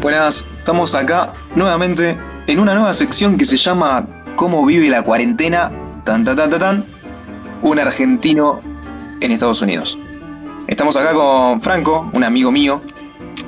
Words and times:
Buenas, 0.00 0.46
estamos 0.58 0.94
acá 0.94 1.34
nuevamente 1.54 2.18
en 2.46 2.58
una 2.58 2.74
nueva 2.74 2.94
sección 2.94 3.36
que 3.36 3.44
se 3.44 3.58
llama 3.58 4.06
¿Cómo 4.36 4.64
vive 4.64 4.88
la 4.88 5.02
cuarentena? 5.02 5.70
Tan, 6.04 6.24
tan, 6.24 6.36
tan, 6.36 6.50
tan. 6.50 6.84
Un 7.60 7.78
argentino 7.78 8.58
en 9.20 9.32
Estados 9.32 9.60
Unidos. 9.60 9.98
Estamos 10.66 10.96
acá 10.96 11.12
con 11.12 11.60
Franco, 11.60 12.08
un 12.14 12.24
amigo 12.24 12.50
mío 12.50 12.82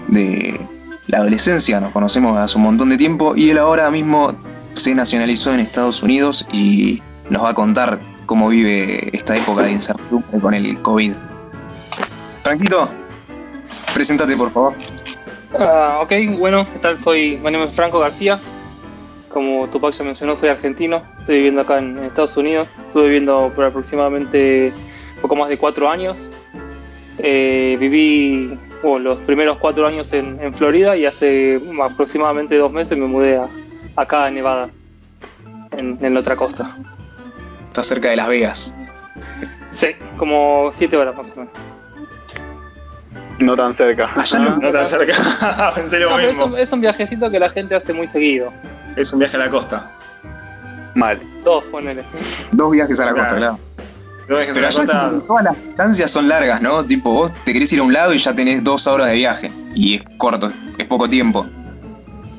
de 0.09 0.61
la 1.07 1.19
adolescencia, 1.19 1.81
nos 1.81 1.93
conocemos 1.93 2.39
hace 2.39 2.57
un 2.57 2.65
montón 2.65 2.91
de 2.91 2.97
tiempo 2.97 3.35
y 3.37 3.51
él 3.51 3.59
ahora 3.59 3.91
mismo 3.91 4.35
se 4.75 4.95
nacionalizó 4.95 5.53
en 5.53 5.61
Estados 5.61 6.03
Unidos 6.03 6.47
y 6.53 7.03
nos 7.31 7.45
va 7.45 7.51
a 7.51 7.55
contar 7.55 7.99
cómo 8.27 8.49
vive 8.49 9.11
esta 9.13 9.37
época 9.37 9.63
de 9.63 9.73
incertidumbre 9.73 10.41
con 10.41 10.55
el 10.55 10.81
COVID. 10.83 11.13
Franquito, 12.43 12.89
preséntate 13.93 14.37
por 14.37 14.51
favor. 14.51 14.75
Ah, 15.59 16.01
ok, 16.03 16.39
bueno, 16.39 16.67
¿qué 16.73 16.79
tal? 16.79 17.01
Soy, 17.01 17.37
mi 17.37 17.51
nombre 17.51 17.67
es 17.67 17.75
Franco 17.75 18.01
García. 18.01 18.41
Como 19.33 19.69
Tupac 19.69 19.93
ya 19.95 20.05
mencionó, 20.05 20.37
soy 20.37 20.49
argentino. 20.49 21.03
Estoy 21.21 21.37
viviendo 21.37 21.61
acá 21.63 21.79
en 21.79 22.03
Estados 22.05 22.37
Unidos. 22.37 22.69
Estuve 22.87 23.05
viviendo 23.05 23.53
por 23.55 23.65
aproximadamente 23.65 24.73
poco 25.21 25.37
más 25.37 25.49
de 25.49 25.59
cuatro 25.59 25.89
años. 25.89 26.19
Eh, 27.19 27.77
viví 27.79 28.59
bueno, 28.91 29.11
los 29.11 29.19
primeros 29.21 29.59
cuatro 29.59 29.87
años 29.87 30.13
en, 30.13 30.39
en, 30.41 30.55
Florida 30.55 30.97
y 30.97 31.07
hace 31.07 31.61
aproximadamente 31.83 32.57
dos 32.57 32.73
meses 32.73 32.97
me 32.99 33.07
mudé 33.07 33.37
a, 33.39 33.49
acá 33.97 34.25
a 34.27 34.31
Nevada, 34.31 34.69
en, 35.73 35.99
en 36.01 36.15
la 36.15 36.21
otra 36.21 36.37
costa. 36.37 36.77
Está 37.69 37.83
cerca 37.83 38.11
de 38.11 38.17
Las 38.17 38.29
Vegas. 38.29 38.75
Sí, 39.73 39.89
como 40.17 40.71
siete 40.77 40.97
horas 40.97 41.17
más 41.17 41.33
o 41.33 41.41
menos. 41.41 41.53
No 43.41 43.57
tan 43.57 43.75
cerca. 43.75 44.11
no, 44.39 44.57
no 44.61 44.71
tan 44.71 44.87
cerca. 44.87 45.73
Pensé 45.75 45.99
lo 45.99 46.11
No, 46.11 46.19
mismo. 46.19 46.45
es, 46.45 46.53
un, 46.53 46.59
es 46.59 46.73
un 46.73 46.81
viajecito 46.81 47.31
que 47.31 47.41
la 47.41 47.51
gente 47.51 47.75
hace 47.75 47.93
muy 47.93 48.07
seguido. 48.07 48.53
Es 48.97 49.13
un 49.13 49.19
viaje 49.19 49.37
a 49.37 49.41
la 49.41 49.51
costa. 49.51 49.91
Mal. 50.95 51.21
Dos, 51.43 51.65
ponele. 51.65 52.05
Dos 52.53 52.71
viajes 52.71 53.01
a 53.01 53.07
la 53.07 53.13
costa, 53.13 53.37
Claro. 53.37 53.59
Pero 54.27 54.39
allá 54.67 55.11
todas 55.27 55.45
las 55.45 55.63
distancias 55.65 56.11
son 56.11 56.29
largas, 56.29 56.61
¿no? 56.63 56.85
Tipo, 56.85 57.11
vos 57.13 57.33
te 57.45 57.53
querés 57.53 57.73
ir 57.73 57.81
a 57.81 57.83
un 57.83 57.93
lado 57.93 58.15
y 58.15 58.19
ya 58.19 58.33
tenés 58.35 58.65
dos 58.65 58.87
horas 58.87 59.09
de 59.09 59.15
viaje. 59.15 59.51
Y 59.75 59.97
es 59.97 60.03
corto, 60.17 60.49
es 60.79 60.87
poco 60.87 61.09
tiempo. 61.09 61.45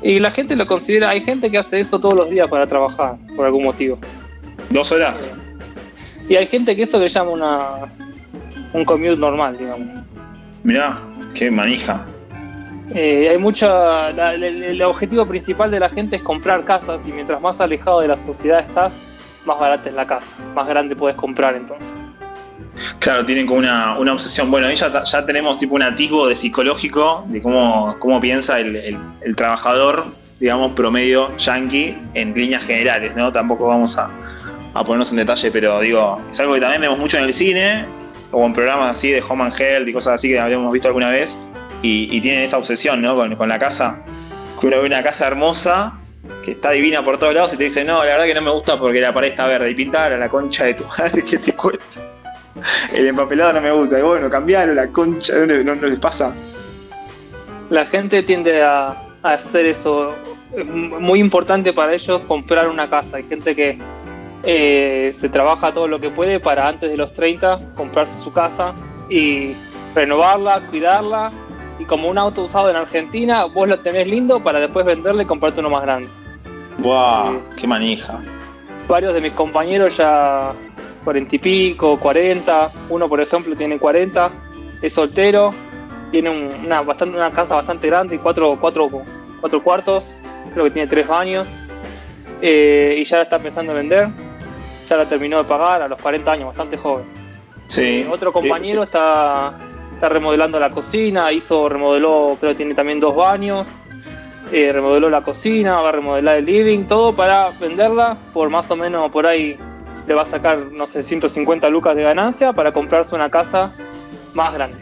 Y 0.02 0.19
la 0.19 0.31
gente 0.31 0.55
lo 0.55 0.66
considera, 0.67 1.09
hay 1.09 1.22
gente 1.22 1.50
que 1.50 1.58
hace 1.58 1.80
eso 1.80 2.00
todos 2.00 2.16
los 2.17 2.30
días 2.30 2.47
para 2.50 2.67
trabajar, 2.67 3.16
por 3.36 3.45
algún 3.45 3.64
motivo. 3.64 3.97
Dos 4.69 4.92
horas. 4.92 5.31
Y 6.27 6.36
hay 6.36 6.47
gente 6.47 6.75
que 6.75 6.83
eso 6.83 7.00
le 7.00 7.08
llama 7.08 7.31
una 7.31 7.59
un 8.73 8.83
commute 8.83 9.16
normal, 9.17 9.58
digamos. 9.58 9.88
Mirá, 10.64 10.99
qué 11.33 11.49
manija. 11.52 12.03
Eh, 12.94 13.30
hay 13.31 13.38
mucha. 13.38 14.11
la- 14.11 14.33
el 14.33 14.81
objetivo 14.83 15.25
principal 15.25 15.72
de 15.72 15.80
la 15.80 15.89
gente 15.89 16.17
es 16.17 16.22
comprar 16.23 16.64
casas 16.66 16.99
y 17.08 17.11
mientras 17.11 17.42
más 17.42 17.59
alejado 17.61 18.02
de 18.02 18.08
la 18.09 18.17
sociedad 18.20 18.59
estás, 18.59 18.94
más 19.46 19.60
barata 19.60 19.90
es 19.90 19.96
la 19.96 20.06
casa, 20.08 20.28
más 20.54 20.68
grande 20.68 20.96
puedes 20.96 21.16
comprar 21.18 21.56
entonces. 21.56 21.94
Claro, 23.00 23.26
tienen 23.26 23.46
como 23.48 23.60
una, 23.60 23.98
una 23.98 24.14
obsesión. 24.14 24.52
Bueno, 24.52 24.68
ahí 24.68 24.76
ya, 24.76 25.04
ya 25.04 25.26
tenemos 25.26 25.58
tipo 25.58 25.76
un 25.76 25.84
atisbo 25.84 26.28
de 26.28 26.36
psicológico 26.36 27.24
de 27.30 27.42
cómo, 27.42 27.96
cómo 28.00 28.20
piensa 28.20 28.60
el, 28.60 28.76
el- 28.76 29.36
trabajador, 29.36 30.08
digamos, 30.39 30.73
promedio 30.73 31.36
yankee 31.38 31.98
en 32.14 32.34
líneas 32.34 32.66
generales, 32.66 33.16
¿no? 33.16 33.32
Tampoco 33.32 33.67
vamos 33.67 33.98
a, 33.98 34.10
a 34.73 34.84
ponernos 34.84 35.10
en 35.11 35.17
detalle, 35.17 35.52
pero 35.52 35.80
digo, 35.80 36.22
es 36.30 36.39
algo 36.42 36.54
que 36.54 36.60
también 36.60 36.82
vemos 36.82 36.98
mucho 36.98 37.17
en 37.17 37.23
el 37.23 37.34
cine, 37.34 37.86
o 38.32 38.45
en 38.45 38.52
programas 38.52 38.95
así 38.98 39.10
de 39.11 39.23
Home 39.26 39.45
and 39.45 39.54
Health 39.58 39.88
y 39.88 39.94
cosas 39.94 40.16
así 40.16 40.28
que 40.30 40.39
habíamos 40.39 40.73
visto 40.73 40.89
alguna 40.89 41.10
vez, 41.10 41.39
y, 41.82 42.20
tienen 42.20 42.42
esa 42.42 42.58
obsesión, 42.58 43.02
¿no? 43.02 43.16
Con, 43.16 43.36
con 43.36 43.48
la 43.48 43.60
casa. 43.60 44.00
Uno 44.61 44.82
ve 44.82 44.88
una 44.88 45.04
casa 45.04 45.28
hermosa, 45.28 45.94
que 46.43 46.52
está 46.52 46.71
divina 46.71 47.03
por 47.03 47.17
todos 47.17 47.33
lados, 47.33 47.53
y 47.53 47.58
te 47.58 47.65
dice, 47.65 47.83
no, 47.83 47.99
la 47.99 48.11
verdad 48.11 48.25
que 48.25 48.33
no 48.33 48.41
me 48.41 48.52
gusta 48.52 48.80
porque 48.80 49.02
la 49.02 49.13
pared 49.13 49.30
está 49.30 49.47
verde, 49.47 49.69
y 49.69 49.75
pintar 49.75 50.13
a 50.13 50.17
la 50.17 50.30
concha 50.30 50.65
de 50.65 50.75
tu 50.75 50.83
madre, 50.99 51.23
que 51.23 51.37
te 51.37 51.53
cuesta? 51.53 51.86
El 52.93 53.08
empapelado 53.08 53.53
no 53.53 53.61
me 53.61 53.71
gusta, 53.71 53.99
y 53.99 54.02
bueno, 54.02 54.30
cambiarlo, 54.30 54.73
la 54.73 54.87
concha, 54.87 55.33
no, 55.45 55.75
les 55.75 55.99
pasa. 55.99 56.33
La 57.69 57.86
gente 57.86 58.23
tiende 58.23 58.63
a, 58.63 58.95
hacer 59.23 59.65
eso. 59.65 60.15
Es 60.55 60.67
muy 60.67 61.19
importante 61.19 61.73
para 61.73 61.93
ellos 61.93 62.21
comprar 62.27 62.69
una 62.69 62.87
casa. 62.87 63.17
Hay 63.17 63.23
gente 63.23 63.55
que 63.55 63.77
eh, 64.43 65.15
se 65.19 65.30
trabaja 65.30 65.73
todo 65.73 65.87
lo 65.87 65.99
que 65.99 66.11
puede 66.11 66.39
para 66.39 66.67
antes 66.67 66.92
de 66.92 66.95
los 66.95 67.13
30 67.13 67.73
comprarse 67.75 68.17
su 68.23 68.31
casa 68.31 68.75
y 69.09 69.53
renovarla, 69.95 70.61
cuidarla. 70.69 71.31
Y 71.80 71.86
como 71.86 72.08
un 72.09 72.17
auto 72.17 72.43
usado 72.43 72.69
en 72.69 72.75
Argentina, 72.75 73.45
vos 73.45 73.67
lo 73.67 73.80
tenés 73.80 74.08
lindo 74.08 74.41
para 74.41 74.59
después 74.59 74.86
venderle 74.86 75.23
y 75.23 75.25
comprarte 75.25 75.59
uno 75.59 75.69
más 75.69 75.81
grande. 75.83 76.08
¡Wow! 76.77 77.41
¡Qué 77.58 77.67
manija! 77.67 78.19
Varios 78.87 79.13
de 79.13 79.21
mis 79.21 79.33
compañeros 79.33 79.97
ya 79.97 80.53
cuarenta 81.03 81.36
y 81.36 81.39
pico, 81.39 81.97
40. 81.97 82.71
Uno, 82.89 83.09
por 83.09 83.19
ejemplo, 83.21 83.55
tiene 83.55 83.77
40, 83.80 84.30
es 84.81 84.93
soltero, 84.93 85.52
tiene 86.11 86.30
un- 86.30 86.49
una, 86.65 86.81
bastante, 86.81 87.15
una 87.17 87.31
casa 87.31 87.55
bastante 87.55 87.87
grande 87.87 88.15
y 88.15 88.17
cuatro, 88.19 88.57
cuatro, 88.59 88.89
cuatro 89.42 89.61
cuartos, 89.63 90.05
creo 90.53 90.65
que 90.65 90.71
tiene 90.71 90.87
tres 90.87 91.07
baños. 91.07 91.47
eh, 92.42 92.97
y 92.99 93.05
ya 93.05 93.17
la 93.17 93.23
está 93.23 93.39
pensando 93.39 93.71
en 93.71 93.77
vender. 93.77 94.09
Ya 94.89 94.97
la 94.97 95.05
terminó 95.05 95.37
de 95.37 95.45
pagar 95.45 95.81
a 95.81 95.87
los 95.87 95.99
40 95.99 96.31
años, 96.33 96.47
bastante 96.47 96.77
joven. 96.77 97.05
Sí. 97.67 98.02
Eh, 98.05 98.07
Otro 98.11 98.31
compañero 98.33 98.83
está, 98.83 99.53
está 99.95 100.10
remodelando 100.10 100.60
la 100.60 100.70
cocina, 100.70 101.32
hizo, 101.32 101.67
remodeló, 101.67 102.38
creo 102.39 102.52
que 102.52 102.58
tiene 102.58 102.76
también 102.76 103.00
dos 103.00 103.16
baños, 103.16 103.66
eh, 104.52 104.72
remodeló 104.72 105.10
la 105.10 105.22
cocina, 105.22 105.80
va 105.82 105.89
a 105.89 105.94
remodelar 105.94 106.38
el 106.38 106.45
living, 106.45 106.83
todo 106.83 107.16
para 107.16 107.50
venderla 107.60 108.17
por 108.34 108.50
más 108.50 108.70
o 108.70 108.76
menos 108.76 109.11
por 109.11 109.26
ahí 109.26 109.58
le 110.08 110.14
va 110.14 110.22
a 110.22 110.26
sacar, 110.26 110.60
no 110.72 110.86
sé, 110.86 111.02
150 111.02 111.67
lucas 111.70 111.95
de 111.95 112.04
ganancia 112.04 112.54
para 112.54 112.72
comprarse 112.72 113.16
una 113.16 113.30
casa 113.30 113.72
más 114.34 114.54
grande. 114.54 114.78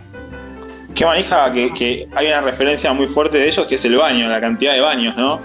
Qué 0.93 1.05
manija 1.05 1.51
que, 1.51 1.73
que 1.73 2.07
hay 2.13 2.27
una 2.27 2.41
referencia 2.41 2.91
muy 2.93 3.07
fuerte 3.07 3.37
de 3.37 3.47
ellos 3.47 3.65
que 3.65 3.75
es 3.75 3.85
el 3.85 3.95
baño, 3.95 4.27
la 4.27 4.41
cantidad 4.41 4.73
de 4.73 4.81
baños, 4.81 5.15
¿no? 5.15 5.39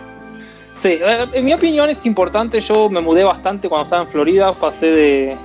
Sí, 0.77 0.99
eh, 1.01 1.27
en 1.33 1.45
mi 1.45 1.53
opinión 1.53 1.91
es 1.91 2.05
importante. 2.07 2.61
Yo 2.61 2.89
me 2.89 3.01
mudé 3.01 3.25
bastante 3.25 3.69
cuando 3.69 3.85
estaba 3.85 4.03
en 4.03 4.09
Florida. 4.09 4.53
Pasé 4.53 4.87
de, 4.87 5.37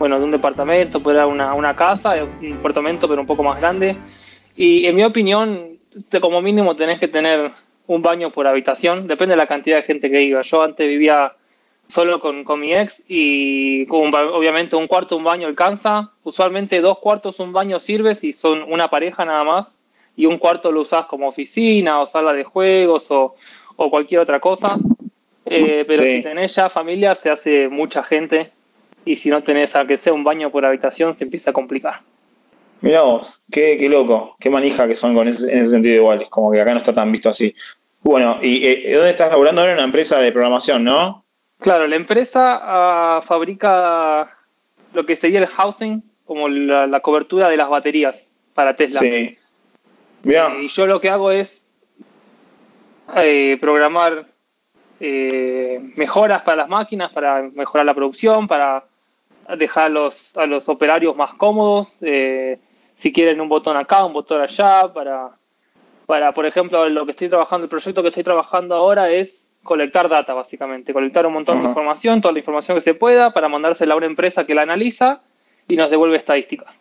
bueno, 0.00 0.18
de 0.18 0.24
un 0.24 0.30
departamento, 0.30 0.98
era 1.10 1.26
una, 1.26 1.52
una 1.54 1.76
casa, 1.76 2.14
un 2.40 2.50
departamento, 2.56 3.06
pero 3.06 3.20
un 3.20 3.26
poco 3.26 3.42
más 3.42 3.60
grande. 3.60 3.96
Y 4.56 4.86
en 4.86 4.96
mi 4.96 5.04
opinión, 5.04 5.78
te- 6.08 6.20
como 6.20 6.40
mínimo 6.40 6.74
tenés 6.74 6.98
que 6.98 7.06
tener 7.06 7.52
un 7.86 8.00
baño 8.00 8.30
por 8.30 8.46
habitación. 8.46 9.06
Depende 9.06 9.34
de 9.34 9.36
la 9.36 9.46
cantidad 9.46 9.76
de 9.76 9.82
gente 9.82 10.10
que 10.10 10.22
iba. 10.22 10.40
Yo 10.40 10.62
antes 10.62 10.88
vivía 10.88 11.34
solo 11.86 12.18
con, 12.18 12.44
con 12.44 12.60
mi 12.60 12.72
ex 12.74 13.02
y 13.08 13.84
con 13.86 14.14
obviamente 14.14 14.74
un 14.74 14.86
cuarto, 14.86 15.18
un 15.18 15.24
baño 15.24 15.46
alcanza. 15.46 16.10
Usualmente 16.24 16.80
dos 16.80 16.98
cuartos, 16.98 17.38
un 17.38 17.52
baño 17.52 17.78
sirve 17.78 18.14
si 18.14 18.32
son 18.32 18.62
una 18.72 18.88
pareja 18.88 19.26
nada 19.26 19.44
más. 19.44 19.78
Y 20.16 20.24
un 20.24 20.38
cuarto 20.38 20.72
lo 20.72 20.80
usás 20.80 21.04
como 21.04 21.28
oficina 21.28 22.00
o 22.00 22.06
sala 22.06 22.32
de 22.32 22.44
juegos 22.44 23.10
o, 23.10 23.34
o 23.76 23.90
cualquier 23.90 24.20
otra 24.22 24.40
cosa. 24.40 24.68
Eh, 25.44 25.84
pero 25.86 26.02
Sí. 26.02 26.16
si 26.16 26.22
tenés 26.22 26.54
ya 26.54 26.70
familia, 26.70 27.14
se 27.14 27.28
hace 27.28 27.68
mucha 27.68 28.02
gente. 28.02 28.50
Y 29.04 29.16
si 29.16 29.30
no 29.30 29.42
tenés, 29.42 29.74
aunque 29.76 29.96
sea 29.96 30.12
un 30.12 30.24
baño 30.24 30.50
por 30.50 30.64
habitación, 30.64 31.14
se 31.14 31.24
empieza 31.24 31.50
a 31.50 31.52
complicar. 31.52 32.00
Mirá 32.80 33.02
vos, 33.02 33.40
qué, 33.50 33.76
qué 33.78 33.88
loco, 33.88 34.36
qué 34.40 34.48
manija 34.48 34.88
que 34.88 34.94
son 34.94 35.14
con 35.14 35.28
ese, 35.28 35.52
en 35.52 35.60
ese 35.60 35.72
sentido 35.72 35.96
igual, 35.96 36.26
como 36.30 36.50
que 36.50 36.60
acá 36.60 36.72
no 36.72 36.78
está 36.78 36.94
tan 36.94 37.12
visto 37.12 37.28
así. 37.28 37.54
Bueno, 38.02 38.38
¿y 38.42 38.66
eh, 38.66 38.92
dónde 38.94 39.10
estás 39.10 39.30
laburando 39.30 39.60
ahora? 39.60 39.72
En 39.72 39.78
una 39.78 39.84
empresa 39.84 40.18
de 40.18 40.32
programación, 40.32 40.84
¿no? 40.84 41.24
Claro, 41.58 41.86
la 41.86 41.96
empresa 41.96 42.58
ah, 42.62 43.22
fabrica 43.22 44.34
lo 44.94 45.04
que 45.04 45.16
sería 45.16 45.40
el 45.40 45.46
housing, 45.46 46.02
como 46.24 46.48
la, 46.48 46.86
la 46.86 47.00
cobertura 47.00 47.48
de 47.48 47.56
las 47.58 47.68
baterías 47.68 48.32
para 48.54 48.74
Tesla. 48.74 49.00
Sí. 49.00 49.36
Mirá, 50.22 50.54
Y 50.60 50.68
yo 50.68 50.86
lo 50.86 51.00
que 51.00 51.10
hago 51.10 51.30
es 51.30 51.64
eh, 53.16 53.58
programar 53.60 54.26
eh, 55.00 55.80
mejoras 55.96 56.42
para 56.42 56.58
las 56.58 56.68
máquinas, 56.68 57.10
para 57.12 57.42
mejorar 57.42 57.86
la 57.86 57.94
producción, 57.94 58.46
para 58.46 58.84
dejar 59.56 59.86
a 59.86 59.88
los, 59.88 60.36
a 60.36 60.46
los 60.46 60.68
operarios 60.68 61.16
más 61.16 61.34
cómodos. 61.34 61.96
eh, 62.00 62.58
si 62.96 63.12
quieren 63.12 63.40
un 63.40 63.48
botón 63.48 63.76
acá, 63.76 64.04
un 64.04 64.12
botón 64.12 64.42
allá, 64.42 64.92
para, 64.92 65.30
para, 66.06 66.32
por 66.32 66.44
ejemplo, 66.44 66.86
lo 66.88 67.06
que 67.06 67.12
estoy 67.12 67.28
trabajando, 67.30 67.64
el 67.64 67.70
proyecto 67.70 68.02
que 68.02 68.08
estoy 68.08 68.24
trabajando 68.24 68.74
ahora 68.74 69.10
es 69.10 69.48
colectar 69.62 70.08
data, 70.08 70.34
básicamente, 70.34 70.92
colectar 70.92 71.26
un 71.26 71.32
montón 71.32 71.60
de 71.60 71.64
información, 71.64 72.20
toda 72.20 72.32
la 72.32 72.40
información 72.40 72.76
que 72.76 72.82
se 72.82 72.94
pueda, 72.94 73.32
para 73.32 73.48
mandársela 73.48 73.94
a 73.94 73.96
una 73.96 74.06
empresa 74.06 74.44
que 74.44 74.54
la 74.54 74.62
analiza 74.62 75.22
y 75.66 75.76
nos 75.76 75.90
devuelve 75.90 76.16
estadísticas. 76.16 76.74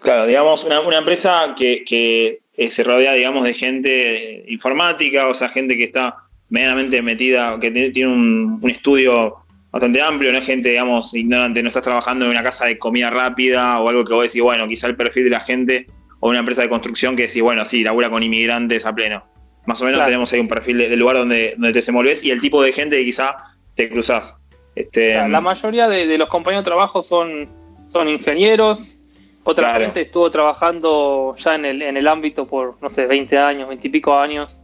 claro, 0.00 0.26
digamos, 0.26 0.64
una, 0.64 0.80
una 0.80 0.98
empresa 0.98 1.54
que, 1.56 1.84
que 1.84 2.40
eh, 2.56 2.70
se 2.70 2.84
rodea, 2.84 3.12
digamos, 3.12 3.44
de 3.44 3.54
gente 3.54 4.44
informática, 4.48 5.28
o 5.28 5.34
sea, 5.34 5.48
gente 5.48 5.76
que 5.76 5.84
está 5.84 6.16
medianamente 6.48 7.02
metida, 7.02 7.58
que 7.60 7.70
tiene 7.70 8.12
un, 8.12 8.60
estudio 8.64 9.36
bastante 9.76 10.00
amplio, 10.00 10.32
no 10.32 10.38
es 10.38 10.46
gente, 10.46 10.70
digamos, 10.70 11.14
ignorante, 11.14 11.62
no 11.62 11.68
estás 11.68 11.82
trabajando 11.82 12.24
en 12.24 12.30
una 12.30 12.42
casa 12.42 12.64
de 12.64 12.78
comida 12.78 13.10
rápida 13.10 13.78
o 13.80 13.88
algo 13.88 14.04
que 14.04 14.14
vos 14.14 14.22
decís, 14.22 14.42
bueno, 14.42 14.66
quizá 14.66 14.86
el 14.86 14.96
perfil 14.96 15.24
de 15.24 15.30
la 15.30 15.40
gente 15.40 15.86
o 16.20 16.30
una 16.30 16.38
empresa 16.38 16.62
de 16.62 16.70
construcción 16.70 17.14
que 17.14 17.22
decís, 17.22 17.42
bueno, 17.42 17.64
sí, 17.64 17.82
labura 17.82 18.08
con 18.08 18.22
inmigrantes 18.22 18.86
a 18.86 18.94
pleno. 18.94 19.22
Más 19.66 19.82
o 19.82 19.84
menos 19.84 20.02
tenemos 20.04 20.32
ahí 20.32 20.40
un 20.40 20.48
perfil 20.48 20.78
del 20.78 20.98
lugar 20.98 21.16
donde, 21.16 21.52
donde 21.56 21.72
te 21.72 21.78
desenvolves 21.78 22.24
y 22.24 22.30
el 22.30 22.40
tipo 22.40 22.62
de 22.62 22.72
gente 22.72 22.96
que 22.96 23.04
quizá 23.04 23.36
te 23.74 23.90
cruzás. 23.90 24.38
Este, 24.74 25.14
la 25.28 25.40
mayoría 25.40 25.88
de, 25.88 26.16
los 26.16 26.28
compañeros 26.28 26.64
de 26.64 26.70
trabajo 26.70 27.02
son, 27.02 27.48
son 27.92 28.08
ingenieros, 28.08 28.98
otra 29.44 29.74
gente 29.74 30.02
estuvo 30.02 30.30
trabajando 30.30 31.34
ya 31.36 31.54
en 31.54 31.64
el, 31.66 31.82
en 31.82 31.96
el 31.96 32.08
ámbito 32.08 32.46
por, 32.46 32.76
no 32.80 32.88
sé, 32.88 33.06
20 33.06 33.36
años, 33.38 33.68
20 33.68 33.86
y 33.86 33.90
pico 33.90 34.16
años. 34.16 34.60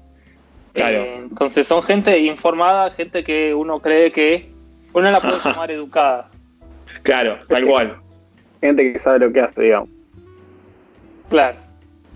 Claro. 0.73 0.99
Eh, 0.99 1.17
entonces 1.17 1.67
son 1.67 1.83
gente 1.83 2.19
informada, 2.19 2.91
gente 2.91 3.23
que 3.25 3.55
uno 3.55 3.81
cree 3.81 4.11
que 4.11 4.52
uno 4.93 5.11
la 5.11 5.21
puede 5.21 5.39
llamar 5.45 5.71
educada. 5.71 6.31
Claro, 7.03 7.39
tal 7.49 7.67
cual. 7.67 7.97
Gente 8.61 8.93
que 8.93 8.99
sabe 8.99 9.21
lo 9.21 9.33
que 9.33 9.41
hace, 9.41 9.63
digamos. 9.63 9.89
Claro. 11.29 11.59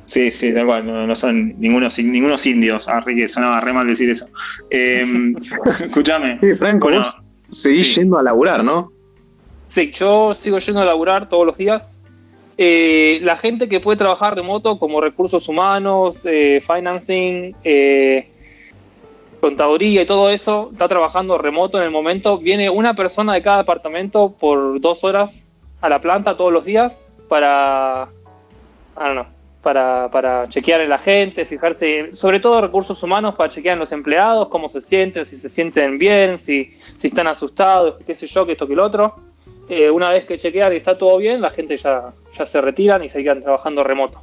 Sí, 0.05 0.31
sí, 0.31 0.55
tal 0.55 0.67
cual, 0.67 0.87
no, 0.87 1.17
son 1.17 1.59
ningunos, 1.59 1.99
ningunos 1.99 2.47
indios, 2.47 2.89
ah, 2.89 3.03
que 3.05 3.29
sonaba 3.29 3.61
re 3.61 3.73
mal 3.73 3.87
decir 3.87 4.09
eso. 4.09 4.29
Eh, 4.71 5.05
escúchame. 5.81 6.39
Sí, 6.41 6.55
Franco, 6.55 6.91
seguís 7.49 7.97
yendo 7.97 8.19
a 8.19 8.23
laburar, 8.23 8.63
¿no? 8.63 8.93
Sí, 9.69 9.91
yo 9.91 10.33
sigo 10.35 10.59
yendo 10.59 10.81
a 10.81 10.85
laburar 10.85 11.29
todos 11.29 11.45
los 11.45 11.57
días. 11.57 11.91
Eh, 12.59 13.19
la 13.23 13.37
gente 13.37 13.69
que 13.69 13.81
puede 13.81 13.99
trabajar 13.99 14.35
remoto 14.35 14.79
como 14.79 15.01
recursos 15.01 15.49
humanos, 15.49 16.23
eh, 16.25 16.63
financing, 16.67 17.55
eh, 17.65 18.31
contaduría 19.41 20.03
y 20.03 20.07
todo 20.07 20.31
eso, 20.31 20.71
está 20.73 20.89
trabajando 20.89 21.39
remoto 21.39 21.79
en 21.79 21.85
el 21.85 21.91
momento. 21.91 22.39
Viene 22.39 22.71
una 22.71 22.95
persona 22.95 23.35
de 23.35 23.43
cada 23.43 23.59
departamento 23.59 24.35
por 24.39 24.81
dos 24.81 25.05
horas 25.05 25.45
a 25.81 25.89
la 25.89 26.01
planta 26.01 26.37
todos 26.37 26.53
los 26.53 26.65
días 26.65 27.01
para, 27.29 28.09
para, 29.63 30.11
para 30.11 30.49
chequear 30.49 30.81
en 30.81 30.89
la 30.89 30.99
gente, 30.99 31.45
fijarse, 31.45 32.17
sobre 32.17 32.41
todo 32.41 32.61
recursos 32.61 33.03
humanos, 33.03 33.35
para 33.35 33.51
chequear 33.51 33.75
en 33.75 33.81
los 33.81 33.93
empleados, 33.93 34.49
cómo 34.49 34.69
se 34.69 34.81
sienten, 34.83 35.27
si 35.27 35.37
se 35.37 35.49
sienten 35.49 35.99
bien, 35.99 36.39
si, 36.39 36.77
si 36.99 37.09
están 37.09 37.27
asustados, 37.27 37.97
qué 38.07 38.15
sé 38.15 38.27
yo, 38.27 38.47
que 38.47 38.53
esto, 38.53 38.67
que 38.67 38.73
el 38.73 38.81
otro. 38.81 39.17
Eh, 39.69 39.91
una 39.91 40.11
vez 40.11 40.25
que 40.25 40.39
chequean 40.39 40.73
y 40.73 40.77
está 40.77 40.97
todo 40.97 41.17
bien, 41.19 41.41
la 41.41 41.51
gente 41.51 41.77
ya, 41.77 42.13
ya 42.39 42.47
se 42.47 42.61
retiran 42.61 43.03
y 43.03 43.09
se 43.09 43.23
quedan 43.23 43.43
trabajando 43.43 43.83
remoto. 43.83 44.23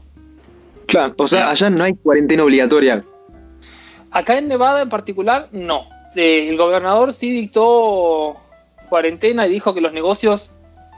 Claro, 0.86 1.14
o 1.18 1.28
sea, 1.28 1.50
allá 1.50 1.70
no 1.70 1.84
hay 1.84 1.94
cuarentena 1.96 2.44
obligatoria. 2.44 3.04
Acá 4.14 4.38
en 4.38 4.48
Nevada 4.48 4.82
en 4.82 4.90
particular, 4.90 5.50
no. 5.52 5.88
Eh, 6.16 6.48
el 6.50 6.58
gobernador 6.58 7.14
sí 7.14 7.32
dictó 7.32 8.38
cuarentena 8.90 9.48
y 9.48 9.52
dijo 9.52 9.74
que 9.74 9.82
los 9.82 9.94
negocios 9.94 10.52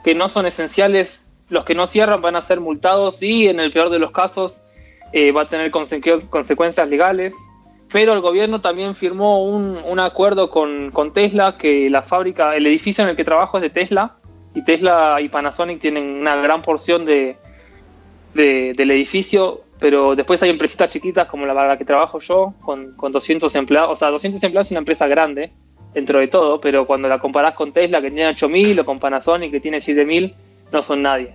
que 0.04 0.14
no 0.14 0.28
son 0.28 0.46
esenciales, 0.46 1.26
los 1.48 1.64
que 1.64 1.74
no 1.74 1.86
cierran 1.86 2.20
van 2.20 2.36
a 2.36 2.42
ser 2.42 2.60
multados 2.60 3.22
y 3.22 3.48
en 3.48 3.58
el 3.58 3.72
peor 3.72 3.90
de 3.90 3.98
los 3.98 4.10
casos 4.10 4.62
eh, 5.12 5.32
va 5.32 5.42
a 5.42 5.48
tener 5.48 5.70
consecuencias 5.70 6.88
legales 6.88 7.34
pero 7.92 8.12
el 8.12 8.20
gobierno 8.20 8.60
también 8.60 8.94
firmó 8.94 9.44
un, 9.44 10.00
acuerdo 10.00 10.50
con, 10.50 11.12
Tesla, 11.14 11.56
que 11.56 11.88
la 11.88 12.02
fábrica, 12.02 12.56
el 12.56 12.66
edificio 12.66 13.04
en 13.04 13.10
el 13.10 13.16
que 13.16 13.24
trabajo 13.24 13.58
es 13.58 13.62
de 13.62 13.70
Tesla, 13.70 14.16
y 14.54 14.64
Tesla 14.64 15.18
y 15.20 15.28
Panasonic 15.28 15.80
tienen 15.80 16.04
una 16.04 16.36
gran 16.36 16.62
porción 16.62 17.04
de, 17.04 17.36
del 18.34 18.90
edificio, 18.90 19.62
pero 19.78 20.16
después 20.16 20.42
hay 20.42 20.50
empresitas 20.50 20.92
chiquitas 20.92 21.28
como 21.28 21.46
la, 21.46 21.54
la 21.54 21.76
que 21.76 21.84
trabajo 21.84 22.20
yo, 22.20 22.54
con, 22.64 22.92
con 22.92 23.12
200 23.12 23.54
empleados, 23.54 23.90
o 23.90 23.96
sea, 23.96 24.08
200 24.10 24.42
empleados 24.42 24.68
es 24.68 24.70
una 24.72 24.80
empresa 24.80 25.06
grande 25.06 25.52
dentro 25.94 26.18
de 26.18 26.28
todo, 26.28 26.60
pero 26.60 26.86
cuando 26.86 27.08
la 27.08 27.18
comparás 27.18 27.54
con 27.54 27.72
Tesla, 27.72 28.02
que 28.02 28.10
tiene 28.10 28.30
8.000, 28.30 28.80
o 28.80 28.84
con 28.84 28.98
Panasonic, 28.98 29.50
que 29.50 29.60
tiene 29.60 29.78
7.000, 29.78 30.34
no 30.72 30.82
son 30.82 31.02
nadie. 31.02 31.34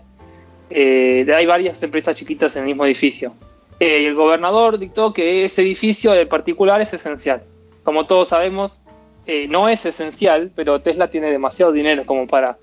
Eh, 0.69 1.25
hay 1.35 1.45
varias 1.45 1.81
empresas 1.83 2.15
chiquitas 2.15 2.55
en 2.55 2.61
el 2.61 2.67
mismo 2.67 2.85
edificio. 2.85 3.33
Eh, 3.79 4.05
el 4.05 4.13
gobernador 4.13 4.77
dictó 4.77 5.13
que 5.13 5.43
ese 5.45 5.63
edificio 5.63 6.13
en 6.13 6.29
particular 6.29 6.79
es 6.79 6.93
esencial. 6.93 7.43
Como 7.83 8.05
todos 8.05 8.29
sabemos, 8.29 8.81
eh, 9.25 9.47
no 9.49 9.67
es 9.67 9.85
esencial, 9.85 10.51
pero 10.55 10.81
Tesla 10.81 11.09
tiene 11.09 11.31
demasiado 11.31 11.71
dinero 11.71 12.05
como 12.05 12.27
para 12.27 12.57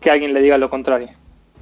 que 0.00 0.10
alguien 0.10 0.32
le 0.32 0.40
diga 0.40 0.58
lo 0.58 0.70
contrario. 0.70 1.08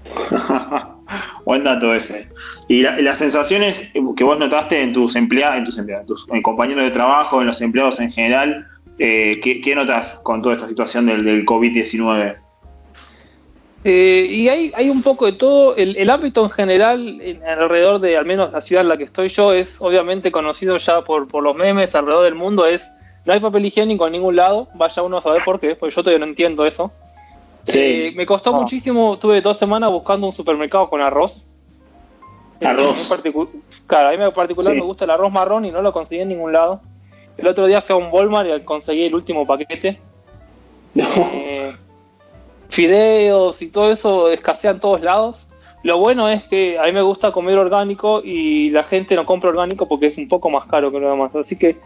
Buen 1.45 1.65
dato 1.65 1.95
ese. 1.95 2.29
Y 2.69 2.83
las 2.83 3.19
sensaciones 3.19 3.93
que 4.17 4.25
vos 4.25 4.39
notaste 4.39 4.83
en 4.83 4.93
tus 4.93 5.17
empleados, 5.17 5.59
en 5.59 5.65
tus 5.65 5.79
empleados, 5.79 6.07
tus 6.07 6.27
compañeros 6.43 6.85
de 6.85 6.91
trabajo, 6.91 7.41
en 7.41 7.49
los 7.49 7.61
empleados 7.61 8.01
en 8.01 8.11
general, 8.11 8.67
eh, 8.99 9.41
¿qué, 9.43 9.75
notas 9.75 10.21
con 10.23 10.43
toda 10.43 10.55
esta 10.55 10.69
situación 10.69 11.07
del, 11.07 11.25
del 11.25 11.45
COVID-19? 11.45 12.37
Eh, 13.85 14.29
y 14.31 14.49
hay, 14.49 14.73
hay 14.77 14.91
un 14.91 15.03
poco 15.03 15.27
de 15.27 15.33
todo. 15.33 15.77
El, 15.77 16.09
ámbito 16.09 16.45
en 16.45 16.51
general, 16.51 17.21
alrededor 17.47 18.01
de 18.01 18.17
al 18.17 18.27
menos 18.27 18.53
la 18.53 18.61
ciudad 18.61 18.83
en 18.83 18.89
la 18.89 18.97
que 18.97 19.05
estoy 19.05 19.29
yo, 19.29 19.53
es 19.53 19.81
obviamente 19.81 20.31
conocido 20.31 20.77
ya 20.77 21.03
por, 21.03 21.27
por 21.27 21.43
los 21.43 21.57
memes 21.57 21.95
alrededor 21.95 22.25
del 22.25 22.35
mundo. 22.35 22.65
Es 22.67 22.85
no 23.25 23.33
hay 23.33 23.41
papel 23.41 23.67
higiénico 23.67 24.07
en 24.07 24.13
ningún 24.13 24.37
lado. 24.37 24.69
Vaya 24.75 25.03
uno 25.03 25.19
a 25.19 25.23
saber 25.23 25.43
por 25.45 25.59
qué, 25.59 25.75
porque 25.75 25.95
yo 25.95 26.03
todavía 26.03 26.25
no 26.25 26.31
entiendo 26.31 26.65
eso. 26.65 26.93
Eh, 27.67 28.13
me 28.15 28.27
costó 28.27 28.55
ah. 28.55 28.61
muchísimo. 28.61 29.19
Tuve 29.19 29.41
dos 29.41 29.57
semanas 29.57 29.91
buscando 29.91 30.27
un 30.27 30.33
supermercado 30.33 30.89
con 30.89 31.01
arroz. 31.01 31.45
Eh, 32.61 32.67
arroz. 32.67 33.13
claro, 33.87 34.09
a 34.09 34.17
mí 34.17 34.23
en 34.23 34.33
particular 34.33 34.75
me 34.75 34.81
gusta 34.83 35.05
el 35.05 35.11
arroz 35.11 35.33
marrón 35.33 35.65
y 35.65 35.71
no 35.71 35.83
lo 35.83 35.93
conseguí 35.93 36.21
en 36.21 36.29
ningún 36.29 36.53
lado. 36.53 36.81
El 37.37 37.47
otro 37.47 37.67
día 37.67 37.81
fui 37.81 37.95
a 37.95 37.97
un 37.97 38.13
Walmart 38.13 38.49
y 38.49 38.61
conseguí 38.61 39.05
el 39.05 39.15
último 39.15 39.47
paquete. 39.47 39.99
No 40.95 41.83
fideos 42.73 43.61
y 43.61 43.69
todo 43.69 43.93
eso 43.93 44.31
escasean 44.31 44.77
en 44.77 44.81
todos 44.81 45.03
lados. 45.03 45.47
Lo 45.83 45.99
bueno 45.99 46.29
es 46.29 46.45
que 46.45 46.79
a 46.79 46.85
mí 46.85 46.93
me 46.93 47.03
gusta 47.03 47.33
comer 47.33 47.59
orgánico 47.59 48.23
y 48.25 48.71
la 48.71 48.85
gente 48.85 49.15
no 49.15 49.27
compra 49.27 49.51
orgánico 49.51 49.87
porque 49.87 50.07
es 50.07 50.17
un 50.17 50.29
poco 50.29 50.49
más 50.49 50.67
caro 50.67 50.91
que 50.91 50.99
lo 50.99 51.11
demás. 51.11 51.35
Así 51.37 51.59
que 51.59 51.77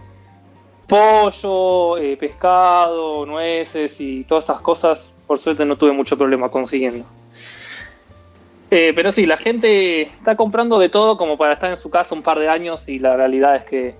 pollo, 0.86 1.96
eh, 1.98 2.16
pescado, 2.16 3.26
nueces 3.26 4.00
y 4.00 4.22
todas 4.24 4.44
esas 4.44 4.60
cosas, 4.60 5.14
por 5.26 5.38
suerte 5.38 5.64
no 5.64 5.76
tuve 5.76 5.92
mucho 5.92 6.16
problema 6.16 6.50
consiguiendo. 6.50 7.04
Eh, 8.70 8.92
pero 8.94 9.12
sí, 9.12 9.26
la 9.26 9.36
gente 9.36 10.02
está 10.02 10.36
comprando 10.36 10.78
de 10.78 10.88
todo 10.88 11.16
como 11.16 11.38
para 11.38 11.52
estar 11.52 11.70
en 11.70 11.76
su 11.76 11.88
casa 11.88 12.14
un 12.14 12.22
par 12.22 12.38
de 12.38 12.48
años 12.48 12.88
y 12.88 12.98
la 12.98 13.16
realidad 13.16 13.56
es 13.56 13.64
que 13.64 13.94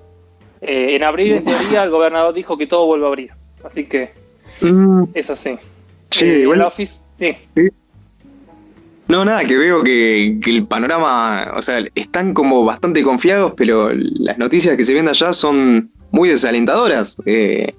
eh, 0.61 0.97
en 0.97 1.04
abril, 1.04 1.33
en 1.33 1.45
teoría, 1.45 1.85
el 1.85 1.90
gobernador 1.90 2.35
dijo 2.35 2.59
que 2.59 2.66
todo 2.66 2.87
vuelve 2.87 3.04
a 3.04 3.09
abrir. 3.09 3.30
Así 3.64 3.85
que 3.85 4.11
mm. 4.61 5.04
es 5.14 5.30
así. 5.30 5.59
Sí, 6.11 6.26
igual. 6.26 6.62
Office, 6.62 7.00
sí. 7.18 7.37
No, 9.09 9.25
nada, 9.25 9.45
que 9.45 9.56
veo 9.56 9.85
que, 9.85 10.40
el 10.45 10.66
panorama, 10.66 11.52
o 11.56 11.62
sea, 11.62 11.85
están 11.95 12.35
como 12.35 12.64
bastante 12.64 13.04
confiados, 13.04 13.52
pero 13.56 13.90
las 13.92 14.37
noticias 14.37 14.76
que 14.76 14.85
se 14.85 14.95
ven 14.95 15.09
allá 15.09 15.33
son 15.33 15.90
muy 16.11 16.28
desalentadoras. 16.28 17.16
Eh, 17.25 17.73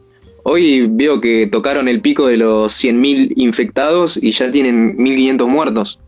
hoy 0.49 0.87
veo 0.89 1.19
que 1.19 1.47
tocaron 1.47 1.87
el 1.87 2.01
pico 2.01 2.27
de 2.27 2.37
los 2.37 2.73
100.000 2.73 3.33
infectados 3.35 4.21
y 4.21 4.31
ya 4.31 4.49
tienen 4.49 4.97
1.500 4.97 5.47
muertos. 5.47 5.99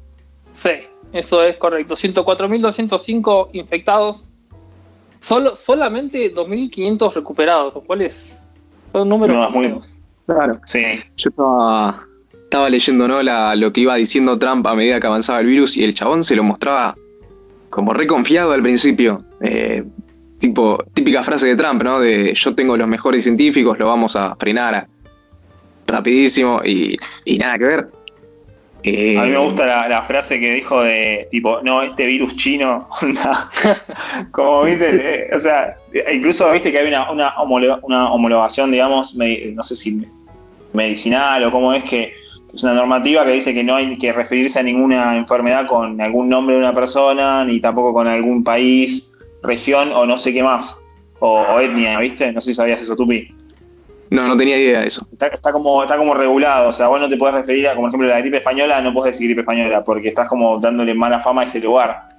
Sí, 0.52 0.72
eso 1.12 1.44
es 1.44 1.58
correcto. 1.58 1.96
104.205 1.96 3.50
infectados, 3.54 4.30
solo, 5.20 5.56
solamente 5.56 6.34
2.500 6.34 7.14
recuperados, 7.14 7.76
lo 7.76 7.82
cual 7.82 8.02
es 8.04 8.40
son 8.94 9.10
números 9.10 9.52
muy... 9.52 9.74
Claro. 10.26 10.62
Sí. 10.66 10.84
Yo 11.18 11.30
estaba 11.30 12.06
estaba 12.50 12.70
leyendo 12.70 13.08
¿no? 13.08 13.22
lo 13.22 13.74
que 13.74 13.82
iba 13.82 13.96
diciendo 13.96 14.40
Trump 14.40 14.66
a 14.66 14.74
medida 14.74 15.00
que 15.00 15.06
avanzaba 15.06 15.40
el 15.42 15.48
virus 15.48 15.78
y 15.78 15.84
el 15.84 15.94
chabón 15.94 16.24
se 16.24 16.36
lo 16.36 16.44
mostraba 16.44 16.96
como 17.70 17.94
reconfiado 17.94 18.54
al 18.54 18.64
principio. 18.64 19.24
Eh, 19.42 19.84
tipo, 20.40 20.84
típica 20.94 21.24
frase 21.24 21.48
de 21.48 21.56
Trump, 21.56 21.84
¿no? 21.84 22.00
De 22.00 22.34
yo 22.34 22.56
tengo 22.56 22.76
los 22.78 22.88
mejores 22.88 23.24
científicos, 23.24 23.78
lo 23.78 23.88
vamos 23.88 24.16
a 24.16 24.36
frenar 24.36 24.88
rapidísimo 25.86 26.62
y, 26.64 26.98
nada 27.38 27.58
que 27.58 27.66
ver. 27.66 27.80
a 27.80 29.24
mí 29.24 29.32
me 29.32 29.38
gusta 29.38 29.88
la, 29.88 30.02
frase 30.04 30.40
que 30.40 30.54
dijo 30.54 30.82
de 30.82 31.28
tipo, 31.32 31.62
no, 31.62 31.82
este 31.82 32.06
virus 32.06 32.36
chino, 32.36 32.88
como 34.32 34.64
viste, 34.64 34.90
eh, 34.92 35.30
o 35.34 35.38
sea, 35.38 35.76
incluso 36.14 36.52
viste 36.52 36.72
que 36.72 36.80
hay 36.80 36.88
una, 36.88 37.12
una, 37.12 37.34
una 37.84 38.12
homologación, 38.12 38.72
digamos, 38.72 39.16
no 39.16 39.64
sé 39.64 39.76
si 39.76 40.02
medicinal 40.74 41.44
o 41.44 41.52
cómo 41.52 41.74
es 41.74 41.84
que 41.84 42.14
es 42.54 42.64
una 42.64 42.74
normativa 42.74 43.26
que 43.26 43.34
dice 43.34 43.54
que 43.54 43.64
no 43.64 43.76
hay 43.76 43.98
que 43.98 44.12
referirse 44.12 44.60
a 44.60 44.64
ninguna 44.64 45.18
enfermedad 45.18 45.68
con 45.68 46.00
algún 46.02 46.30
nombre 46.30 46.56
de 46.56 46.62
una 46.62 46.74
persona, 46.74 47.44
ni 47.44 47.60
tampoco 47.60 47.94
con 47.94 48.08
algún 48.08 48.44
país, 48.44 49.09
región 49.44 49.92
o 49.94 50.06
no 50.06 50.18
sé 50.18 50.34
qué 50.34 50.44
más. 50.44 50.82
O, 51.20 51.60
etnia, 51.60 52.00
¿viste? 52.00 52.32
No 52.32 52.40
sé 52.42 52.52
si 52.52 52.54
sabías 52.56 52.82
eso, 52.82 52.96
Tupi. 52.96 53.34
No, 54.10 54.28
no 54.28 54.38
tenía 54.38 54.58
idea 54.58 54.80
de 54.80 54.88
eso. 54.88 55.06
Está, 55.12 55.52
como, 55.52 55.84
está 55.84 55.98
como 55.98 56.14
regulado, 56.14 56.70
o 56.70 56.74
sea, 56.74 56.88
vos 56.88 57.00
no 57.00 57.08
te 57.10 57.18
puedes 57.18 57.36
referir 57.36 57.68
a, 57.68 57.76
como 57.76 57.90
ejemplo, 57.90 58.08
la 58.08 58.20
gripe 58.22 58.38
española, 58.38 58.82
no 58.82 58.94
puedes 58.94 59.14
decir 59.14 59.28
gripe 59.28 59.42
española, 59.42 59.84
porque 59.84 60.08
estás 60.08 60.28
como 60.28 60.60
dándole 60.60 60.94
mala 60.94 61.20
fama 61.20 61.42
a 61.42 61.46
ese 61.46 61.60
lugar. 61.60 62.10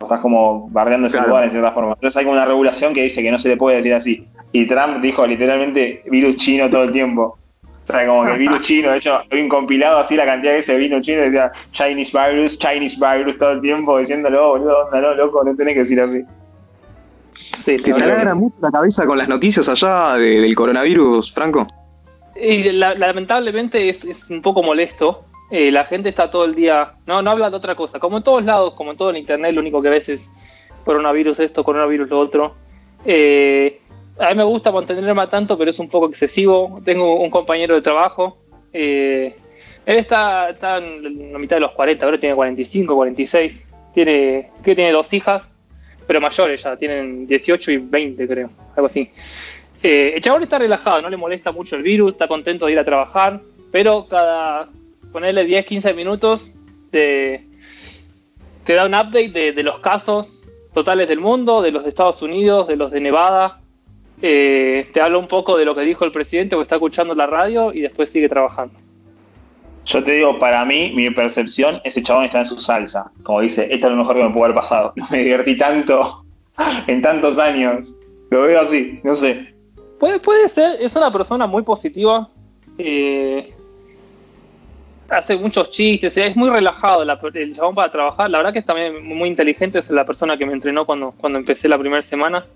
estás 0.00 0.20
como 0.20 0.68
bardeando 0.70 1.06
ese 1.06 1.16
Claro. 1.16 1.28
lugar 1.30 1.44
en 1.44 1.50
cierta 1.50 1.72
forma. 1.72 1.92
Entonces 1.94 2.16
hay 2.16 2.24
como 2.24 2.36
una 2.36 2.44
regulación 2.46 2.92
que 2.92 3.02
dice 3.02 3.22
que 3.22 3.30
no 3.30 3.38
se 3.38 3.48
le 3.48 3.56
puede 3.56 3.78
decir 3.78 3.94
así. 3.94 4.26
Y 4.52 4.66
Trump 4.66 5.00
dijo 5.02 5.26
literalmente 5.26 6.02
virus 6.10 6.36
chino 6.36 6.68
todo 6.70 6.84
el 6.84 6.92
tiempo. 6.92 7.38
O 7.82 7.86
sea, 7.86 8.06
como 8.06 8.24
que 8.24 8.32
virus 8.38 8.60
chino, 8.62 8.90
de 8.90 8.98
hecho, 8.98 9.20
hay 9.30 9.40
un 9.42 9.48
compilado 9.48 9.98
así 9.98 10.16
la 10.16 10.24
cantidad 10.24 10.52
de 10.52 10.58
ese 10.58 10.76
vino 10.78 11.00
chino, 11.02 11.20
decía 11.20 11.52
Chinese 11.72 12.12
virus, 12.18 12.58
Chinese 12.58 12.96
virus 12.98 13.36
todo 13.36 13.52
el 13.52 13.60
tiempo, 13.60 13.98
diciéndolo, 13.98 14.48
boludo, 14.50 14.84
onda, 14.86 15.00
no, 15.00 15.14
loco, 15.14 15.44
no 15.44 15.54
tenés 15.54 15.74
que 15.74 15.80
decir 15.80 16.00
así. 16.00 16.22
Sí, 17.64 17.76
¿Te 17.78 17.92
taladra 17.94 18.34
mucho 18.34 18.56
la 18.60 18.70
cabeza 18.70 19.06
con 19.06 19.18
las 19.18 19.28
noticias 19.28 19.68
allá 19.68 20.14
de- 20.16 20.40
del 20.40 20.54
coronavirus, 20.54 21.32
Franco? 21.32 21.66
Y 22.36 22.72
la- 22.72 22.94
lamentablemente 22.94 23.88
es, 23.88 24.04
es 24.04 24.30
un 24.30 24.42
poco 24.42 24.62
molesto. 24.62 25.24
Eh, 25.50 25.70
la 25.70 25.84
gente 25.84 26.08
está 26.08 26.30
todo 26.30 26.44
el 26.46 26.54
día, 26.54 26.94
no, 27.06 27.22
no 27.22 27.30
habla 27.30 27.50
de 27.50 27.56
otra 27.56 27.74
cosa. 27.76 28.00
Como 28.00 28.16
en 28.18 28.22
todos 28.24 28.44
lados, 28.44 28.74
como 28.74 28.90
en 28.92 28.96
todo 28.96 29.10
el 29.10 29.16
internet, 29.18 29.54
lo 29.54 29.60
único 29.60 29.80
que 29.82 29.88
ves 29.90 30.08
es 30.08 30.30
coronavirus 30.84 31.38
esto, 31.40 31.62
coronavirus 31.64 32.08
lo 32.08 32.18
otro. 32.18 32.54
Eh, 33.04 33.80
a 34.18 34.30
mí 34.30 34.36
me 34.36 34.44
gusta 34.44 34.72
mantenerme 34.72 35.22
a 35.22 35.28
tanto, 35.30 35.56
pero 35.58 35.70
es 35.70 35.78
un 35.78 35.88
poco 35.88 36.08
excesivo. 36.08 36.80
Tengo 36.84 37.20
un 37.20 37.30
compañero 37.30 37.74
de 37.74 37.82
trabajo. 37.82 38.38
eh, 38.72 39.36
él 39.86 39.96
está, 39.98 40.48
está 40.48 40.78
en 40.78 41.32
la 41.32 41.38
mitad 41.38 41.56
de 41.56 41.60
los 41.60 41.72
40, 41.72 42.04
ahora 42.06 42.18
tiene 42.18 42.34
45, 42.34 42.94
46. 42.96 43.66
Tiene, 43.92 44.50
que 44.64 44.74
tiene 44.74 44.90
dos 44.92 45.12
hijas, 45.12 45.42
pero 46.06 46.20
mayores 46.20 46.62
ya, 46.62 46.76
tienen 46.76 47.26
18 47.26 47.70
y 47.70 47.76
20, 47.78 48.28
creo, 48.28 48.50
algo 48.76 48.86
así. 48.86 49.10
Eh, 49.82 50.12
el 50.16 50.22
chabón 50.22 50.42
está 50.42 50.58
relajado, 50.58 51.02
no 51.02 51.10
le 51.10 51.16
molesta 51.16 51.52
mucho 51.52 51.76
el 51.76 51.82
virus, 51.82 52.12
está 52.12 52.26
contento 52.26 52.66
de 52.66 52.72
ir 52.72 52.78
a 52.78 52.84
trabajar, 52.84 53.40
pero 53.70 54.06
cada 54.08 54.68
ponerle 55.12 55.44
10, 55.44 55.64
15 55.66 55.94
minutos 55.94 56.50
te, 56.90 57.44
da 58.66 58.86
un 58.86 58.94
update 58.94 59.52
de, 59.52 59.62
los 59.62 59.78
casos 59.78 60.44
totales 60.72 61.08
del 61.08 61.20
mundo, 61.20 61.62
de 61.62 61.70
los 61.70 61.84
de 61.84 61.90
Estados 61.90 62.22
Unidos, 62.22 62.66
de 62.66 62.76
los 62.76 62.90
de 62.90 63.00
Nevada. 63.00 63.60
Eh, 64.22 64.88
te 64.92 65.00
habla 65.00 65.18
un 65.18 65.28
poco 65.28 65.56
de 65.56 65.64
lo 65.64 65.74
que 65.74 65.82
dijo 65.82 66.04
el 66.04 66.12
presidente, 66.12 66.56
que 66.56 66.62
está 66.62 66.76
escuchando 66.76 67.14
la 67.14 67.26
radio 67.26 67.72
y 67.72 67.80
después 67.80 68.10
sigue 68.10 68.28
trabajando. 68.28 68.74
Yo 69.84 70.02
te 70.02 70.12
digo, 70.12 70.38
para 70.38 70.64
mí, 70.64 70.92
mi 70.94 71.10
percepción, 71.10 71.80
ese 71.84 72.02
chabón 72.02 72.24
está 72.24 72.38
en 72.40 72.46
su 72.46 72.58
salsa. 72.58 73.10
Como 73.22 73.40
dice, 73.42 73.68
esto 73.70 73.86
es 73.88 73.92
lo 73.92 73.98
mejor 73.98 74.16
que 74.16 74.22
me 74.24 74.30
pudo 74.30 74.44
haber 74.44 74.56
pasado. 74.56 74.92
No 74.96 75.06
me 75.10 75.22
divertí 75.22 75.56
tanto 75.58 76.24
en 76.86 77.02
tantos 77.02 77.38
años. 77.38 77.94
Lo 78.30 78.42
veo 78.42 78.60
así, 78.60 79.00
no 79.04 79.14
sé. 79.14 79.54
Puede, 80.00 80.18
puede 80.20 80.48
ser, 80.48 80.80
es 80.80 80.94
una 80.96 81.10
persona 81.12 81.46
muy 81.46 81.62
positiva. 81.62 82.28
eh, 82.78 83.52
hace 85.08 85.36
muchos 85.36 85.70
chistes, 85.70 86.16
es 86.16 86.34
muy 86.34 86.48
relajado 86.50 87.04
la- 87.04 87.20
el 87.34 87.54
chabón 87.54 87.74
para 87.74 87.92
trabajar. 87.92 88.30
La 88.30 88.38
verdad 88.38 88.52
que 88.52 88.58
es 88.60 88.64
también 88.64 89.04
muy 89.06 89.28
inteligente, 89.28 89.78
es 89.78 89.90
la 89.90 90.04
persona 90.04 90.36
que 90.36 90.46
me 90.46 90.52
entrenó 90.54 90.86
cuando, 90.86 91.12
cuando 91.12 91.38
empecé 91.38 91.68
la 91.68 91.78
primera 91.78 92.02
semana. 92.02 92.46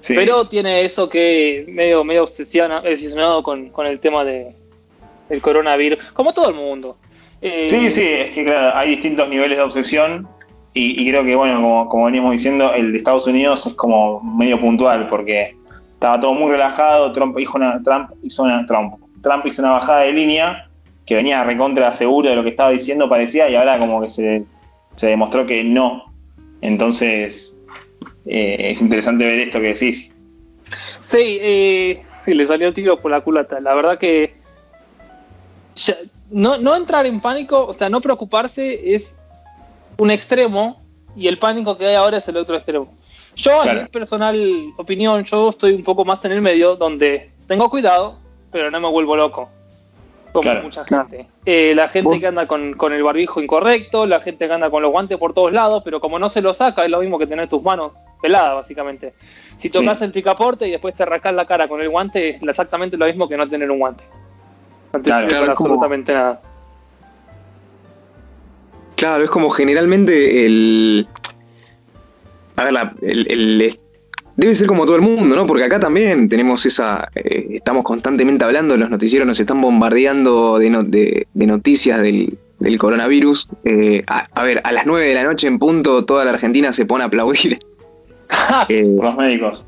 Sí. 0.00 0.14
Pero 0.16 0.48
tiene 0.48 0.82
eso 0.84 1.08
que 1.08 1.64
medio, 1.68 2.02
medio 2.04 2.24
obsesiona- 2.24 2.78
obsesionado 2.80 3.42
con, 3.42 3.68
con 3.70 3.86
el 3.86 4.00
tema 4.00 4.24
de, 4.24 4.54
del 5.28 5.40
coronavirus, 5.40 6.12
como 6.12 6.32
todo 6.32 6.48
el 6.48 6.54
mundo. 6.54 6.96
Eh, 7.40 7.64
Sí, 7.64 7.90
sí, 7.90 8.02
es 8.02 8.30
que 8.30 8.44
claro, 8.44 8.76
hay 8.76 8.90
distintos 8.90 9.28
niveles 9.28 9.58
de 9.58 9.64
obsesión 9.64 10.28
y, 10.72 11.02
y 11.02 11.10
creo 11.10 11.24
que, 11.24 11.34
bueno, 11.34 11.56
como, 11.56 11.88
como 11.88 12.04
venimos 12.06 12.32
diciendo, 12.32 12.72
el 12.74 12.92
de 12.92 12.98
Estados 12.98 13.26
Unidos 13.26 13.66
es 13.66 13.74
como 13.74 14.20
medio 14.20 14.60
puntual 14.60 15.08
porque 15.08 15.56
estaba 15.92 16.20
todo 16.20 16.34
muy 16.34 16.50
relajado, 16.50 17.12
Trump 17.12 17.38
hizo 17.38 17.52
una, 17.56 17.82
Trump 17.82 18.10
hizo 18.22 18.42
una, 18.42 18.66
Trump, 18.66 18.94
Trump 19.22 19.46
hizo 19.46 19.62
una 19.62 19.72
bajada 19.72 20.00
de 20.00 20.12
línea 20.12 20.68
que 21.06 21.14
venía 21.14 21.44
recontra 21.44 21.92
seguro 21.92 22.28
de 22.30 22.36
lo 22.36 22.42
que 22.42 22.50
estaba 22.50 22.70
diciendo, 22.70 23.08
parecía, 23.08 23.48
y 23.48 23.54
ahora 23.54 23.78
como 23.78 24.00
que 24.02 24.08
se, 24.08 24.44
se 24.96 25.08
demostró 25.08 25.46
que 25.46 25.62
no. 25.62 26.12
Entonces, 26.60 27.58
eh, 28.26 28.70
es 28.70 28.80
interesante 28.80 29.24
ver 29.24 29.40
esto 29.40 29.60
que 29.60 29.68
decís. 29.68 30.12
Sí, 31.04 31.38
eh, 31.40 32.02
sí, 32.24 32.34
le 32.34 32.46
salió 32.46 32.68
el 32.68 32.74
tiro 32.74 32.96
por 32.96 33.10
la 33.10 33.20
culata. 33.20 33.60
La 33.60 33.74
verdad 33.74 33.98
que 33.98 34.34
no, 36.30 36.58
no 36.58 36.76
entrar 36.76 37.06
en 37.06 37.20
pánico, 37.20 37.66
o 37.66 37.72
sea, 37.72 37.88
no 37.88 38.00
preocuparse 38.00 38.94
es 38.94 39.16
un 39.98 40.10
extremo 40.10 40.80
y 41.16 41.28
el 41.28 41.38
pánico 41.38 41.76
que 41.78 41.86
hay 41.86 41.94
ahora 41.94 42.18
es 42.18 42.28
el 42.28 42.36
otro 42.36 42.56
extremo. 42.56 42.92
Yo, 43.36 43.62
Claro. 43.62 43.78
en 43.78 43.84
mi 43.84 43.90
personal 43.90 44.72
opinión, 44.76 45.24
yo 45.24 45.48
estoy 45.48 45.72
un 45.72 45.82
poco 45.84 46.04
más 46.04 46.24
en 46.24 46.32
el 46.32 46.40
medio 46.40 46.76
donde 46.76 47.30
tengo 47.48 47.68
cuidado, 47.68 48.18
pero 48.52 48.70
no 48.70 48.80
me 48.80 48.88
vuelvo 48.88 49.16
loco. 49.16 49.48
Como 50.32 50.42
Claro. 50.42 50.62
mucha 50.62 50.84
gente. 50.84 51.28
Eh, 51.46 51.74
la 51.76 51.88
gente 51.88 52.08
Vos- 52.08 52.18
que 52.18 52.26
anda 52.26 52.46
con, 52.48 52.74
con 52.74 52.92
el 52.92 53.02
barbijo 53.04 53.40
incorrecto, 53.40 54.04
la 54.06 54.18
gente 54.20 54.46
que 54.48 54.52
anda 54.52 54.68
con 54.70 54.82
los 54.82 54.90
guantes 54.90 55.16
por 55.18 55.32
todos 55.32 55.52
lados, 55.52 55.82
pero 55.84 56.00
como 56.00 56.18
no 56.18 56.28
se 56.28 56.40
lo 56.42 56.54
saca, 56.54 56.84
es 56.84 56.90
lo 56.90 56.98
mismo 57.00 57.18
que 57.20 57.26
tener 57.28 57.48
tus 57.48 57.62
manos 57.62 57.92
peladas, 58.20 58.54
básicamente. 58.56 59.14
Si 59.58 59.70
tocas 59.70 60.00
el 60.02 60.10
picaporte 60.10 60.66
y 60.66 60.72
después 60.72 60.94
te 60.96 61.04
arrancas 61.04 61.34
la 61.34 61.44
cara 61.46 61.68
con 61.68 61.80
el 61.80 61.88
guante, 61.88 62.30
es 62.30 62.42
exactamente 62.42 62.96
lo 62.96 63.06
mismo 63.06 63.28
que 63.28 63.36
no 63.36 63.48
tener 63.48 63.70
un 63.70 63.78
guante. 63.78 64.02
Claro, 65.02 65.28
como- 65.54 65.70
absolutamente 65.70 66.12
nada. 66.12 66.40
Claro, 68.96 69.24
es 69.24 69.30
como 69.30 69.50
generalmente 69.50 70.46
el. 70.46 71.08
A 72.56 72.64
ver, 72.64 72.72
la- 72.72 72.94
el, 73.02 73.26
el- 73.30 73.78
debe 74.36 74.54
ser 74.54 74.66
como 74.68 74.84
todo 74.84 74.96
el 74.96 75.02
mundo, 75.02 75.34
¿no? 75.34 75.46
Porque 75.46 75.64
acá 75.64 75.80
también 75.80 76.28
tenemos 76.28 76.64
esa. 76.64 77.08
eh, 77.14 77.46
estamos 77.56 77.82
constantemente 77.84 78.44
hablando, 78.44 78.76
los 78.76 78.90
noticieros 78.90 79.26
nos 79.26 79.40
están 79.40 79.60
bombardeando 79.60 80.58
de, 80.58 80.70
no- 80.70 80.84
de- 80.84 81.26
de 81.34 81.46
noticias 81.46 82.00
del, 82.00 82.38
del 82.60 82.78
coronavirus. 82.78 83.48
Eh, 83.64 84.04
a, 84.06 84.28
a 84.32 84.42
ver, 84.44 84.60
a 84.64 84.70
las 84.72 84.86
9 84.86 85.06
de 85.08 85.14
la 85.14 85.24
noche 85.24 85.48
en 85.48 85.58
punto, 85.58 86.04
toda 86.04 86.24
la 86.24 86.30
Argentina 86.30 86.72
se 86.72 86.86
pone 86.86 87.02
a 87.04 87.08
aplaudir. 87.08 87.58
Eh, 88.68 88.84
Por 88.96 89.04
los 89.04 89.16
médicos. 89.16 89.66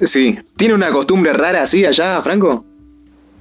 sí. 0.00 0.38
¿Tiene 0.56 0.74
una 0.74 0.90
costumbre 0.92 1.32
rara 1.32 1.62
así 1.62 1.86
allá, 1.86 2.20
Franco? 2.22 2.64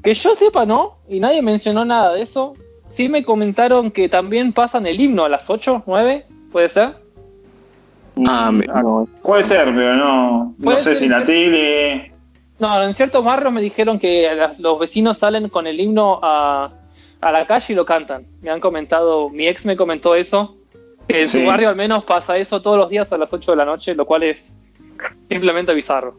Que 0.03 0.13
yo 0.13 0.35
sepa, 0.35 0.65
¿no? 0.65 0.97
Y 1.07 1.19
nadie 1.19 1.41
mencionó 1.41 1.85
nada 1.85 2.13
de 2.13 2.21
eso. 2.23 2.53
Sí 2.89 3.09
me 3.09 3.23
comentaron 3.23 3.89
que 3.89 4.09
también 4.09 4.53
pasan 4.53 4.85
el 4.85 4.99
himno 4.99 5.25
a 5.25 5.29
las 5.29 5.49
8, 5.49 5.83
9, 5.87 6.25
¿puede 6.51 6.69
ser? 6.69 6.95
Ah, 8.27 8.51
me- 8.51 8.65
no. 8.67 9.07
Puede 9.23 9.41
ser, 9.43 9.65
pero 9.73 9.95
no, 9.95 10.53
no 10.57 10.71
sé 10.73 10.77
ser, 10.83 10.95
si 10.97 11.07
la 11.09 11.23
tele. 11.23 12.11
No, 12.59 12.83
en 12.83 12.93
ciertos 12.93 13.23
barrios 13.23 13.51
me 13.51 13.61
dijeron 13.61 13.97
que 13.97 14.29
los 14.59 14.77
vecinos 14.79 15.17
salen 15.17 15.49
con 15.49 15.65
el 15.65 15.79
himno 15.79 16.19
a, 16.21 16.71
a 17.21 17.31
la 17.31 17.47
calle 17.47 17.73
y 17.73 17.75
lo 17.75 17.85
cantan. 17.85 18.27
Me 18.41 18.51
han 18.51 18.59
comentado, 18.59 19.29
mi 19.29 19.47
ex 19.47 19.65
me 19.65 19.75
comentó 19.75 20.13
eso. 20.15 20.57
Que 21.07 21.21
en 21.21 21.27
Sí. 21.27 21.41
su 21.41 21.47
barrio 21.47 21.69
al 21.69 21.75
menos 21.75 22.03
pasa 22.05 22.37
eso 22.37 22.61
todos 22.61 22.77
los 22.77 22.89
días 22.89 23.11
a 23.11 23.17
las 23.17 23.33
8 23.33 23.51
de 23.51 23.57
la 23.57 23.65
noche, 23.65 23.95
lo 23.95 24.05
cual 24.05 24.23
es 24.23 24.53
simplemente 25.29 25.73
bizarro. 25.73 26.15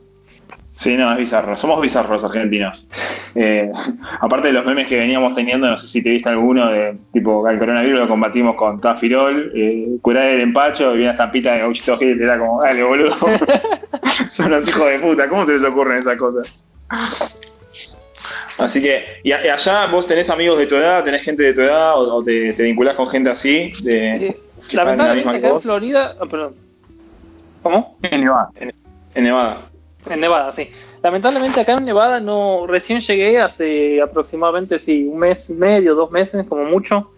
Sí, 0.76 0.96
no, 0.96 1.12
es 1.12 1.18
bizarro. 1.18 1.54
Somos 1.56 1.80
bizarros 1.80 2.10
los 2.10 2.24
argentinos. 2.24 2.88
Eh, 3.36 3.68
aparte 4.20 4.46
de 4.46 4.52
los 4.52 4.64
memes 4.64 4.86
que 4.86 4.96
veníamos 4.96 5.34
teniendo, 5.34 5.68
no 5.68 5.76
sé 5.76 5.88
si 5.88 6.00
te 6.04 6.10
viste 6.10 6.28
alguno 6.28 6.68
de 6.70 6.96
tipo 7.12 7.48
el 7.48 7.58
coronavirus 7.58 7.98
lo 8.02 8.08
combatimos 8.08 8.54
con 8.54 8.80
Tafirol, 8.80 9.50
eh, 9.56 9.88
curar 10.00 10.26
el 10.26 10.40
empacho 10.40 10.84
y 10.94 10.98
viene 10.98 11.02
una 11.06 11.10
estampita 11.14 11.52
de 11.52 11.58
Gauchito 11.58 11.96
Gil, 11.98 12.22
era 12.22 12.38
como, 12.38 12.62
dale, 12.62 12.84
boludo. 12.84 13.16
Son 14.30 14.52
los 14.52 14.68
hijos 14.68 14.88
de 14.88 15.00
puta, 15.00 15.28
¿cómo 15.28 15.44
se 15.46 15.54
les 15.54 15.64
ocurren 15.64 15.98
esas 15.98 16.16
cosas? 16.16 16.64
Así 18.56 18.80
que, 18.80 19.04
y, 19.24 19.32
a- 19.32 19.44
y 19.44 19.48
allá 19.48 19.86
vos 19.88 20.06
tenés 20.06 20.30
amigos 20.30 20.56
de 20.58 20.66
tu 20.68 20.76
edad, 20.76 21.02
tenés 21.02 21.22
gente 21.22 21.42
de 21.42 21.52
tu 21.54 21.60
edad, 21.60 21.94
o, 22.00 22.14
o 22.18 22.22
te, 22.22 22.52
te 22.52 22.62
vinculás 22.62 22.94
con 22.94 23.08
gente 23.08 23.30
así, 23.30 23.72
de, 23.82 24.14
Eh, 24.28 24.40
que 24.70 24.76
están 24.76 25.00
en 25.00 25.06
la 25.08 25.14
misma 25.14 25.40
que 25.40 25.46
en 25.48 25.60
Florida. 25.60 26.14
ah, 26.20 26.26
perdón. 26.30 26.54
¿Cómo? 27.64 27.98
en 28.02 28.20
Nevada. 28.20 28.50
En 29.14 29.24
Nevada, 29.24 29.56
sí. 30.52 30.70
Lamentablemente 31.02 31.60
acá 31.60 31.72
en 31.72 31.84
Nevada 31.84 32.20
no. 32.20 32.66
Recién 32.66 33.00
llegué 33.00 33.40
hace 33.40 34.00
aproximadamente 34.00 34.78
sí, 34.78 35.04
un 35.04 35.18
mes 35.18 35.50
y 35.50 35.54
medio, 35.54 35.94
dos 35.94 36.10
meses, 36.10 36.46
como 36.48 36.64
mucho. 36.64 37.10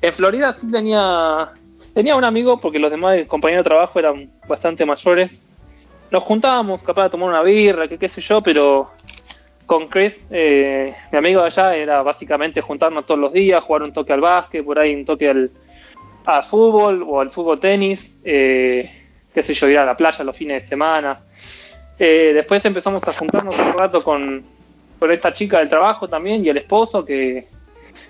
En 0.00 0.12
Florida 0.12 0.52
sí 0.56 0.70
tenía. 0.70 1.52
Tenía 1.94 2.14
un 2.14 2.24
amigo, 2.24 2.60
porque 2.60 2.78
los 2.78 2.90
demás 2.90 3.16
compañeros 3.26 3.64
de 3.64 3.70
trabajo 3.70 3.98
eran 3.98 4.30
bastante 4.46 4.84
mayores. 4.84 5.42
Nos 6.10 6.22
juntábamos, 6.22 6.82
capaz 6.82 7.04
de 7.04 7.10
tomar 7.10 7.30
una 7.30 7.42
birra, 7.42 7.88
que 7.88 7.98
qué 7.98 8.08
sé 8.08 8.20
yo, 8.20 8.42
pero 8.42 8.90
con 9.66 9.88
Chris, 9.88 10.26
eh, 10.30 10.94
mi 11.10 11.18
amigo 11.18 11.40
de 11.40 11.46
allá, 11.46 11.74
era 11.74 12.02
básicamente 12.02 12.60
juntarnos 12.60 13.04
todos 13.06 13.18
los 13.18 13.32
días, 13.32 13.62
jugar 13.64 13.82
un 13.82 13.92
toque 13.92 14.12
al 14.12 14.20
básquet, 14.20 14.64
por 14.64 14.78
ahí 14.78 14.94
un 14.94 15.04
toque 15.04 15.28
al, 15.28 15.50
al 16.24 16.42
fútbol 16.44 17.04
o 17.06 17.20
al 17.20 17.30
fútbol 17.30 17.58
tenis, 17.58 18.16
eh, 18.24 18.90
qué 19.34 19.42
sé 19.42 19.54
yo, 19.54 19.68
ir 19.68 19.78
a 19.78 19.84
la 19.84 19.96
playa 19.96 20.24
los 20.24 20.36
fines 20.36 20.62
de 20.62 20.68
semana. 20.68 21.20
Eh, 21.98 22.32
después 22.34 22.64
empezamos 22.64 23.02
a 23.08 23.12
juntarnos 23.12 23.54
un 23.58 23.72
rato 23.78 24.02
con, 24.02 24.44
con 24.98 25.10
esta 25.12 25.32
chica 25.32 25.58
del 25.60 25.68
trabajo 25.68 26.08
también 26.08 26.44
y 26.44 26.48
el 26.48 26.58
esposo 26.58 27.04
que 27.04 27.48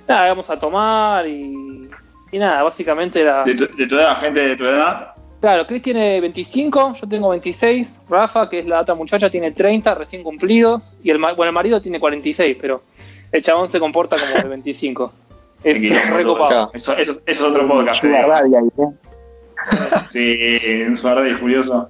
nada, 0.08 0.26
íbamos 0.26 0.48
a 0.50 0.58
tomar 0.58 1.26
y, 1.28 1.88
y 2.32 2.38
nada, 2.38 2.62
básicamente 2.62 3.20
era... 3.20 3.44
De 3.44 3.54
tu, 3.54 3.76
de 3.76 3.86
tu 3.86 3.94
edad, 3.96 4.16
gente 4.20 4.40
de 4.40 4.56
tu 4.56 4.64
edad. 4.64 5.12
Claro, 5.40 5.66
Chris 5.66 5.82
tiene 5.82 6.20
25, 6.20 6.94
yo 7.00 7.08
tengo 7.08 7.28
26, 7.28 8.00
Rafa, 8.08 8.48
que 8.48 8.60
es 8.60 8.66
la 8.66 8.80
otra 8.80 8.94
muchacha, 8.94 9.30
tiene 9.30 9.52
30 9.52 9.94
recién 9.94 10.22
cumplidos 10.24 10.82
y 11.04 11.10
el, 11.10 11.18
ma- 11.18 11.34
bueno, 11.34 11.50
el 11.50 11.54
marido 11.54 11.80
tiene 11.80 12.00
46, 12.00 12.56
pero 12.60 12.82
el 13.30 13.42
chabón 13.42 13.68
se 13.68 13.78
comporta 13.78 14.16
como 14.16 14.42
de 14.42 14.48
25. 14.48 15.12
Es 15.64 15.78
Quilombo 15.78 16.16
re 16.16 16.22
todo 16.22 16.38
copado. 16.38 16.70
eso. 16.74 16.92
Eso, 16.92 17.12
eso- 17.12 17.20
eso 17.26 17.46
es 17.46 17.52
otro 17.52 17.66
podcast. 17.66 18.02
digo. 18.04 18.14
daddy 18.16 18.54
ahí, 18.54 18.68
¿eh? 18.78 20.06
Sí, 20.08 20.82
un 20.86 20.96
furioso. 21.38 21.88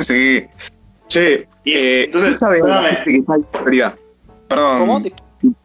Sí. 0.00 0.42
Che, 1.10 1.46
Y, 1.64 1.72
eh, 1.72 2.04
entonces, 2.04 2.32
¿qué 2.32 2.38
sabes 2.38 2.62
de 2.62 2.68
la 2.68 2.74
perdóname. 2.80 2.96
gente 2.96 3.10
que 3.10 3.16
está 3.18 3.34
ahí 3.34 3.40
en 3.52 3.60
Florida? 3.62 3.94
Perdón. 4.48 4.78
¿Cómo? 4.80 5.02
Te- 5.02 5.12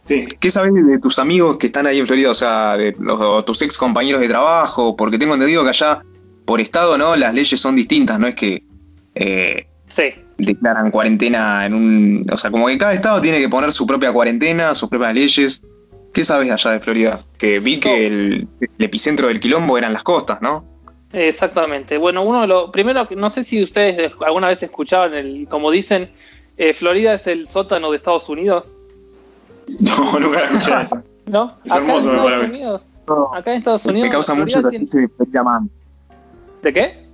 Sí. 0.08 0.24
¿Qué 0.40 0.50
sabes 0.50 0.72
de 0.74 1.00
tus 1.00 1.20
amigos 1.20 1.58
que 1.58 1.66
están 1.68 1.86
ahí 1.88 2.00
en 2.00 2.08
Florida? 2.08 2.30
O 2.32 2.34
sea, 2.34 2.78
de 2.78 2.96
los, 3.00 3.20
o 3.20 3.44
tus 3.44 3.62
ex 3.62 3.78
compañeros 3.78 4.22
de 4.22 4.28
trabajo, 4.30 4.96
porque 4.96 5.18
tengo 5.18 5.34
entendido 5.34 5.64
que 5.64 5.70
allá, 5.70 6.02
por 6.46 6.62
estado, 6.62 6.98
¿no? 6.98 7.16
Las 7.16 7.34
leyes 7.34 7.60
son 7.60 7.75
distintas, 7.75 8.18
no 8.20 8.28
es 8.28 8.36
que 8.36 8.64
eh, 9.16 9.68
Sí. 9.90 10.04
declaran 10.38 10.92
cuarentena 10.92 11.66
en 11.66 11.74
un. 11.74 12.22
O 12.32 12.38
sea, 12.38 12.52
como 12.52 12.68
que 12.68 12.78
cada 12.78 12.94
estado 12.94 13.20
tiene 13.20 13.40
que 13.40 13.50
poner 13.50 13.72
su 13.72 13.86
propia 13.88 14.12
cuarentena, 14.14 14.75
sus 14.75 14.88
propias 14.90 15.14
leyes. 15.14 15.62
¿Qué 16.14 16.24
sabes 16.24 16.48
de 16.48 16.54
allá 16.54 16.72
de 16.72 16.80
Florida? 16.80 17.20
Que 17.38 17.60
vi 17.60 17.80
que 17.80 18.08
el, 18.08 18.48
el 18.62 18.70
epicentro 18.86 19.28
del 19.28 19.40
quilombo 19.42 19.78
eran 19.78 19.92
las 19.92 20.04
costas, 20.04 20.42
¿no? 20.42 20.64
Exactamente. 21.14 21.98
Bueno, 21.98 22.24
uno 22.24 22.42
de 22.42 22.48
los. 22.48 22.72
Primero, 22.72 23.08
no 23.16 23.30
sé 23.30 23.44
si 23.44 23.64
ustedes 23.64 24.12
alguna 24.26 24.48
vez 24.50 24.62
escuchaban, 24.64 25.14
el, 25.14 25.48
como 25.50 25.72
dicen, 25.72 26.10
eh, 26.58 26.74
Florida 26.74 27.14
es 27.14 27.26
el 27.28 27.48
sótano 27.48 27.92
de 27.92 27.98
Estados 27.98 28.28
Unidos. 28.30 28.66
No, 29.80 30.20
nunca 30.20 30.38
escuché 30.40 30.82
eso. 30.84 31.02
¿No? 31.26 31.58
Es 31.66 31.72
acá 31.72 31.82
hermoso, 31.82 32.30
en 32.30 32.54
Estados. 32.54 32.82
Acá 33.34 33.52
en 33.52 33.58
Estados 33.58 33.86
Unidos. 33.86 34.06
Me 34.08 34.12
causa 34.12 34.34
Florida 34.36 34.44
mucho 34.58 34.62
los 34.62 34.70
tiene- 34.70 34.86
chistes 34.86 35.02
de 35.02 35.08
Florida 35.16 35.44
Man. 35.44 35.70
¿De 36.62 36.74
qué? 36.74 37.06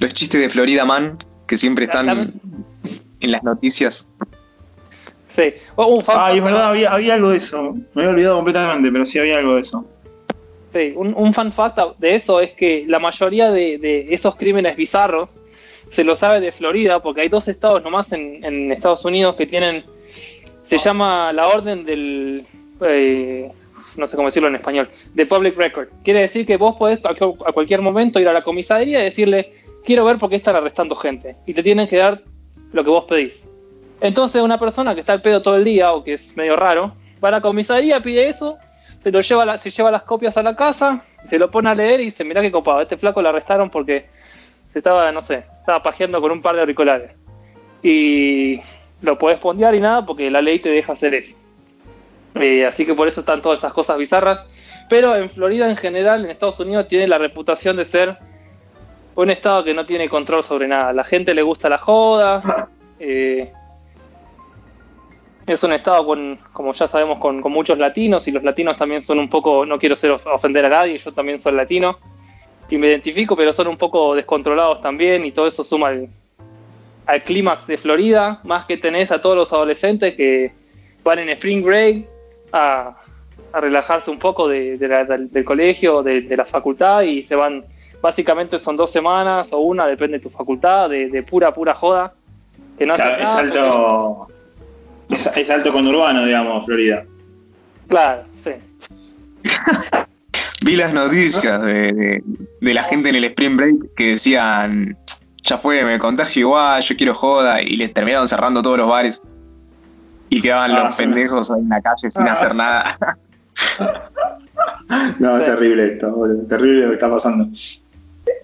Los 0.00 0.14
chistes 0.14 0.40
de 0.40 0.48
Florida 0.48 0.84
Man, 0.86 1.18
que 1.46 1.56
siempre 1.58 1.84
están 1.84 2.32
en 3.20 3.30
las 3.30 3.42
noticias. 3.42 4.08
Sí. 5.28 5.52
Oh, 5.74 5.86
un 5.96 6.02
fan- 6.02 6.16
Ah, 6.18 6.32
es 6.32 6.42
verdad, 6.42 6.68
había, 6.70 6.90
había 6.92 7.12
algo 7.14 7.28
de 7.28 7.36
eso. 7.36 7.74
Me 7.92 8.02
había 8.02 8.10
olvidado 8.10 8.36
completamente, 8.36 8.90
pero 8.90 9.04
sí 9.04 9.18
había 9.18 9.36
algo 9.36 9.56
de 9.56 9.60
eso. 9.60 9.84
Un, 10.96 11.14
un 11.14 11.34
fact 11.34 11.98
de 11.98 12.14
eso 12.14 12.40
es 12.40 12.52
que 12.52 12.84
la 12.86 12.98
mayoría 12.98 13.50
de, 13.50 14.06
esos 14.10 14.36
crímenes 14.36 14.76
bizarros 14.76 15.40
se 15.90 16.04
lo 16.04 16.16
sabe 16.16 16.40
de 16.40 16.52
Florida, 16.52 17.00
porque 17.00 17.22
hay 17.22 17.28
dos 17.28 17.48
estados 17.48 17.82
nomás 17.82 18.12
en, 18.12 18.44
en 18.44 18.72
Estados 18.72 19.04
Unidos 19.04 19.36
que 19.36 19.46
tienen, 19.46 19.84
se 20.64 20.78
llama 20.78 21.32
la 21.32 21.48
orden 21.48 21.84
del, 21.84 22.44
eh, 22.82 23.50
no 23.96 24.06
sé 24.06 24.16
cómo 24.16 24.28
decirlo 24.28 24.48
en 24.48 24.56
español, 24.56 24.88
de 25.14 25.26
Public 25.26 25.56
Record. 25.56 25.88
Quiere 26.02 26.20
decir 26.20 26.46
que 26.46 26.56
vos 26.56 26.76
podés 26.76 27.00
a 27.04 27.52
cualquier 27.52 27.80
momento 27.80 28.20
ir 28.20 28.28
a 28.28 28.32
la 28.32 28.42
comisaría 28.42 29.00
y 29.00 29.04
decirle, 29.04 29.52
quiero 29.84 30.04
ver 30.04 30.18
por 30.18 30.30
qué 30.30 30.36
están 30.36 30.56
arrestando 30.56 30.96
gente, 30.96 31.36
y 31.46 31.54
te 31.54 31.62
tienen 31.62 31.88
que 31.88 31.96
dar 31.96 32.22
lo 32.72 32.84
que 32.84 32.90
vos 32.90 33.04
pedís. 33.04 33.46
Entonces 34.00 34.42
una 34.42 34.58
persona 34.58 34.94
que 34.94 35.00
está 35.00 35.12
al 35.12 35.22
pedo 35.22 35.40
todo 35.40 35.56
el 35.56 35.64
día, 35.64 35.92
o 35.92 36.04
que 36.04 36.14
es 36.14 36.36
medio 36.36 36.56
raro, 36.56 36.94
va 37.22 37.28
a 37.28 37.32
la 37.32 37.40
comisaría, 37.40 38.00
pide 38.00 38.28
eso, 38.28 38.58
se 39.06 39.12
lo 39.12 39.20
lleva, 39.20 39.56
se 39.56 39.70
lleva 39.70 39.92
las 39.92 40.02
copias 40.02 40.36
a 40.36 40.42
la 40.42 40.56
casa, 40.56 41.04
se 41.24 41.38
lo 41.38 41.48
pone 41.48 41.70
a 41.70 41.76
leer 41.76 42.00
y 42.00 42.06
dice, 42.06 42.24
mirá 42.24 42.42
qué 42.42 42.50
copado, 42.50 42.80
este 42.80 42.96
flaco 42.96 43.22
lo 43.22 43.28
arrestaron 43.28 43.70
porque 43.70 44.06
se 44.72 44.80
estaba, 44.80 45.12
no 45.12 45.22
sé, 45.22 45.44
estaba 45.60 45.80
pajeando 45.80 46.20
con 46.20 46.32
un 46.32 46.42
par 46.42 46.56
de 46.56 46.62
auriculares. 46.62 47.12
Y 47.84 48.60
lo 49.02 49.16
podés 49.16 49.38
pondear 49.38 49.76
y 49.76 49.80
nada 49.80 50.04
porque 50.04 50.28
la 50.28 50.42
ley 50.42 50.58
te 50.58 50.70
deja 50.70 50.94
hacer 50.94 51.14
eso. 51.14 51.36
Eh, 52.34 52.66
así 52.66 52.84
que 52.84 52.94
por 52.94 53.06
eso 53.06 53.20
están 53.20 53.40
todas 53.40 53.60
esas 53.60 53.72
cosas 53.72 53.96
bizarras. 53.96 54.40
Pero 54.88 55.14
en 55.14 55.30
Florida 55.30 55.70
en 55.70 55.76
general, 55.76 56.24
en 56.24 56.32
Estados 56.32 56.58
Unidos, 56.58 56.88
tiene 56.88 57.06
la 57.06 57.18
reputación 57.18 57.76
de 57.76 57.84
ser 57.84 58.18
un 59.14 59.30
estado 59.30 59.62
que 59.62 59.72
no 59.72 59.86
tiene 59.86 60.08
control 60.08 60.42
sobre 60.42 60.66
nada. 60.66 60.92
La 60.92 61.04
gente 61.04 61.32
le 61.32 61.42
gusta 61.42 61.68
la 61.68 61.78
joda. 61.78 62.68
eh, 62.98 63.52
es 65.46 65.62
un 65.62 65.72
estado 65.72 66.04
con, 66.04 66.38
como 66.52 66.72
ya 66.72 66.88
sabemos, 66.88 67.18
con, 67.18 67.40
con 67.40 67.52
muchos 67.52 67.78
latinos 67.78 68.26
y 68.26 68.32
los 68.32 68.42
latinos 68.42 68.76
también 68.76 69.02
son 69.02 69.18
un 69.18 69.28
poco, 69.28 69.64
no 69.64 69.78
quiero 69.78 69.94
ser 69.96 70.10
of- 70.10 70.26
ofender 70.26 70.64
a 70.64 70.68
nadie, 70.68 70.98
yo 70.98 71.12
también 71.12 71.38
soy 71.38 71.52
latino 71.52 71.98
y 72.68 72.78
me 72.78 72.88
identifico, 72.88 73.36
pero 73.36 73.52
son 73.52 73.68
un 73.68 73.76
poco 73.76 74.14
descontrolados 74.14 74.82
también 74.82 75.24
y 75.24 75.30
todo 75.30 75.46
eso 75.46 75.62
suma 75.62 75.88
al, 75.88 76.08
al 77.06 77.22
clímax 77.22 77.66
de 77.68 77.78
Florida, 77.78 78.40
más 78.44 78.66
que 78.66 78.76
tenés 78.76 79.12
a 79.12 79.20
todos 79.22 79.36
los 79.36 79.52
adolescentes 79.52 80.16
que 80.16 80.52
van 81.04 81.20
en 81.20 81.28
spring 81.30 81.64
break 81.64 82.06
a, 82.52 82.96
a 83.52 83.60
relajarse 83.60 84.10
un 84.10 84.18
poco 84.18 84.48
de, 84.48 84.76
de 84.76 84.88
la- 84.88 85.04
del, 85.04 85.30
del 85.30 85.44
colegio, 85.44 86.02
de, 86.02 86.22
de 86.22 86.36
la 86.36 86.44
facultad 86.44 87.02
y 87.02 87.22
se 87.22 87.36
van, 87.36 87.64
básicamente 88.02 88.58
son 88.58 88.76
dos 88.76 88.90
semanas 88.90 89.52
o 89.52 89.58
una, 89.60 89.86
depende 89.86 90.18
de 90.18 90.24
tu 90.24 90.30
facultad, 90.30 90.90
de, 90.90 91.08
de 91.08 91.22
pura, 91.22 91.54
pura 91.54 91.72
joda. 91.74 92.12
Que 92.76 92.84
no 92.84 92.94
Claro, 92.96 93.22
es 93.22 93.30
alto. 93.34 94.26
Es, 95.08 95.26
es 95.36 95.50
alto 95.50 95.72
conurbano, 95.72 96.24
digamos, 96.24 96.64
Florida. 96.66 97.04
Claro, 97.88 98.24
sí. 98.42 98.50
Vi 100.64 100.74
las 100.76 100.92
noticias 100.92 101.62
de, 101.62 101.92
de- 101.92 102.22
de 102.60 102.74
la 102.74 102.82
gente 102.82 103.10
en 103.10 103.14
el 103.16 103.24
Spring 103.24 103.56
Break 103.56 103.94
que 103.96 104.08
decían, 104.08 104.96
ya 105.44 105.58
fue, 105.58 105.84
me 105.84 105.98
contagio 105.98 106.40
igual, 106.40 106.82
yo 106.82 106.96
quiero 106.96 107.14
joda, 107.14 107.62
y 107.62 107.76
les 107.76 107.92
terminaron 107.92 108.26
cerrando 108.26 108.62
todos 108.62 108.78
los 108.78 108.88
bares. 108.88 109.22
Y 110.28 110.40
quedaban 110.40 110.72
Ah, 110.72 110.84
los 110.84 110.96
sí. 110.96 111.04
pendejos 111.04 111.50
ahí 111.52 111.60
en 111.60 111.68
la 111.68 111.80
calle 111.80 112.10
sin 112.10 112.26
Ah. 112.26 112.32
hacer 112.32 112.54
nada. 112.54 112.98
No, 115.18 115.36
Sí. 115.36 115.42
es 115.42 115.46
terrible 115.46 115.92
esto, 115.94 116.10
boludo, 116.10 116.46
terrible 116.46 116.82
lo 116.82 116.88
que 116.88 116.94
está 116.94 117.10
pasando. 117.10 117.48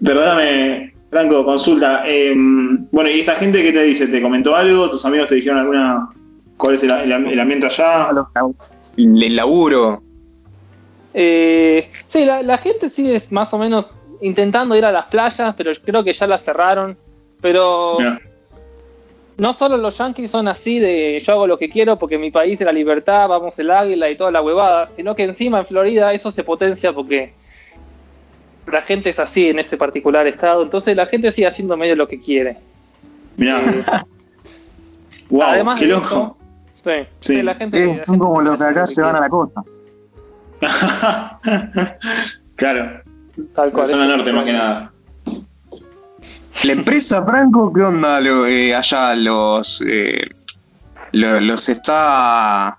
Perdóname, 0.04 0.92
Franco, 1.10 1.44
consulta. 1.44 2.02
eh, 2.06 2.32
bueno, 2.36 3.08
¿y 3.10 3.20
esta 3.20 3.36
gente 3.36 3.62
qué 3.62 3.72
te 3.72 3.82
dice? 3.84 4.08
¿Te 4.08 4.20
comentó 4.20 4.54
algo? 4.56 4.90
¿Tus 4.90 5.04
amigos 5.04 5.28
te 5.28 5.36
dijeron 5.36 5.58
alguna... 5.58 6.08
¿Cuál 6.62 6.74
es 6.76 6.82
el, 6.84 6.92
el- 6.92 7.26
el 7.26 7.40
ambiente 7.40 7.66
allá? 7.66 8.10
El 8.96 9.34
laburo. 9.34 10.00
Eh, 11.12 11.90
sí, 12.08 12.24
la, 12.24 12.40
la 12.44 12.56
gente 12.56 12.88
sigue 12.88 13.20
más 13.30 13.52
o 13.52 13.58
menos 13.58 13.92
intentando 14.20 14.76
ir 14.76 14.84
a 14.84 14.92
las 14.92 15.06
playas, 15.06 15.56
pero 15.56 15.72
yo 15.72 15.82
creo 15.82 16.04
que 16.04 16.12
ya 16.12 16.28
las 16.28 16.44
cerraron. 16.44 16.96
Pero 17.40 17.96
Mira, 17.98 18.20
no 19.38 19.52
solo 19.52 19.76
los 19.76 19.98
yankees 19.98 20.30
son 20.30 20.46
así 20.46 20.78
de 20.78 21.18
yo 21.18 21.32
hago 21.32 21.48
lo 21.48 21.58
que 21.58 21.68
quiero 21.68 21.98
porque 21.98 22.16
mi 22.16 22.30
país 22.30 22.60
es 22.60 22.64
la 22.64 22.72
libertad, 22.72 23.28
vamos 23.28 23.58
el 23.58 23.68
águila 23.72 24.08
y 24.08 24.16
toda 24.16 24.30
la 24.30 24.40
huevada, 24.40 24.88
sino 24.94 25.16
que 25.16 25.24
encima 25.24 25.58
en 25.58 25.66
Florida 25.66 26.12
eso 26.12 26.30
se 26.30 26.44
potencia 26.44 26.92
porque 26.92 27.32
la 28.68 28.82
gente 28.82 29.10
es 29.10 29.18
así 29.18 29.48
en 29.48 29.58
ese 29.58 29.76
particular 29.76 30.28
estado, 30.28 30.62
entonces 30.62 30.94
la 30.96 31.06
gente 31.06 31.32
sigue 31.32 31.48
haciendo 31.48 31.76
medio 31.76 31.96
lo 31.96 32.06
que 32.06 32.20
quiere. 32.20 32.58
mirá. 33.36 33.58
wow, 35.28 35.42
Además 35.42 35.80
qué 35.80 35.86
loco. 35.86 36.36
Sí, 36.84 36.90
Sí. 37.20 37.34
sí, 37.36 37.42
la 37.42 37.54
gente, 37.54 37.78
la 37.80 37.86
son 37.86 37.94
gente 37.96 38.18
como 38.18 38.40
los 38.40 38.58
de 38.58 38.64
hace 38.66 38.72
acá 38.74 38.86
se 38.86 38.94
que 38.96 39.02
van 39.02 39.16
a 39.16 39.20
la 39.20 39.28
costa. 39.28 39.62
claro, 42.56 43.00
Tal 43.54 43.72
cual, 43.72 43.86
zona 43.86 44.16
norte 44.16 44.32
más 44.32 44.44
que 44.44 44.52
nada. 44.52 44.92
La 46.64 46.72
empresa 46.72 47.24
Franco, 47.24 47.72
¿qué 47.72 47.80
onda 47.80 48.20
lo, 48.20 48.46
eh, 48.46 48.74
allá? 48.74 49.14
¿Los, 49.16 49.82
eh, 49.86 50.28
lo- 51.12 51.40
los 51.40 51.68
está... 51.68 52.78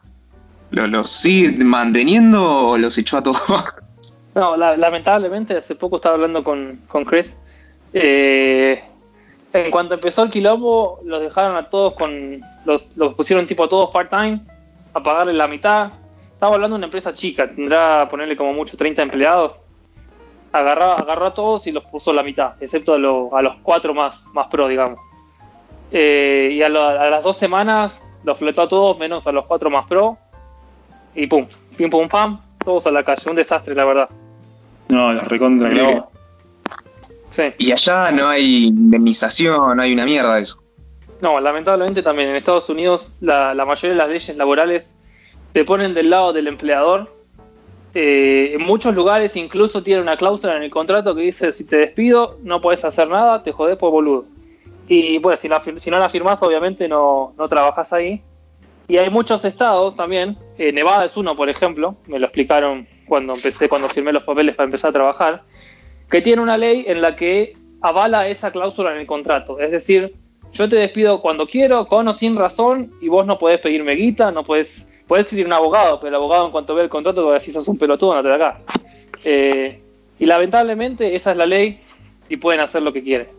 lo- 0.72 0.88
¿Los 0.88 1.10
sigue 1.10 1.64
manteniendo 1.66 2.68
o 2.70 2.78
los 2.78 2.98
echó 2.98 3.18
a 3.18 3.24
todos? 3.24 3.44
No, 4.36 4.58
la- 4.58 4.76
lamentablemente, 4.76 5.56
hace 5.56 5.76
poco 5.76 5.98
estaba 5.98 6.16
hablando 6.16 6.44
con, 6.44 6.80
con 6.88 7.06
Chris. 7.06 7.38
eh, 7.94 8.84
en 9.54 9.70
cuanto 9.70 9.94
empezó 9.94 10.24
el 10.24 10.32
quilombo, 10.32 11.00
los 11.06 11.22
dejaron 11.22 11.56
a 11.56 11.70
todos 11.70 11.94
con. 11.94 12.42
Los, 12.66 12.96
los 12.98 13.14
pusieron 13.16 13.46
tipo 13.48 13.64
a 13.64 13.70
todos 13.70 13.90
part-time, 13.92 14.42
a 14.94 15.04
pagarle 15.04 15.34
la 15.34 15.48
mitad. 15.48 15.92
Estamos 16.34 16.56
hablando 16.56 16.76
de 16.76 16.80
una 16.80 16.86
empresa 16.88 17.14
chica, 17.14 17.48
tendrá 17.50 18.08
ponerle 18.10 18.36
como 18.36 18.54
mucho 18.54 18.76
30 18.78 19.02
empleados. 19.02 19.54
Agarró, 20.52 20.92
agarró 20.92 21.26
a 21.28 21.34
todos 21.34 21.66
y 21.68 21.72
los 21.72 21.84
puso 21.86 22.14
la 22.14 22.22
mitad, 22.24 22.54
excepto 22.62 22.94
a, 22.94 22.98
lo- 22.98 23.36
a 23.36 23.42
los 23.42 23.56
cuatro 23.64 23.94
más, 23.94 24.24
más 24.34 24.48
pro, 24.48 24.68
digamos. 24.68 25.00
Eh, 25.92 26.50
y 26.54 26.62
a, 26.62 26.70
lo- 26.70 26.84
a 26.84 27.10
las 27.10 27.24
dos 27.24 27.38
semanas 27.38 28.02
los 28.24 28.38
fletó 28.38 28.62
a 28.64 28.68
todos, 28.68 28.98
menos 28.98 29.26
a 29.28 29.32
los 29.32 29.46
cuatro 29.46 29.70
más 29.70 29.86
pro. 29.88 30.18
Y 31.16 31.28
pum, 31.28 31.48
pim 31.78 31.90
pum 31.90 32.08
pam, 32.08 32.40
todos 32.64 32.88
a 32.88 32.92
la 32.92 33.04
calle. 33.04 33.30
Un 33.30 33.36
desastre, 33.36 33.74
la 33.76 33.86
verdad. 33.86 34.10
No, 34.90 35.14
los 35.14 35.28
recontra. 35.28 35.70
Sí. 37.30 37.44
Y 37.58 37.72
allá 37.72 38.12
no 38.12 38.28
hay 38.28 38.66
indemnización, 38.66 39.78
no 39.78 39.82
hay 39.84 39.94
una 39.94 40.06
mierda 40.06 40.36
de 40.36 40.42
eso. 40.42 40.63
No, 41.24 41.40
lamentablemente 41.40 42.04
también 42.04 42.28
en 42.28 42.36
Estados 42.36 42.68
Unidos 42.68 43.14
la, 43.22 43.54
la 43.54 43.64
mayoría 43.64 43.92
de 43.92 43.96
las 43.96 44.10
leyes 44.10 44.36
laborales 44.36 44.94
se 45.54 45.64
ponen 45.64 45.94
del 45.94 46.10
lado 46.10 46.34
del 46.34 46.48
empleador. 46.48 47.16
Eh, 47.94 48.52
en 48.56 48.62
muchos 48.62 48.94
lugares 48.94 49.38
incluso 49.38 49.82
tiene 49.82 50.02
una 50.02 50.18
cláusula 50.18 50.58
en 50.58 50.64
el 50.64 50.70
contrato 50.70 51.16
que 51.16 51.22
dice 51.22 51.54
si 51.54 51.66
te 51.66 51.78
despido 51.78 52.40
no 52.44 52.60
puedes 52.60 52.84
hacer 52.84 53.08
nada, 53.08 53.42
te 53.42 53.54
jodés 53.54 53.78
por 53.78 53.92
boludo. 53.92 54.26
Y 54.90 55.18
pues 55.20 55.40
si, 55.40 55.48
la 55.48 55.62
si 55.62 55.90
no 55.90 55.98
la 55.98 56.10
firmás 56.10 56.44
obviamente 56.44 56.90
no, 56.90 57.34
no 57.38 57.48
trabajas 57.48 57.94
ahí. 57.94 58.22
Y 58.90 58.98
hay 58.98 59.10
muchos 59.10 59.46
estados 59.46 59.96
también, 59.96 60.38
eh, 60.58 60.74
Nevada 60.74 61.06
es 61.06 61.16
uno 61.16 61.38
por 61.38 61.48
ejemplo, 61.48 61.96
me 62.06 62.20
lo 62.20 62.26
explicaron 62.26 62.86
cuando 63.08 63.34
empecé, 63.34 63.70
cuando 63.70 63.88
firmé 63.88 64.12
los 64.12 64.24
papeles 64.24 64.56
para 64.56 64.66
empezar 64.66 64.90
a 64.90 64.94
trabajar, 64.94 65.44
que 66.12 66.20
tiene 66.20 66.42
una 66.42 66.58
ley 66.58 66.84
en 66.86 67.02
la 67.02 67.16
que 67.16 67.56
avala 67.80 68.28
esa 68.28 68.52
cláusula 68.52 68.92
en 68.92 69.00
el 69.00 69.08
contrato. 69.08 69.58
Es 69.62 69.72
decir, 69.72 70.22
yo 70.54 70.70
te 70.70 70.76
despido 70.78 71.22
cuando 71.22 71.48
quiero, 71.48 71.88
con 71.88 72.08
o 72.08 72.14
sin 72.14 72.36
razón, 72.36 72.92
y 73.02 73.08
vos 73.08 73.26
no 73.26 73.38
podés 73.40 73.60
pedirme 73.60 73.94
guita, 73.94 74.32
no 74.32 74.44
podés, 74.44 74.88
podés 75.08 75.32
ir 75.34 75.44
a 75.46 75.48
un 75.48 75.54
abogado, 75.54 76.00
pero 76.00 76.10
el 76.10 76.16
abogado 76.16 76.46
en 76.46 76.52
cuanto 76.52 76.76
ve 76.76 76.84
el 76.84 76.90
contrato 76.90 77.22
te 77.22 77.26
va 77.26 77.32
a 77.32 77.40
decir 77.40 77.54
sos 77.54 77.68
un 77.68 77.78
pelotudo, 77.78 78.14
no 78.16 78.22
te 78.22 78.28
de 78.30 78.36
acá. 78.36 78.60
Eh, 79.26 79.80
y 80.20 80.26
lamentablemente 80.26 81.16
esa 81.16 81.32
es 81.32 81.38
la 81.38 81.46
ley 81.46 81.80
y 82.28 82.36
pueden 82.36 82.60
hacer 82.60 82.82
lo 82.82 82.92
que 82.92 83.02
quieren. 83.02 83.30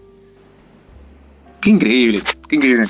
Qué 1.61 1.69
increíble, 1.71 2.23
qué 2.49 2.57
increíble. 2.57 2.87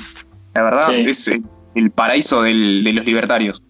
La 0.53 0.63
verdad, 0.63 0.87
Sí. 0.89 1.03
es 1.09 1.31
el 1.75 1.91
paraíso 1.91 2.41
del- 2.43 2.85
de 2.85 2.93
los 2.93 3.05
libertarios. 3.05 3.61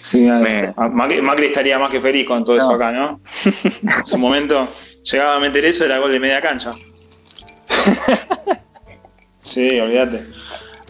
Sí, 0.00 0.20
Me- 0.22 0.72
Macri, 0.92 1.20
Macri 1.20 1.44
estaría 1.46 1.78
más 1.78 1.90
que 1.90 2.00
feliz 2.00 2.26
con 2.26 2.42
todo 2.42 2.56
eso 2.56 2.70
acá, 2.72 2.90
¿no? 2.90 3.20
en 3.44 4.06
su 4.06 4.16
momento 4.16 4.66
llegaba 5.02 5.36
a 5.36 5.40
meter 5.40 5.62
eso, 5.66 5.84
era 5.84 5.98
gol 5.98 6.10
de 6.12 6.20
media 6.20 6.40
cancha. 6.40 6.70
Sí, 9.50 9.80
olvídate. 9.80 10.26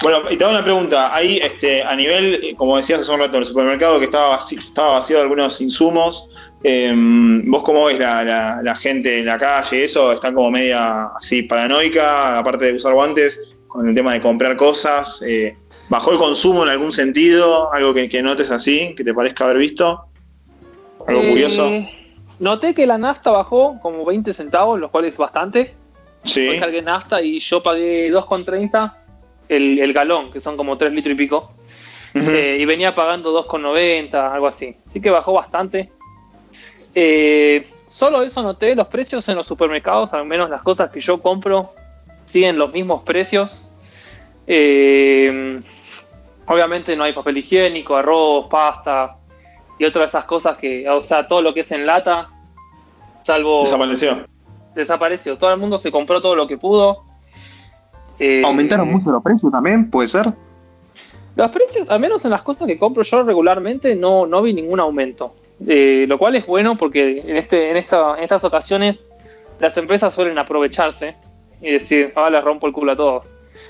Bueno, 0.03 0.23
y 0.31 0.37
te 0.37 0.45
hago 0.45 0.53
una 0.53 0.63
pregunta. 0.65 1.15
Ahí, 1.15 1.39
este, 1.39 1.83
a 1.83 1.95
nivel, 1.97 2.35
eh, 2.43 2.55
como 2.57 2.77
decías 2.77 3.01
hace 3.01 3.13
un 3.13 3.21
rato, 3.21 3.39
el 3.39 3.45
supermercado 3.45 3.99
que 3.99 4.07
estaba 4.07 4.29
vacío, 4.31 4.59
estaba 4.59 4.93
vacío 4.93 5.17
de 5.17 5.23
algunos 5.23 5.61
insumos, 5.61 6.27
eh, 6.63 6.95
¿vos 6.97 7.63
cómo 7.63 7.87
ves 7.87 7.99
la, 7.99 8.23
la- 8.25 8.61
la 8.63 8.75
gente 8.75 9.19
en 9.19 9.27
la 9.27 9.39
calle? 9.39 9.85
¿Eso 9.85 10.13
está 10.13 10.33
como 10.33 10.51
media 10.51 11.05
así 11.17 11.43
paranoica, 11.43 12.39
aparte 12.39 12.67
de 12.67 12.75
usar 12.75 12.93
guantes, 12.95 13.41
con 13.69 13.89
el 13.89 13.95
tema 13.95 14.13
de 14.15 14.21
comprar 14.21 14.57
cosas? 14.57 15.23
Eh, 15.27 15.57
¿Bajó 15.89 16.13
el 16.13 16.19
consumo 16.19 16.63
en 16.63 16.69
algún 16.71 16.93
sentido? 16.93 17.73
¿Algo 17.73 17.93
que, 17.95 18.09
que 18.09 18.23
notes 18.23 18.51
así, 18.51 18.95
que 18.95 19.05
te 19.05 19.13
parezca 19.13 19.45
haber 19.45 19.59
visto? 19.59 20.05
¿Algo 21.07 21.23
Eh, 21.23 21.29
curioso? 21.31 21.71
Noté 22.39 22.75
que 22.75 22.87
la 22.87 22.97
nafta 22.97 23.31
bajó 23.31 23.79
como 23.83 24.05
20 24.07 24.33
centavos, 24.33 24.81
lo 24.81 24.91
cual 24.91 25.05
es 25.05 25.17
bastante. 25.17 25.75
Sí. 26.25 26.49
Hoy 26.49 26.59
cargué 26.59 26.83
nafta 26.83 27.23
y 27.23 27.41
yo 27.41 27.63
pagué 27.63 28.11
2,30 28.13 28.93
el, 29.49 29.79
el 29.79 29.93
galón, 29.93 30.31
que 30.31 30.41
son 30.41 30.57
como 30.57 30.77
3 30.77 30.93
litros 30.93 31.15
y 31.15 31.17
pico. 31.17 31.53
Eh, 32.15 32.59
y 32.61 32.65
venía 32.65 32.95
pagando 32.95 33.33
2,90, 33.47 34.15
algo 34.15 34.47
así. 34.47 34.77
Así 34.89 35.01
que 35.01 35.11
bajó 35.11 35.33
bastante. 35.33 35.91
Eh, 36.95 37.69
solo 37.89 38.23
eso 38.23 38.43
noté, 38.43 38.75
los 38.75 38.89
precios 38.89 39.29
en 39.29 39.37
los 39.37 39.47
supermercados, 39.47 40.13
al 40.13 40.27
menos 40.27 40.51
las 40.51 40.63
cosas 40.63 40.91
que 40.91 41.01
yo 41.01 41.21
compro, 41.21 41.73
siguen 42.25 42.59
los 42.59 42.73
mismos 42.73 43.03
precios. 43.03 43.69
Eh, 44.47 45.61
obviamente 46.47 46.97
no 46.97 47.05
hay 47.05 47.13
papel 47.13 47.39
higiénico, 47.39 47.97
arroz, 47.97 48.47
pasta 48.51 49.17
y 49.79 49.85
otras 49.85 50.07
de 50.13 50.19
esas 50.19 50.25
cosas 50.25 50.57
que, 50.57 50.89
o 50.89 51.05
sea, 51.05 51.27
todo 51.27 51.43
lo 51.43 51.55
que 51.55 51.61
es 51.61 51.71
en 51.71 51.87
lata, 51.87 52.29
salvo 53.23 53.61
Desapareció. 53.61 54.27
Desapareció. 54.75 55.37
Todo 55.39 55.53
el 55.53 55.59
mundo 55.59 55.79
se 55.79 55.91
compró 55.91 56.21
todo 56.21 56.35
lo 56.35 56.47
que 56.47 56.59
pudo. 56.59 57.05
Eh, 58.19 58.43
¿Aumentaron 58.45 58.91
mucho 58.91 59.11
los 59.11 59.23
precios 59.23 59.51
también? 59.51 59.91
¿Puede 59.91 60.09
ser? 60.09 60.33
Los 61.37 61.49
precios, 61.51 61.89
al 61.89 62.01
menos 62.01 62.25
en 62.25 62.31
las 62.33 62.43
cosas 62.43 62.67
que 62.67 62.79
compro 62.79 63.03
yo 63.03 63.23
regularmente, 63.23 63.95
no, 63.97 64.27
no 64.27 64.43
vi 64.43 64.53
ningún 64.53 64.81
aumento. 64.81 65.35
Eh, 65.67 66.07
lo 66.09 66.19
cual 66.19 66.37
es 66.37 66.47
bueno 66.47 66.77
porque 66.77 67.23
en, 67.27 67.37
este, 67.37 67.71
en, 67.71 67.77
esta, 67.77 68.17
en 68.17 68.25
estas 68.25 68.43
ocasiones 68.45 68.99
las 69.59 69.77
empresas 69.77 70.15
suelen 70.15 70.39
aprovecharse 70.39 71.17
y 71.61 71.73
decir, 71.73 72.13
ah, 72.17 72.31
les 72.31 72.43
rompo 72.43 72.67
el 72.67 72.73
culo 72.73 72.93
a 72.93 72.97
todos. 72.97 73.27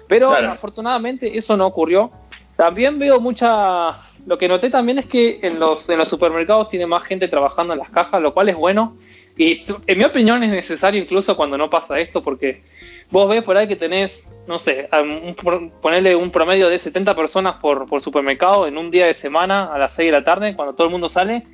Pero 0.06 0.28
Claro. 0.28 0.52
afortunadamente 0.52 1.36
eso 1.36 1.56
no 1.56 1.66
ocurrió. 1.66 2.10
También 2.56 2.98
veo 2.98 3.20
mucha... 3.20 4.02
Lo 4.26 4.36
que 4.36 4.48
noté 4.48 4.68
también 4.70 4.98
es 4.98 5.06
que 5.06 5.40
en 5.42 5.58
los, 5.58 5.88
en 5.88 5.98
los 5.98 6.08
supermercados 6.08 6.68
tiene 6.68 6.86
más 6.86 7.04
gente 7.04 7.26
trabajando 7.26 7.72
en 7.72 7.78
las 7.78 7.90
cajas, 7.90 8.20
lo 8.20 8.34
cual 8.34 8.48
es 8.50 8.56
bueno. 8.56 8.96
Y 9.40 9.58
en 9.86 9.96
mi 9.96 10.04
opinión 10.04 10.42
es 10.44 10.50
necesario 10.50 11.00
incluso 11.00 11.34
cuando 11.34 11.56
no 11.56 11.70
pasa 11.70 11.98
esto, 11.98 12.22
porque 12.22 12.62
vos 13.10 13.26
ves 13.26 13.42
por 13.42 13.56
ahí 13.56 13.66
que 13.66 13.74
tenés, 13.74 14.28
no 14.46 14.58
sé, 14.58 14.86
un 14.92 15.34
ponerle 15.80 16.14
un 16.14 16.30
promedio 16.30 16.68
de 16.68 16.76
70 16.76 17.16
personas 17.16 17.54
por, 17.54 17.88
por 17.88 18.02
supermercado 18.02 18.66
en 18.66 18.76
un 18.76 18.90
día 18.90 19.06
de 19.06 19.14
semana 19.14 19.72
a 19.72 19.78
las 19.78 19.94
6 19.94 20.08
de 20.08 20.12
la 20.12 20.24
tarde, 20.24 20.54
cuando 20.54 20.74
todo 20.74 20.88
el 20.88 20.90
mundo 20.90 21.08
sale, 21.08 21.46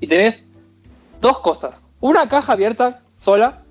y 0.00 0.06
tenés 0.06 0.46
dos 1.20 1.40
cosas. 1.40 1.78
Una 2.00 2.26
caja 2.26 2.54
abierta 2.54 3.02
sola, 3.18 3.62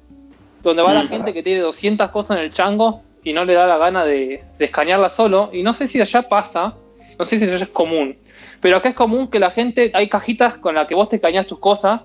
donde 0.61 0.83
va 0.83 0.93
la 0.93 1.05
Mm. 1.05 1.07
gente 1.07 1.33
que 1.33 1.41
tiene 1.41 1.61
200 1.61 2.11
cosas 2.11 2.37
en 2.37 2.43
el 2.43 2.53
chango 2.53 3.01
y 3.23 3.33
no 3.33 3.45
le 3.45 3.55
da 3.55 3.65
la 3.65 3.79
gana 3.79 4.05
de, 4.05 4.43
de 4.59 4.65
escanearla 4.65 5.09
solo. 5.09 5.49
Y 5.51 5.63
no 5.63 5.73
sé 5.73 5.87
si 5.87 5.99
allá 5.99 6.21
pasa, 6.29 6.75
no 7.17 7.25
sé 7.25 7.39
si 7.39 7.45
allá 7.45 7.55
es 7.55 7.69
común, 7.69 8.15
pero 8.61 8.77
acá 8.77 8.89
es 8.89 8.95
común 8.95 9.27
que 9.27 9.39
la 9.39 9.49
gente, 9.49 9.89
hay 9.95 10.07
cajitas 10.07 10.59
con 10.59 10.75
las 10.75 10.87
que 10.87 10.93
vos 10.93 11.09
te 11.09 11.15
escaneas 11.15 11.47
tus 11.47 11.57
cosas 11.57 12.01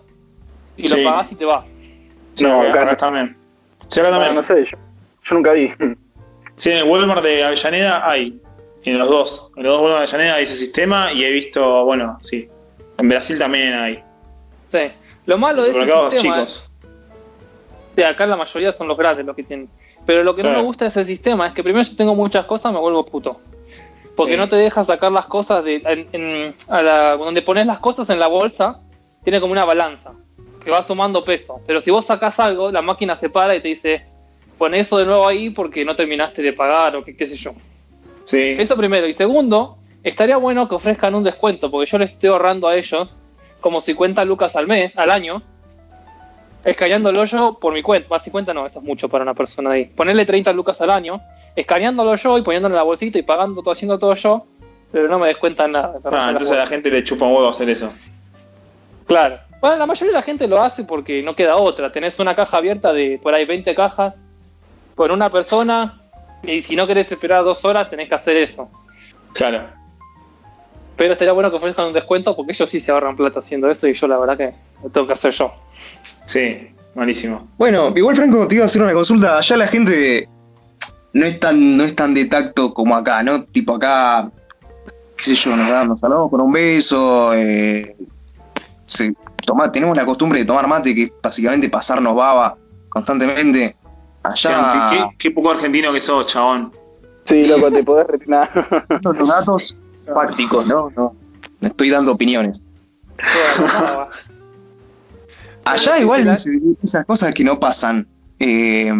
y 0.76 0.88
Sí. 0.88 1.02
lo 1.02 1.10
pagás 1.10 1.32
y 1.32 1.34
te 1.34 1.44
vas. 1.44 1.64
Sí, 2.34 2.44
No, 2.44 2.62
acá, 2.62 2.82
acá- 2.82 2.96
también. 2.96 3.36
Sí, 3.88 4.00
acá 4.00 4.08
Bueno, 4.10 4.24
también. 4.24 4.34
no 4.36 4.42
sé, 4.42 4.70
yo, 4.70 4.78
yo 5.24 5.34
nunca 5.34 5.52
vi. 5.52 5.72
Sí, 6.56 6.70
en 6.70 6.78
el 6.78 6.84
Walmart 6.84 7.22
de 7.22 7.44
Avellaneda 7.44 8.08
hay. 8.08 8.40
En 8.84 8.98
los 8.98 9.08
dos. 9.10 9.50
En 9.56 9.62
los 9.64 9.72
dos 9.72 9.82
Walmart 9.82 10.02
de 10.02 10.08
Avellaneda 10.08 10.34
hay 10.36 10.44
ese 10.44 10.56
sistema 10.56 11.12
y 11.12 11.24
he 11.24 11.30
visto, 11.30 11.84
bueno, 11.84 12.18
sí. 12.22 12.48
En 12.98 13.08
Brasil 13.08 13.38
también 13.38 13.74
hay. 13.74 14.02
Sí. 14.68 14.90
Lo 15.26 15.38
malo 15.38 15.62
de 15.62 15.70
ese 15.70 15.80
sistema 15.80 16.10
chicos. 16.10 16.70
Sí, 17.96 18.02
acá 18.02 18.26
la 18.26 18.36
mayoría 18.36 18.72
son 18.72 18.88
los 18.88 18.96
grandes 18.96 19.26
los 19.26 19.34
que 19.36 19.42
tienen. 19.42 19.68
Pero 20.06 20.22
lo 20.24 20.34
que 20.34 20.42
no 20.42 20.50
me 20.50 20.62
gusta 20.62 20.84
de 20.86 20.88
ese 20.90 21.04
sistema 21.04 21.48
es 21.48 21.52
que 21.52 21.62
primero 21.62 21.82
yo 21.86 21.96
tengo 21.96 22.14
muchas 22.14 22.46
cosas, 22.46 22.72
me 22.72 22.78
vuelvo 22.78 23.04
puto. 23.04 23.40
Porque 24.16 24.32
Sí. 24.32 24.38
no 24.38 24.48
te 24.48 24.56
deja 24.56 24.84
sacar 24.84 25.12
las 25.12 25.26
cosas 25.26 25.62
de 25.64 25.76
en- 25.76 26.08
en- 26.12 26.54
a 26.68 26.82
la- 26.82 27.16
donde 27.16 27.42
pones 27.42 27.66
las 27.66 27.78
cosas 27.78 28.08
en 28.10 28.18
la 28.18 28.26
bolsa, 28.28 28.80
tiene 29.24 29.40
como 29.40 29.52
una 29.52 29.64
balanza 29.64 30.12
que 30.64 30.70
va 30.70 30.82
sumando 30.82 31.24
peso. 31.24 31.60
Pero 31.66 31.80
si 31.80 31.90
vos 31.90 32.04
sacás 32.04 32.38
algo, 32.40 32.70
la 32.70 32.82
máquina 32.82 33.16
se 33.16 33.30
para 33.30 33.54
y 33.56 33.60
te 33.60 33.68
dice, 33.68 34.04
pon 34.58 34.74
eso 34.74 34.98
de 34.98 35.06
nuevo 35.06 35.26
ahí 35.26 35.50
porque 35.50 35.84
no 35.84 35.96
terminaste 35.96 36.42
de 36.42 36.52
pagar 36.52 36.96
o 36.96 37.04
que 37.04 37.16
qué 37.16 37.28
sé 37.28 37.36
yo. 37.36 37.52
Sí. 38.24 38.56
Eso 38.58 38.76
primero. 38.76 39.06
Y 39.06 39.12
segundo, 39.12 39.78
estaría 40.02 40.36
bueno 40.36 40.68
que 40.68 40.74
ofrezcan 40.74 41.14
un 41.14 41.24
descuento, 41.24 41.70
porque 41.70 41.90
yo 41.90 41.98
les 41.98 42.12
estoy 42.12 42.28
ahorrando 42.28 42.68
a 42.68 42.76
ellos 42.76 43.08
como 43.60 43.80
50 43.80 44.24
lucas 44.24 44.56
al 44.56 44.66
mes, 44.66 44.96
al 44.96 45.10
año, 45.10 45.42
escaneándolo 46.64 47.24
yo 47.24 47.58
por 47.60 47.72
mi 47.72 47.82
cuenta. 47.82 48.08
Más 48.08 48.22
50 48.22 48.54
no, 48.54 48.66
eso 48.66 48.78
es 48.78 48.84
mucho 48.84 49.08
para 49.08 49.22
una 49.22 49.34
persona 49.34 49.72
ahí. 49.72 49.86
Ponerle 49.86 50.24
30 50.24 50.52
lucas 50.52 50.80
al 50.80 50.90
año, 50.90 51.20
escaneándolo 51.56 52.14
yo 52.16 52.38
y 52.38 52.42
poniéndolo 52.42 52.74
en 52.74 52.78
la 52.78 52.82
bolsita 52.82 53.18
y 53.18 53.22
pagando 53.22 53.62
todo, 53.62 53.72
haciendo 53.72 53.98
todo 53.98 54.14
yo, 54.14 54.46
pero 54.92 55.08
no 55.08 55.18
me 55.18 55.28
descuentan 55.28 55.72
nada. 55.72 55.98
Ah, 56.04 56.28
entonces 56.30 56.56
a 56.56 56.60
la 56.60 56.66
gente 56.66 56.90
le 56.90 57.04
chupa 57.04 57.26
un 57.26 57.34
huevo 57.34 57.48
hacer 57.48 57.68
eso. 57.68 57.92
Claro. 59.06 59.38
Bueno, 59.60 59.76
la 59.76 59.86
mayoría 59.86 60.12
de 60.12 60.18
la 60.18 60.22
gente 60.22 60.48
lo 60.48 60.60
hace 60.62 60.84
porque 60.84 61.22
no 61.22 61.34
queda 61.36 61.56
otra. 61.56 61.92
Tenés 61.92 62.18
una 62.18 62.34
caja 62.34 62.56
abierta 62.56 62.92
de 62.92 63.18
por 63.22 63.34
ahí 63.34 63.44
20 63.44 63.74
cajas 63.74 64.14
con 64.94 65.10
una 65.10 65.30
persona 65.30 66.00
y 66.42 66.62
si 66.62 66.74
no 66.76 66.86
querés 66.86 67.10
esperar 67.12 67.44
dos 67.44 67.64
horas 67.64 67.90
tenés 67.90 68.08
que 68.08 68.14
hacer 68.14 68.36
eso. 68.36 68.68
Claro. 69.34 69.68
Pero 70.96 71.12
estaría 71.12 71.32
bueno 71.32 71.50
que 71.50 71.56
ofrezcan 71.56 71.86
un 71.88 71.92
descuento 71.92 72.34
porque 72.36 72.52
ellos 72.52 72.68
sí 72.68 72.80
se 72.80 72.90
ahorran 72.90 73.16
plata 73.16 73.40
haciendo 73.40 73.70
eso 73.70 73.86
y 73.86 73.94
yo 73.94 74.06
la 74.08 74.18
verdad 74.18 74.36
que 74.36 74.54
lo 74.82 74.90
tengo 74.90 75.06
que 75.06 75.12
hacer 75.14 75.32
yo. 75.32 75.52
Sí, 76.24 76.68
malísimo. 76.94 77.48
Bueno, 77.58 77.92
igual 77.94 78.16
Franco, 78.16 78.46
te 78.48 78.54
iba 78.56 78.64
a 78.64 78.66
hacer 78.66 78.82
una 78.82 78.92
consulta. 78.92 79.36
Allá 79.38 79.56
la 79.56 79.66
gente 79.66 80.28
no 81.12 81.26
es 81.26 81.38
tan, 81.40 81.76
no 81.76 81.84
es 81.84 81.94
tan 81.94 82.14
de 82.14 82.24
tacto 82.26 82.72
como 82.72 82.96
acá, 82.96 83.22
¿no? 83.22 83.44
Tipo 83.44 83.74
acá, 83.76 84.30
qué 85.16 85.22
sé 85.22 85.34
yo, 85.34 85.56
nos, 85.56 85.68
dan- 85.68 85.88
nos 85.88 86.00
saludamos 86.00 86.30
con 86.30 86.40
un 86.40 86.52
beso. 86.52 87.32
eh, 87.34 87.94
se 88.90 89.14
toma, 89.46 89.70
tenemos 89.70 89.96
la 89.96 90.04
costumbre 90.04 90.40
de 90.40 90.44
tomar 90.44 90.66
mate, 90.66 90.94
que 90.94 91.04
es 91.04 91.12
básicamente 91.22 91.68
pasarnos 91.68 92.14
baba 92.14 92.56
constantemente. 92.88 93.76
Allá 94.22 94.88
Qué, 94.90 94.96
qué- 94.98 95.04
qué 95.18 95.30
poco 95.30 95.50
argentino 95.52 95.92
que 95.92 96.00
sos, 96.00 96.26
chabón. 96.26 96.72
Sí, 97.26 97.46
loco, 97.46 97.70
te 97.70 97.82
podés 97.84 98.06
retirar. 98.08 98.86
los 99.02 99.28
datos 99.28 99.76
fácticos, 100.12 100.66
¿no? 100.66 100.90
No, 100.96 101.14
no 101.60 101.68
estoy 101.68 101.90
dando 101.90 102.12
opiniones. 102.12 102.62
Allá 105.64 105.98
igual 106.00 106.26
esas 106.28 107.06
cosas 107.06 107.32
que 107.34 107.44
no 107.44 107.60
pasan. 107.60 108.06
eh, 108.38 108.92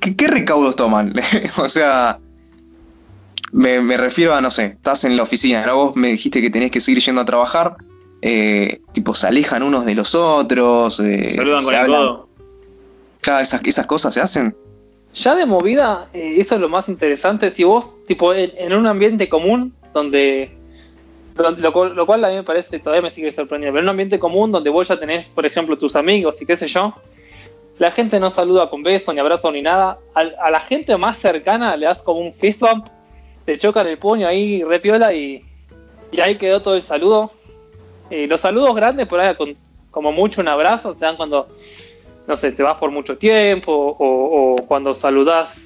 ¿qué, 0.00 0.14
qué 0.16 0.26
recaudos 0.26 0.76
toman? 0.76 1.14
o 1.58 1.68
sea, 1.68 2.18
me, 3.52 3.80
me 3.80 3.96
refiero 3.96 4.34
a, 4.34 4.40
no 4.40 4.50
sé, 4.50 4.64
estás 4.66 5.04
en 5.04 5.16
la 5.16 5.22
oficina, 5.22 5.64
¿no? 5.64 5.76
Vos 5.76 5.96
me 5.96 6.08
dijiste 6.08 6.40
que 6.42 6.50
tenés 6.50 6.70
que 6.70 6.80
seguir 6.80 7.00
yendo 7.02 7.20
a 7.20 7.24
trabajar. 7.24 7.76
Eh, 8.26 8.80
tipo, 8.92 9.14
se 9.14 9.26
alejan 9.26 9.62
unos 9.62 9.84
de 9.84 9.94
los 9.94 10.14
otros. 10.14 10.98
eh, 11.00 11.28
Saludan 11.28 11.60
se 11.60 11.66
con 11.66 11.74
el 11.74 11.86
codo. 11.86 12.28
Claro, 13.20 13.40
esas, 13.42 13.62
esas 13.66 13.84
cosas 13.86 14.14
se 14.14 14.20
hacen. 14.22 14.56
Ya 15.14 15.34
de 15.36 15.44
movida, 15.44 16.08
eh, 16.14 16.36
eso 16.38 16.54
es 16.54 16.60
lo 16.62 16.70
más 16.70 16.88
interesante. 16.88 17.50
Si 17.50 17.64
vos, 17.64 17.98
tipo, 18.06 18.32
en, 18.32 18.50
en 18.56 18.72
un 18.74 18.86
ambiente 18.86 19.28
común, 19.28 19.74
donde, 19.92 20.56
donde- 21.34 21.60
lo, 21.60 21.72
cual- 21.72 21.94
lo 21.94 22.06
cual 22.06 22.24
a 22.24 22.28
mí 22.30 22.36
me 22.36 22.42
parece, 22.44 22.78
todavía 22.78 23.02
me 23.02 23.10
sigue 23.10 23.30
sorprendiendo, 23.30 23.74
pero 23.74 23.80
en 23.80 23.84
un 23.84 23.90
ambiente 23.90 24.18
común 24.18 24.50
donde 24.52 24.70
vos 24.70 24.88
ya 24.88 24.98
tenés, 24.98 25.28
por 25.30 25.44
ejemplo, 25.44 25.76
tus 25.76 25.94
amigos 25.94 26.40
y 26.40 26.46
qué 26.46 26.56
sé 26.56 26.66
yo, 26.66 26.94
la 27.78 27.90
gente 27.90 28.18
no 28.20 28.30
saluda 28.30 28.70
con 28.70 28.82
beso, 28.82 29.12
ni 29.12 29.20
abrazo, 29.20 29.52
ni 29.52 29.60
nada. 29.60 29.98
A, 30.14 30.50
la 30.50 30.60
gente 30.60 30.96
más 30.96 31.18
cercana 31.18 31.76
le 31.76 31.86
das 31.86 32.02
como 32.02 32.20
un 32.20 32.32
fist 32.34 32.60
bump, 32.60 32.86
te 33.44 33.58
chocan 33.58 33.86
el 33.86 33.98
puño 33.98 34.26
ahí, 34.26 34.62
repiola, 34.64 35.12
y, 35.12 35.44
y 36.10 36.20
ahí 36.20 36.36
quedó 36.36 36.62
todo 36.62 36.74
el 36.76 36.82
saludo. 36.84 37.30
Eh, 38.10 38.26
los 38.26 38.40
saludos 38.40 38.74
grandes, 38.74 39.06
por 39.06 39.20
ahí, 39.20 39.34
con, 39.34 39.54
como 39.90 40.12
mucho 40.12 40.40
un 40.40 40.48
abrazo, 40.48 40.94
se 40.94 41.00
dan 41.04 41.16
cuando 41.16 41.48
no 42.26 42.36
sé, 42.38 42.52
te 42.52 42.62
vas 42.62 42.76
por 42.78 42.90
mucho 42.90 43.18
tiempo 43.18 43.70
o, 43.72 44.54
o 44.54 44.56
cuando 44.66 44.94
saludás, 44.94 45.60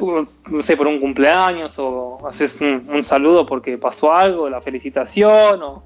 no 0.00 0.62
sé, 0.62 0.76
por 0.76 0.86
un 0.86 1.00
cumpleaños 1.00 1.76
o 1.78 2.20
haces 2.28 2.60
un, 2.60 2.86
un 2.88 3.02
saludo 3.02 3.44
porque 3.44 3.76
pasó 3.78 4.12
algo, 4.12 4.48
la 4.48 4.60
felicitación 4.60 5.60
o, 5.62 5.82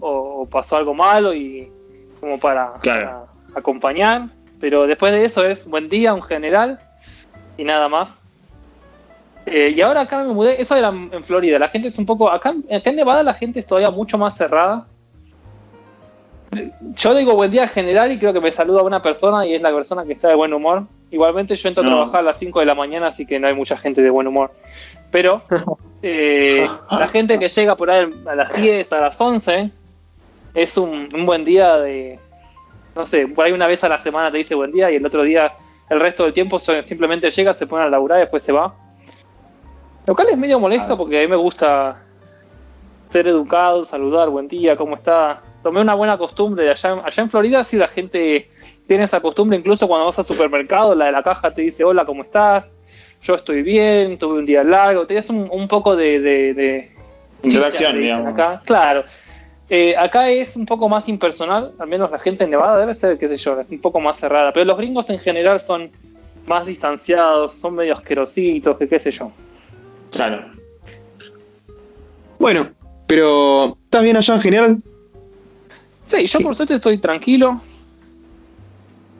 o 0.00 0.46
pasó 0.46 0.76
algo 0.76 0.94
malo 0.94 1.34
y 1.34 1.70
como 2.20 2.38
para, 2.38 2.72
Claro. 2.80 3.06
para 3.52 3.58
acompañar. 3.58 4.28
Pero 4.60 4.86
después 4.86 5.12
de 5.12 5.24
eso 5.24 5.44
es 5.44 5.66
buen 5.66 5.88
día, 5.88 6.14
un 6.14 6.22
general 6.22 6.80
y 7.58 7.64
nada 7.64 7.88
más. 7.88 8.08
Eh, 9.46 9.72
y 9.76 9.80
ahora 9.80 10.02
acá 10.02 10.22
me 10.22 10.32
mudé, 10.32 10.60
eso 10.60 10.76
era 10.76 10.88
en 10.88 11.24
Florida, 11.24 11.58
la 11.58 11.68
gente 11.68 11.88
es 11.88 11.98
un 11.98 12.06
poco, 12.06 12.30
acá, 12.30 12.54
acá 12.70 12.90
en 12.90 12.96
Nevada 12.96 13.22
la 13.22 13.34
gente 13.34 13.58
es 13.60 13.66
todavía 13.66 13.90
mucho 13.90 14.18
más 14.18 14.36
cerrada. 14.36 14.86
Yo 16.96 17.14
digo 17.14 17.34
buen 17.34 17.50
día 17.50 17.68
general 17.68 18.10
y 18.10 18.18
creo 18.18 18.32
que 18.32 18.40
me 18.40 18.50
saluda 18.50 18.82
una 18.82 19.00
persona 19.02 19.46
y 19.46 19.54
es 19.54 19.62
la 19.62 19.72
persona 19.72 20.04
que 20.04 20.12
está 20.12 20.28
de 20.28 20.34
buen 20.34 20.52
humor. 20.52 20.84
Igualmente 21.10 21.54
yo 21.56 21.68
entro 21.68 21.84
a 21.84 21.86
trabajar 21.86 22.20
a 22.20 22.22
las 22.22 22.38
5 22.38 22.60
de 22.60 22.66
la 22.66 22.74
mañana, 22.74 23.08
así 23.08 23.24
que 23.24 23.38
no 23.38 23.46
hay 23.46 23.54
mucha 23.54 23.76
gente 23.76 24.02
de 24.02 24.10
buen 24.10 24.26
humor. 24.26 24.52
Pero 25.10 25.42
eh, 26.02 26.66
la 26.90 27.08
gente 27.08 27.38
que 27.38 27.48
llega 27.48 27.76
por 27.76 27.90
ahí 27.90 28.08
a 28.26 28.34
las 28.34 28.54
10, 28.54 28.92
a 28.92 29.00
las 29.00 29.20
11, 29.20 29.70
es 30.54 30.76
un, 30.76 31.08
un 31.14 31.26
buen 31.26 31.44
día 31.44 31.76
de, 31.76 32.18
no 32.94 33.06
sé, 33.06 33.28
por 33.28 33.44
ahí 33.44 33.52
una 33.52 33.66
vez 33.66 33.82
a 33.84 33.88
la 33.88 33.98
semana 33.98 34.30
te 34.30 34.38
dice 34.38 34.54
buen 34.54 34.72
día 34.72 34.90
y 34.90 34.96
el 34.96 35.06
otro 35.06 35.22
día, 35.22 35.52
el 35.88 36.00
resto 36.00 36.24
del 36.24 36.32
tiempo 36.32 36.58
simplemente 36.58 37.30
llega, 37.30 37.54
se 37.54 37.66
pone 37.66 37.84
a 37.84 37.88
laburar 37.88 38.18
y 38.18 38.22
después 38.22 38.42
se 38.42 38.52
va. 38.52 38.74
Lo 40.10 40.16
cual 40.16 40.26
es 40.30 40.36
medio 40.36 40.58
molesto 40.58 40.98
porque 40.98 41.18
a 41.18 41.22
mí 41.22 41.28
me 41.28 41.36
gusta 41.36 42.02
ser 43.10 43.28
educado, 43.28 43.84
saludar, 43.84 44.28
buen 44.28 44.48
día, 44.48 44.74
¿cómo 44.76 44.96
está? 44.96 45.40
Tomé 45.62 45.80
una 45.80 45.94
buena 45.94 46.18
costumbre 46.18 46.64
de 46.64 46.72
allá, 46.72 47.00
allá 47.04 47.22
en 47.22 47.30
Florida, 47.30 47.62
sí 47.62 47.76
la 47.76 47.86
gente 47.86 48.50
tiene 48.88 49.04
esa 49.04 49.20
costumbre, 49.20 49.56
incluso 49.56 49.86
cuando 49.86 50.06
vas 50.06 50.18
al 50.18 50.24
supermercado, 50.24 50.96
la 50.96 51.04
de 51.04 51.12
la 51.12 51.22
caja 51.22 51.54
te 51.54 51.62
dice, 51.62 51.84
hola, 51.84 52.04
¿cómo 52.04 52.24
estás? 52.24 52.64
Yo 53.22 53.36
estoy 53.36 53.62
bien, 53.62 54.18
tuve 54.18 54.40
un 54.40 54.46
día 54.46 54.64
largo, 54.64 55.06
te 55.06 55.14
das 55.14 55.30
un, 55.30 55.48
un 55.48 55.68
poco 55.68 55.94
de, 55.94 56.18
de- 56.18 56.54
de 56.54 56.92
Interacción, 57.44 58.00
digamos. 58.00 58.32
Acá. 58.32 58.62
Claro. 58.64 59.04
Eh, 59.68 59.94
acá 59.96 60.28
es 60.28 60.56
un 60.56 60.66
poco 60.66 60.88
más 60.88 61.08
impersonal, 61.08 61.72
al 61.78 61.86
menos 61.86 62.10
la 62.10 62.18
gente 62.18 62.42
en 62.42 62.50
Nevada 62.50 62.78
debe 62.80 62.94
ser, 62.94 63.16
qué 63.16 63.28
sé 63.28 63.36
yo, 63.36 63.56
un 63.70 63.80
poco 63.80 64.00
más 64.00 64.16
cerrada. 64.16 64.52
Pero 64.52 64.64
los 64.66 64.76
gringos 64.76 65.08
en 65.08 65.20
general 65.20 65.60
son 65.60 65.88
más 66.48 66.66
distanciados, 66.66 67.54
son 67.54 67.76
medio 67.76 67.94
asquerositos, 67.94 68.76
que 68.76 68.88
qué 68.88 68.98
sé 68.98 69.12
yo. 69.12 69.30
Claro. 70.10 70.44
Bueno, 72.38 72.70
pero 73.06 73.76
¿estás 73.84 74.02
bien 74.02 74.16
allá 74.16 74.34
en 74.34 74.40
general? 74.40 74.78
Sí, 76.04 76.26
yo 76.26 76.38
Sí. 76.38 76.44
por 76.44 76.54
suerte 76.54 76.74
estoy 76.74 76.98
tranquilo. 76.98 77.60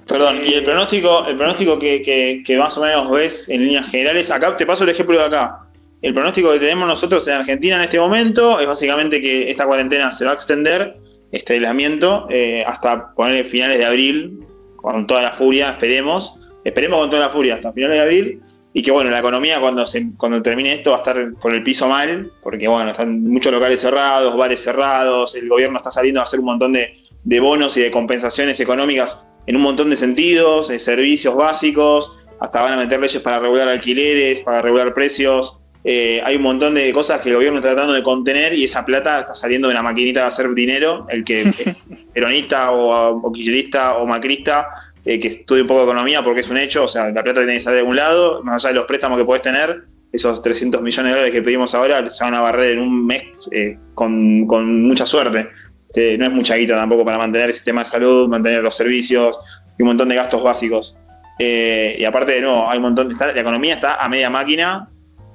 Perdón, 0.06 0.40
y 0.44 0.54
el 0.54 0.64
pronóstico, 0.64 1.24
el 1.26 1.36
pronóstico 1.36 1.78
que, 1.78 2.02
que- 2.02 2.42
que 2.44 2.56
más 2.56 2.76
o 2.78 2.82
menos 2.82 3.08
ves 3.10 3.48
en 3.48 3.62
líneas 3.64 3.88
generales, 3.90 4.30
acá 4.30 4.56
te 4.56 4.66
paso 4.66 4.82
el 4.84 4.90
ejemplo 4.90 5.16
de 5.18 5.24
acá. 5.24 5.60
El 6.02 6.14
pronóstico 6.14 6.50
que 6.52 6.58
tenemos 6.58 6.88
nosotros 6.88 7.28
en 7.28 7.34
Argentina 7.34 7.76
en 7.76 7.82
este 7.82 8.00
momento 8.00 8.58
es 8.58 8.66
básicamente 8.66 9.20
que 9.20 9.50
esta 9.50 9.66
cuarentena 9.66 10.10
se 10.10 10.24
va 10.24 10.32
a 10.32 10.34
extender, 10.34 10.96
este 11.30 11.52
aislamiento, 11.52 12.26
eh, 12.30 12.64
hasta 12.66 13.12
poner 13.14 13.44
finales 13.44 13.78
de 13.78 13.84
abril, 13.84 14.40
con 14.76 15.06
toda 15.06 15.22
la 15.22 15.30
furia, 15.30 15.70
esperemos. 15.70 16.34
Esperemos 16.64 17.00
con 17.00 17.10
toda 17.10 17.22
la 17.22 17.28
furia 17.28 17.54
hasta 17.54 17.72
finales 17.72 17.98
de 17.98 18.02
abril. 18.02 18.40
Y 18.72 18.82
que 18.82 18.90
bueno, 18.90 19.10
la 19.10 19.18
economía 19.18 19.60
cuando 19.60 19.84
se, 19.84 20.12
cuando 20.16 20.40
termine 20.42 20.74
esto 20.74 20.90
va 20.90 20.96
a 20.96 21.00
estar 21.00 21.34
con 21.34 21.54
el 21.54 21.62
piso 21.62 21.88
mal, 21.88 22.30
porque 22.42 22.68
bueno, 22.68 22.90
están 22.90 23.24
muchos 23.24 23.52
locales 23.52 23.80
cerrados, 23.80 24.36
bares 24.36 24.62
cerrados, 24.62 25.34
el 25.34 25.48
gobierno 25.48 25.78
está 25.78 25.90
saliendo 25.90 26.20
a 26.20 26.24
hacer 26.24 26.38
un 26.38 26.46
montón 26.46 26.72
de, 26.72 27.04
de 27.24 27.40
bonos 27.40 27.76
y 27.76 27.80
de 27.80 27.90
compensaciones 27.90 28.60
económicas 28.60 29.24
en 29.46 29.56
un 29.56 29.62
montón 29.62 29.90
de 29.90 29.96
sentidos, 29.96 30.68
de 30.68 30.78
servicios 30.78 31.34
básicos, 31.34 32.12
hasta 32.40 32.62
van 32.62 32.74
a 32.74 32.76
meter 32.76 33.00
leyes 33.00 33.20
para 33.20 33.38
regular 33.38 33.68
alquileres, 33.68 34.40
para 34.42 34.62
regular 34.62 34.94
precios. 34.94 35.56
Eh, 35.82 36.20
hay 36.24 36.36
un 36.36 36.42
montón 36.42 36.74
de 36.74 36.92
cosas 36.92 37.20
que 37.20 37.30
el 37.30 37.36
gobierno 37.36 37.58
está 37.58 37.70
tratando 37.72 37.94
de 37.94 38.02
contener 38.02 38.52
y 38.52 38.64
esa 38.64 38.84
plata 38.84 39.20
está 39.20 39.34
saliendo 39.34 39.68
de 39.68 39.74
la 39.74 39.82
maquinita 39.82 40.20
de 40.20 40.26
hacer 40.26 40.52
dinero. 40.54 41.06
El 41.08 41.24
que 41.24 41.42
es 41.42 41.48
peronista 42.14 42.70
o, 42.70 43.16
o 43.16 43.32
kirchnerista 43.32 43.96
o 43.96 44.06
macrista, 44.06 44.68
eh, 45.10 45.18
que 45.18 45.26
estudie 45.26 45.62
un 45.62 45.66
poco 45.66 45.80
de 45.80 45.86
economía 45.86 46.22
porque 46.22 46.38
es 46.38 46.50
un 46.50 46.56
hecho, 46.56 46.84
o 46.84 46.88
sea, 46.88 47.10
la 47.10 47.24
plata 47.24 47.40
tiene 47.40 47.54
que 47.54 47.60
salir 47.60 47.78
de 47.78 47.80
algún 47.80 47.96
lado, 47.96 48.44
más 48.44 48.64
allá 48.64 48.74
de 48.74 48.78
los 48.78 48.84
préstamos 48.84 49.18
que 49.18 49.24
podés 49.24 49.42
tener, 49.42 49.82
esos 50.12 50.40
300 50.40 50.80
millones 50.82 51.10
de 51.10 51.10
dólares 51.10 51.32
que 51.32 51.42
pedimos 51.42 51.74
ahora 51.74 52.08
se 52.10 52.22
van 52.22 52.34
a 52.34 52.40
barrer 52.40 52.74
en 52.74 52.78
un 52.78 53.06
mes 53.06 53.24
eh, 53.50 53.76
con, 53.94 54.46
mucha 54.86 55.04
suerte. 55.06 55.48
Este, 55.88 56.16
no 56.16 56.26
es 56.26 56.32
mucha 56.32 56.54
guita 56.54 56.76
tampoco 56.76 57.04
para 57.04 57.18
mantener 57.18 57.48
el 57.48 57.52
sistema 57.52 57.80
de 57.80 57.86
salud, 57.86 58.28
mantener 58.28 58.62
los 58.62 58.76
servicios 58.76 59.36
y 59.76 59.82
un 59.82 59.88
montón 59.88 60.08
de 60.08 60.14
gastos 60.14 60.44
básicos. 60.44 60.96
Eh, 61.40 61.96
y 61.98 62.04
aparte 62.04 62.30
de 62.30 62.42
no, 62.42 62.70
hay 62.70 62.76
un 62.76 62.84
montón 62.84 63.08
de. 63.08 63.16
la 63.34 63.40
economía 63.40 63.74
está 63.74 63.96
a 63.96 64.08
media 64.08 64.30
máquina, 64.30 64.88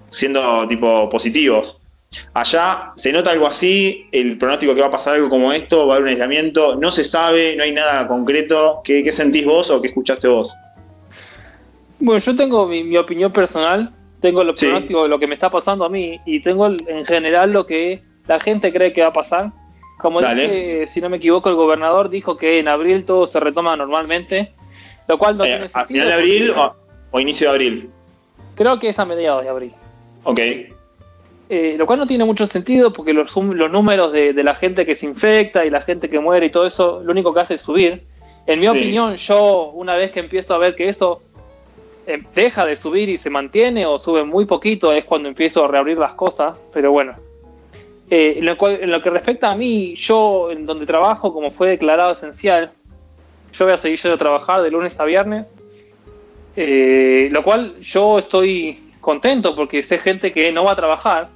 siendo 0.08 0.66
tipo 0.70 1.10
positivos. 1.10 1.82
Allá 2.34 2.91
se 2.95 3.12
nota 3.12 3.32
algo 3.32 3.47
así, 3.47 4.08
el 4.12 4.38
pronóstico 4.38 4.75
que 4.75 4.82
va 4.82 4.88
a 4.88 4.91
pasar 4.91 5.15
algo 5.15 5.30
como 5.30 5.51
esto, 5.54 5.88
va 5.88 5.93
a 5.93 5.97
haber 5.97 6.04
un 6.04 6.10
aislamiento, 6.10 6.75
no 6.75 6.91
se 6.91 7.04
sabe, 7.04 7.56
no 7.56 7.63
hay 7.63 7.71
nada 7.71 8.08
concreto. 8.08 8.82
¿Qué, 8.84 9.04
qué 9.04 9.12
sentís 9.12 9.45
vos 9.45 9.69
o 9.71 9.82
qué 9.82 9.88
escuchaste 9.88 10.28
vos? 10.28 10.56
Bueno, 11.99 12.19
yo 12.19 12.36
tengo 12.36 12.67
mi, 12.67 12.84
mi 12.84 12.97
opinión 12.97 13.32
personal, 13.32 13.93
tengo 14.21 14.41
el 14.41 14.56
Sí. 14.58 14.65
pronóstico 14.65 15.04
de 15.04 15.10
lo 15.10 15.19
que 15.19 15.28
me 15.28 15.34
está 15.34 15.49
pasando 15.49 15.86
a 15.86 15.89
mí 15.89 16.19
y 16.25 16.39
tengo 16.41 16.67
en 16.67 17.06
general 17.06 17.51
lo 17.51 17.65
que 17.65 18.04
la 18.28 18.39
gente 18.39 18.71
cree 18.73 18.93
que 18.93 19.01
va 19.01 19.08
a 19.08 19.13
pasar. 19.13 19.51
Como 19.99 20.19
Dale. 20.21 20.41
dije, 20.43 20.88
si 20.88 20.99
no 21.01 21.10
me 21.10 21.17
equivoco, 21.17 21.49
el 21.49 21.56
gobernador 21.56 22.10
dijo 22.10 22.38
que 22.38 22.60
en 22.60 22.67
abril 22.67 23.06
todo 23.06 23.28
se 23.28 23.39
retoma 23.39 23.75
normalmente, 23.78 24.54
lo 25.08 25.17
cual 25.17 25.38
no 25.38 25.45
Eh, 25.45 25.47
tiene 25.49 25.69
¿A 25.73 25.86
final 25.86 26.08
de 26.08 26.13
abril 26.13 26.51
o, 26.51 26.75
o 27.12 27.19
inicio 27.19 27.47
de 27.47 27.54
abril? 27.54 27.89
Creo 28.56 28.78
que 28.80 28.89
es 28.89 28.99
a 28.99 29.06
mediados 29.06 29.43
de 29.43 29.49
abril. 29.49 29.73
Ok, 30.25 30.39
Eh, 31.47 31.75
lo 31.77 31.86
cual 31.86 31.99
no 31.99 32.08
tiene 32.08 32.25
mucho 32.25 32.47
sentido 32.47 32.91
porque 32.91 33.13
los, 33.13 33.36
números 33.38 34.12
de, 34.12 34.34
de 34.34 34.43
la 34.43 34.55
gente 34.55 34.86
que 34.86 34.95
se 34.95 35.05
infecta 35.05 35.63
y 35.65 35.69
la 35.69 35.81
gente 35.81 36.10
que 36.10 36.19
muere 36.19 36.47
y 36.47 36.49
todo 36.49 36.65
eso, 36.65 37.01
lo 37.03 37.12
único 37.12 37.34
que 37.34 37.39
hace 37.41 37.53
es 37.55 37.62
subir. 37.62 38.03
En 38.47 38.60
mi 38.60 38.67
Sí. 38.67 38.71
opinión, 38.77 39.15
yo 39.15 39.71
una 39.75 39.95
vez 39.95 40.12
que 40.12 40.19
empiezo 40.21 40.55
a 40.55 40.58
ver 40.58 40.75
que 40.75 40.89
eso 40.89 41.21
eh, 42.08 42.21
deja 42.36 42.65
de 42.65 42.75
subir 42.75 43.10
y 43.10 43.17
se 43.17 43.29
mantiene 43.29 43.86
o 43.86 43.97
sube 43.99 44.23
muy 44.23 44.45
poquito, 44.45 44.91
es 44.91 45.05
cuando 45.05 45.27
empiezo 45.27 45.65
a 45.65 45.67
reabrir 45.67 45.97
las 45.97 46.13
cosas, 46.13 46.58
pero 46.73 46.91
bueno. 46.91 47.15
Eh, 48.10 48.36
en, 48.38 48.45
lo 48.45 48.55
cual- 48.58 48.77
en 48.81 48.91
lo 48.91 49.01
que 49.01 49.10
respecta 49.10 49.49
a 49.51 49.55
mí, 49.55 49.95
yo 49.95 50.51
en 50.51 50.65
donde 50.67 50.86
trabajo, 50.86 51.34
como 51.34 51.49
fue 51.51 51.69
declarado 51.69 52.13
esencial, 52.13 52.71
yo 53.53 53.65
voy 53.65 53.73
a 53.73 53.77
seguir 53.77 53.99
yendo 53.99 54.15
a 54.15 54.19
trabajar 54.19 54.62
de 54.62 54.69
lunes 54.69 54.99
a 54.99 55.05
viernes, 55.05 55.45
eh, 56.55 57.29
lo 57.31 57.43
cual 57.43 57.79
yo 57.81 58.19
estoy 58.19 58.79
contento 59.01 59.55
porque 59.55 59.81
sé 59.84 59.97
gente 59.97 60.31
que 60.31 60.51
no 60.51 60.63
va 60.63 60.71
a 60.73 60.75
trabajar, 60.75 61.29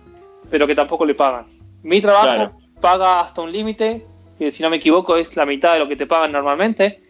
pero 0.50 0.66
que 0.68 0.76
tampoco 0.76 1.06
le 1.06 1.16
pagan. 1.16 1.46
Mi 1.84 2.02
trabajo 2.02 2.26
Claro. 2.26 2.52
paga 2.82 3.22
hasta 3.22 3.42
un 3.42 3.52
límite, 3.52 4.06
que 4.38 4.52
si 4.52 4.64
no 4.64 4.70
me 4.70 4.78
equivoco 4.78 5.16
es 5.18 5.36
la 5.36 5.46
mitad 5.46 5.74
de 5.74 5.80
lo 5.80 5.88
que 5.88 5.96
te 5.96 6.08
pagan 6.08 6.32
normalmente, 6.32 7.02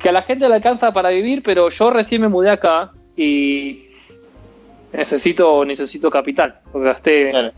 que 0.00 0.08
a 0.08 0.12
la 0.12 0.22
gente 0.22 0.48
le 0.48 0.54
alcanza 0.56 0.92
para 0.92 1.10
vivir, 1.10 1.42
pero 1.42 1.68
yo 1.70 1.90
recién 1.90 2.20
me 2.22 2.28
mudé 2.28 2.50
acá 2.50 2.90
y 3.16 3.84
necesito, 4.92 5.64
necesito 5.64 6.10
capital, 6.10 6.60
porque 6.72 6.86
gasté... 6.88 7.30
claro. 7.30 7.52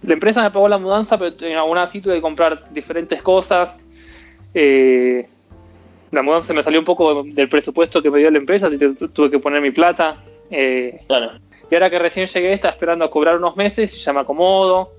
La 0.00 0.12
empresa 0.14 0.40
me 0.42 0.50
pagó 0.52 0.68
la 0.68 0.78
mudanza, 0.78 1.18
pero 1.18 1.34
aún 1.58 1.76
así 1.76 2.00
tuve 2.00 2.14
que 2.14 2.20
comprar 2.20 2.72
diferentes 2.72 3.20
cosas. 3.20 3.80
Eh, 4.54 5.26
la 6.12 6.22
mudanza 6.22 6.54
me 6.54 6.62
salió 6.62 6.78
un 6.78 6.84
poco 6.84 7.24
del 7.24 7.48
presupuesto 7.48 8.00
que 8.00 8.08
me 8.08 8.20
dio 8.20 8.30
la 8.30 8.38
empresa, 8.38 8.68
así 8.68 8.78
que 8.78 8.90
tu- 8.90 9.08
tuve 9.08 9.28
que 9.28 9.40
poner 9.40 9.60
mi 9.60 9.72
plata. 9.72 10.22
Eh, 10.52 11.00
claro. 11.08 11.32
Y 11.70 11.74
ahora 11.74 11.90
que 11.90 11.98
recién 11.98 12.26
llegué, 12.26 12.52
estaba 12.52 12.72
esperando 12.72 13.04
a 13.04 13.10
cobrar 13.10 13.36
unos 13.36 13.56
meses 13.56 13.94
y 13.96 14.00
ya 14.00 14.12
me 14.12 14.20
acomodo. 14.20 14.92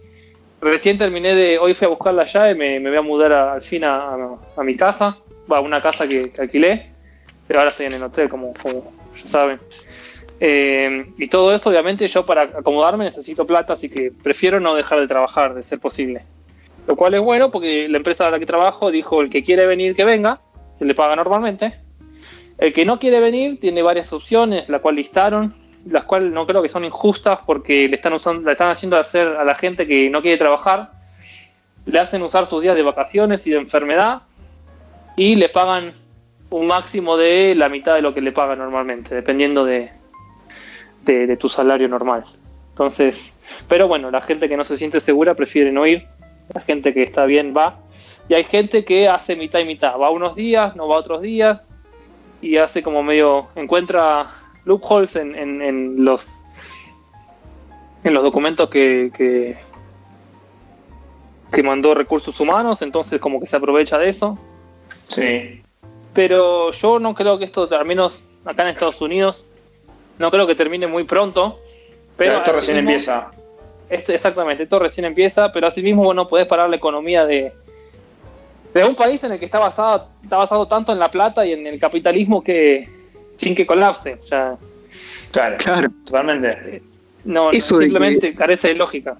Recién 0.61 0.97
terminé 0.97 1.33
de. 1.33 1.57
Hoy 1.57 1.73
fui 1.73 1.85
a 1.85 1.89
buscar 1.89 2.13
la 2.13 2.25
llave, 2.25 2.53
me, 2.53 2.79
voy 2.79 2.97
a 2.97 3.01
mudar 3.01 3.31
al 3.31 3.61
fin 3.61 3.83
a, 3.83 4.37
mi 4.63 4.75
casa. 4.75 5.17
Va, 5.51 5.61
una 5.61 5.81
casa 5.81 6.07
que, 6.07 6.31
que 6.31 6.41
alquilé. 6.41 6.91
Pero 7.47 7.59
ahora 7.59 7.71
estoy 7.71 7.87
en 7.87 7.93
el 7.93 8.03
hotel, 8.03 8.29
como, 8.29 8.53
como 8.61 8.91
ya 9.15 9.27
saben. 9.27 9.59
Eh, 10.39 11.11
y 11.17 11.27
todo 11.27 11.53
eso, 11.53 11.69
obviamente, 11.69 12.07
yo 12.07 12.25
para 12.25 12.43
acomodarme 12.43 13.05
necesito 13.05 13.45
plata, 13.45 13.73
así 13.73 13.89
que 13.89 14.11
prefiero 14.11 14.59
no 14.59 14.75
dejar 14.75 14.99
de 14.99 15.07
trabajar, 15.07 15.55
de 15.55 15.63
ser 15.63 15.79
posible. 15.79 16.21
Lo 16.87 16.95
cual 16.95 17.13
es 17.13 17.21
bueno 17.21 17.51
porque 17.51 17.89
la 17.89 17.97
empresa 17.97 18.27
a 18.27 18.31
la 18.31 18.39
que 18.39 18.45
trabajo 18.45 18.91
dijo: 18.91 19.21
el 19.21 19.29
que 19.29 19.43
quiere 19.43 19.65
venir, 19.65 19.95
que 19.95 20.05
venga, 20.05 20.41
se 20.77 20.85
le 20.85 20.93
paga 20.93 21.15
normalmente. 21.15 21.73
El 22.57 22.73
que 22.73 22.85
no 22.85 22.99
quiere 22.99 23.19
venir 23.21 23.59
tiene 23.59 23.81
varias 23.81 24.11
opciones, 24.11 24.67
la 24.67 24.79
cual 24.79 24.95
listaron, 24.95 25.55
las 25.85 26.03
cuales 26.03 26.31
no 26.31 26.45
creo 26.45 26.61
que 26.61 26.69
son 26.69 26.85
injustas 26.85 27.39
porque 27.45 27.87
le 27.87 27.95
están 27.95 28.13
usando, 28.13 28.45
le 28.45 28.51
están 28.51 28.69
haciendo 28.69 28.97
hacer 28.97 29.27
a 29.27 29.43
la 29.43 29.55
gente 29.55 29.87
que 29.87 30.09
no 30.09 30.21
quiere 30.21 30.37
trabajar, 30.37 30.91
le 31.85 31.99
hacen 31.99 32.21
usar 32.21 32.47
sus 32.47 32.61
días 32.61 32.75
de 32.75 32.83
vacaciones 32.83 33.45
y 33.47 33.51
de 33.51 33.57
enfermedad 33.57 34.21
y 35.15 35.35
le 35.35 35.49
pagan 35.49 35.93
un 36.49 36.67
máximo 36.67 37.17
de 37.17 37.55
la 37.55 37.69
mitad 37.69 37.95
de 37.95 38.01
lo 38.01 38.13
que 38.13 38.21
le 38.21 38.31
pagan 38.31 38.59
normalmente, 38.59 39.15
dependiendo 39.15 39.65
de, 39.65 39.91
de, 41.03 41.27
de 41.27 41.37
tu 41.37 41.49
salario 41.49 41.87
normal. 41.87 42.25
Entonces, 42.71 43.35
pero 43.67 43.87
bueno, 43.87 44.09
la 44.09 44.21
gente 44.21 44.47
que 44.47 44.57
no 44.57 44.63
se 44.63 44.77
siente 44.77 44.99
segura 44.99 45.35
prefiere 45.35 45.71
no 45.71 45.85
ir, 45.85 46.07
la 46.53 46.61
gente 46.61 46.93
que 46.93 47.03
está 47.03 47.25
bien 47.25 47.53
va, 47.55 47.79
y 48.27 48.35
hay 48.35 48.43
gente 48.43 48.85
que 48.85 49.07
hace 49.07 49.35
mitad 49.35 49.59
y 49.59 49.65
mitad, 49.65 49.97
va 49.97 50.09
unos 50.09 50.35
días, 50.35 50.75
no 50.75 50.87
va 50.87 50.97
otros 50.97 51.21
días, 51.21 51.61
y 52.41 52.57
hace 52.57 52.81
como 52.81 53.03
medio, 53.03 53.49
encuentra 53.55 54.27
loopholes 54.69 55.15
en, 55.17 55.35
en, 55.35 55.61
en 55.61 56.05
los 56.05 56.25
en 58.05 58.13
los 58.13 58.23
documentos 58.23 58.69
que, 58.69 59.11
que, 59.13 59.57
que 61.51 61.63
mandó 61.63 61.93
recursos 61.93 62.39
humanos, 62.39 62.81
entonces 62.81 63.19
como 63.19 63.41
que 63.41 63.47
se 63.47 63.57
aprovecha 63.57 63.97
de 63.97 64.07
eso. 64.09 64.37
Sí. 65.07 65.61
pero 66.13 66.71
yo 66.71 66.99
no 66.99 67.13
creo 67.15 67.37
que 67.39 67.45
esto, 67.45 67.67
al 67.71 67.85
menos 67.85 68.23
acá 68.45 68.61
en 68.63 68.69
Estados 68.69 69.01
Unidos, 69.01 69.47
no 70.19 70.29
creo 70.29 70.45
que 70.45 70.55
termine 70.55 70.85
muy 70.87 71.03
pronto. 71.03 71.59
Pero 72.15 72.31
Pero 72.31 72.37
esto 72.37 72.53
recién 72.53 72.77
empieza. 72.77 73.31
Esto, 73.89 74.13
exactamente, 74.13 74.63
esto 74.63 74.77
recién 74.77 75.05
empieza, 75.05 75.51
pero 75.51 75.67
asimismo 75.67 76.03
vos 76.03 76.15
no 76.15 76.27
podés 76.27 76.45
parar 76.45 76.69
la 76.69 76.75
economía 76.75 77.25
de, 77.25 77.51
de 78.73 78.83
un 78.85 78.95
país 78.95 79.23
en 79.23 79.31
el 79.31 79.39
que 79.39 79.45
está 79.45 79.59
basado, 79.59 80.09
está 80.23 80.37
basado 80.37 80.67
tanto 80.67 80.91
en 80.91 80.99
la 80.99 81.09
plata 81.09 81.43
y 81.45 81.53
en 81.53 81.65
el 81.65 81.79
capitalismo 81.79 82.43
que 82.43 82.98
sin 83.39 83.55
que 83.55 83.65
colapse. 83.65 84.19
O 84.21 84.27
sea, 84.27 84.57
Claro, 85.31 85.57
Claro. 85.59 85.89
totalmente. 86.05 86.81
no, 87.23 87.51
Eso 87.51 87.77
de 87.77 87.85
simplemente 87.85 88.33
carece 88.35 88.69
de 88.69 88.75
lógica. 88.75 89.17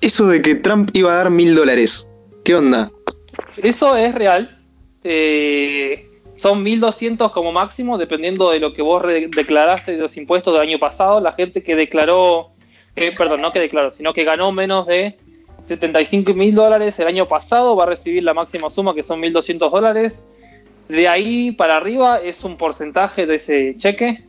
Eso 0.00 0.26
de 0.26 0.42
que 0.42 0.56
Trump 0.56 0.90
iba 0.92 1.12
a 1.12 1.16
dar 1.16 1.30
mil 1.30 1.54
dólares. 1.54 2.08
¿Qué 2.44 2.54
onda? 2.54 2.90
Eso 3.56 3.96
es 3.96 4.14
real. 4.14 4.58
Eh, 5.04 6.10
son 6.36 6.62
1.200 6.64 7.30
como 7.32 7.52
máximo, 7.52 7.96
dependiendo 7.96 8.50
de 8.50 8.58
lo 8.60 8.74
que 8.74 8.82
vos 8.82 9.02
declaraste 9.06 9.92
de 9.92 9.98
los 9.98 10.16
impuestos 10.16 10.52
del 10.52 10.62
año 10.62 10.78
pasado. 10.78 11.20
La 11.20 11.32
gente 11.32 11.62
que 11.62 11.76
declaró, 11.76 12.50
eh, 12.96 13.12
perdón, 13.16 13.40
no 13.40 13.52
que 13.52 13.60
declaró, 13.60 13.92
sino 13.92 14.12
que 14.12 14.24
ganó 14.24 14.50
menos 14.52 14.86
de 14.86 15.16
75 15.68 16.34
mil 16.34 16.54
dólares 16.54 16.98
el 16.98 17.06
año 17.06 17.26
pasado 17.28 17.74
va 17.76 17.84
a 17.84 17.86
recibir 17.86 18.22
la 18.24 18.34
máxima 18.34 18.68
suma, 18.68 18.94
que 18.94 19.02
son 19.02 19.20
1.200 19.22 19.70
dólares. 19.70 20.24
De 20.88 21.08
ahí 21.08 21.52
para 21.52 21.76
arriba 21.76 22.18
es 22.18 22.44
un 22.44 22.56
porcentaje 22.56 23.26
de 23.26 23.36
ese 23.36 23.74
cheque. 23.78 24.24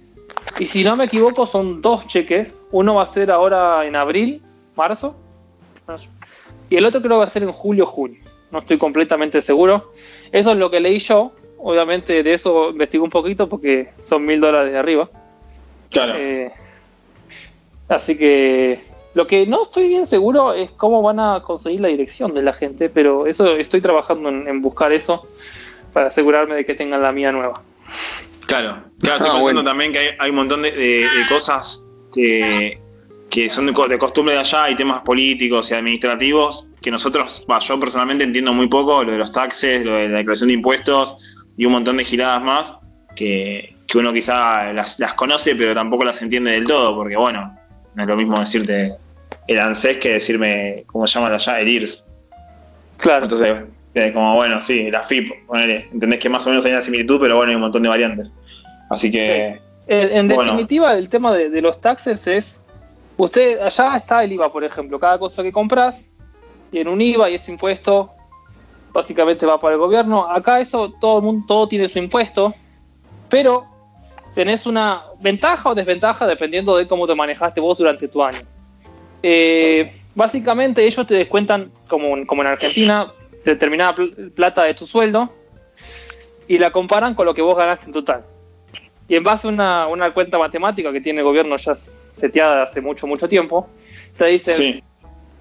Y 0.60 0.68
si 0.68 0.84
no 0.84 0.96
me 0.96 1.06
equivoco, 1.06 1.46
son 1.46 1.82
dos 1.82 2.08
cheques. 2.08 2.60
Uno 2.72 2.96
va 2.96 3.04
a 3.04 3.08
ser 3.08 3.32
ahora 3.32 3.86
en 3.86 3.96
abril, 3.96 4.42
marzo. 4.76 5.16
Y 6.70 6.78
el 6.78 6.86
otro 6.86 7.02
creo 7.02 7.14
que 7.14 7.18
va 7.18 7.24
a 7.26 7.30
ser 7.30 7.44
en 7.44 7.52
julio, 7.52 7.86
junio. 7.86 8.20
No 8.52 8.60
estoy 8.60 8.78
completamente 8.78 9.42
seguro. 9.42 9.92
Eso 10.32 10.52
es 10.52 10.58
lo 10.58 10.72
que 10.72 10.80
leí 10.80 11.00
yo. 11.00 11.34
Obviamente 11.58 12.24
de 12.24 12.34
eso 12.34 12.70
investigué 12.70 13.04
un 13.04 13.10
poquito 13.10 13.50
porque 13.50 13.90
son 14.00 14.26
mil 14.26 14.40
dólares 14.40 14.72
de 14.72 14.78
arriba. 14.78 15.10
Claro. 15.90 16.14
Eh, 16.16 16.52
así 17.90 18.18
que 18.18 18.84
lo 19.14 19.28
que 19.28 19.46
no 19.46 19.64
estoy 19.64 19.88
bien 19.88 20.08
seguro 20.08 20.54
es 20.54 20.72
cómo 20.72 21.02
van 21.02 21.20
a 21.20 21.42
conseguir 21.44 21.82
la 21.82 21.88
dirección 21.88 22.34
de 22.34 22.44
la 22.44 22.54
gente, 22.54 22.90
pero 22.90 23.28
eso 23.28 23.56
estoy 23.56 23.82
trabajando 23.82 24.30
en, 24.30 24.48
en 24.48 24.62
buscar 24.62 24.92
eso 24.92 25.28
para 25.96 26.10
asegurarme 26.10 26.56
de 26.56 26.66
que 26.66 26.74
tengan 26.76 27.02
la 27.02 27.14
mía 27.14 27.32
nueva. 27.32 27.62
Claro, 28.48 28.82
claro, 28.82 28.84
estoy 29.00 29.14
Ah, 29.14 29.18
pensando 29.18 29.40
bueno. 29.42 29.64
también 29.64 29.94
que 29.94 30.00
hay, 30.00 30.10
hay 30.20 30.30
un 30.30 30.36
montón 30.36 30.62
de, 30.62 30.72
de- 30.72 31.08
de 31.08 31.26
cosas 31.30 31.86
que, 32.14 32.78
que 33.30 33.50
son 33.50 33.66
de, 33.68 33.72
co- 33.72 33.88
de 33.88 33.98
costumbre 33.98 34.34
de 34.34 34.42
allá 34.42 34.70
y 34.70 34.76
temas 34.76 35.00
políticos 35.04 35.72
y 35.72 35.74
administrativos 35.74 36.68
que 36.82 36.92
nosotros, 36.92 37.46
va, 37.50 37.60
yo 37.60 37.80
personalmente 37.80 38.26
entiendo 38.26 38.52
muy 38.54 38.68
poco, 38.68 39.06
lo 39.06 39.12
de 39.14 39.18
los 39.18 39.32
taxes, 39.32 39.86
lo 39.86 39.94
de 39.94 40.10
la 40.10 40.18
declaración 40.18 40.50
de 40.50 40.56
impuestos 40.56 41.16
y 41.56 41.66
un 41.66 41.72
montón 41.72 41.96
de 41.96 42.04
giradas 42.04 42.44
más 42.44 42.78
que, 43.16 43.74
que 43.88 43.98
uno 43.98 44.12
quizá 44.12 44.74
las, 44.74 45.00
las 45.00 45.14
conoce 45.14 45.56
pero 45.56 45.74
tampoco 45.74 46.04
las 46.04 46.22
entiende 46.22 46.52
del 46.52 46.68
todo, 46.68 46.94
porque 46.94 47.16
bueno, 47.16 47.58
no 47.96 48.04
es 48.04 48.10
lo 48.10 48.18
mismo 48.18 48.38
decirte 48.38 48.96
el 49.48 49.60
ANSES 49.60 49.96
que 49.96 50.10
decirme, 50.12 50.84
¿cómo 50.88 51.08
se 51.08 51.18
llama 51.18 51.34
allá? 51.34 51.62
El 51.62 51.70
IRS. 51.70 52.06
Claro. 52.98 53.24
Entonces, 53.24 53.66
como 54.14 54.36
bueno, 54.36 54.60
sí, 54.60 54.92
la 54.92 55.02
FIP, 55.02 55.46
ponele, 55.48 55.88
entendés 55.92 56.20
que 56.20 56.30
más 56.30 56.46
o 56.46 56.50
menos 56.50 56.66
hay 56.66 56.72
una 56.74 56.82
similitud, 56.82 57.20
pero 57.20 57.38
bueno, 57.38 57.52
hay 57.52 57.56
un 57.56 57.62
montón 57.62 57.82
de 57.84 57.90
variantes. 57.90 58.34
Así 58.90 59.12
que, 59.12 59.60
En, 59.88 60.18
en 60.18 60.28
Bueno. 60.28 60.52
definitiva, 60.52 60.98
el 60.98 61.10
tema 61.10 61.34
de, 61.34 61.50
de 61.50 61.62
los 61.62 61.80
taxes 61.80 62.28
es, 62.28 62.62
usted, 63.18 63.60
allá 63.62 63.96
está 63.96 64.24
el 64.24 64.34
IVA, 64.34 64.52
por 64.52 64.64
ejemplo, 64.64 65.00
cada 65.00 65.18
cosa 65.18 65.44
que 65.44 65.52
compras 65.52 66.10
tiene 66.72 66.90
un 66.90 67.02
IVA 67.02 67.30
y 67.30 67.36
ese 67.36 67.52
impuesto 67.52 68.12
básicamente 68.92 69.46
va 69.46 69.60
para 69.60 69.76
el 69.76 69.80
gobierno. 69.80 70.30
Acá 70.30 70.60
eso, 70.60 70.92
todo 71.00 71.20
el 71.20 71.24
mundo, 71.24 71.46
todo 71.48 71.68
tiene 71.68 71.88
su 71.90 72.00
impuesto, 72.00 72.54
pero 73.30 73.66
tenés 74.34 74.66
una 74.66 75.04
ventaja 75.22 75.70
o 75.70 75.76
desventaja 75.76 76.28
dependiendo 76.28 76.76
de 76.76 76.88
cómo 76.88 77.08
te 77.08 77.16
manejaste 77.16 77.62
vos 77.62 77.78
durante 77.78 78.08
tu 78.08 78.22
año. 78.24 78.40
Eh, 79.24 80.02
básicamente 80.14 80.86
ellos 80.86 81.08
te 81.08 81.16
descuentan, 81.16 81.72
como, 81.88 82.26
como 82.28 82.42
en 82.42 82.48
Argentina, 82.50 83.08
determinada 83.46 83.96
pl- 83.96 84.32
plata 84.32 84.64
de 84.64 84.74
tu 84.74 84.86
sueldo 84.86 85.32
y 86.48 86.58
la 86.58 86.72
comparan 86.72 87.16
con 87.16 87.26
lo 87.26 87.34
que 87.34 87.42
vos 87.42 87.56
ganaste 87.56 87.86
en 87.86 87.94
total. 87.94 88.24
Y 89.08 89.16
en 89.16 89.24
base 89.24 89.48
a 89.48 89.52
una, 89.52 89.88
una 89.88 90.14
cuenta 90.14 90.38
matemática 90.38 90.92
que 90.92 91.00
tiene 91.02 91.20
el 91.20 91.26
gobierno 91.26 91.56
ya 91.58 91.78
seteada 92.18 92.64
hace 92.64 92.82
mucho, 92.82 93.08
mucho 93.08 93.30
tiempo, 93.30 93.70
te 94.18 94.26
dicen, 94.26 94.56
sí, 94.56 94.84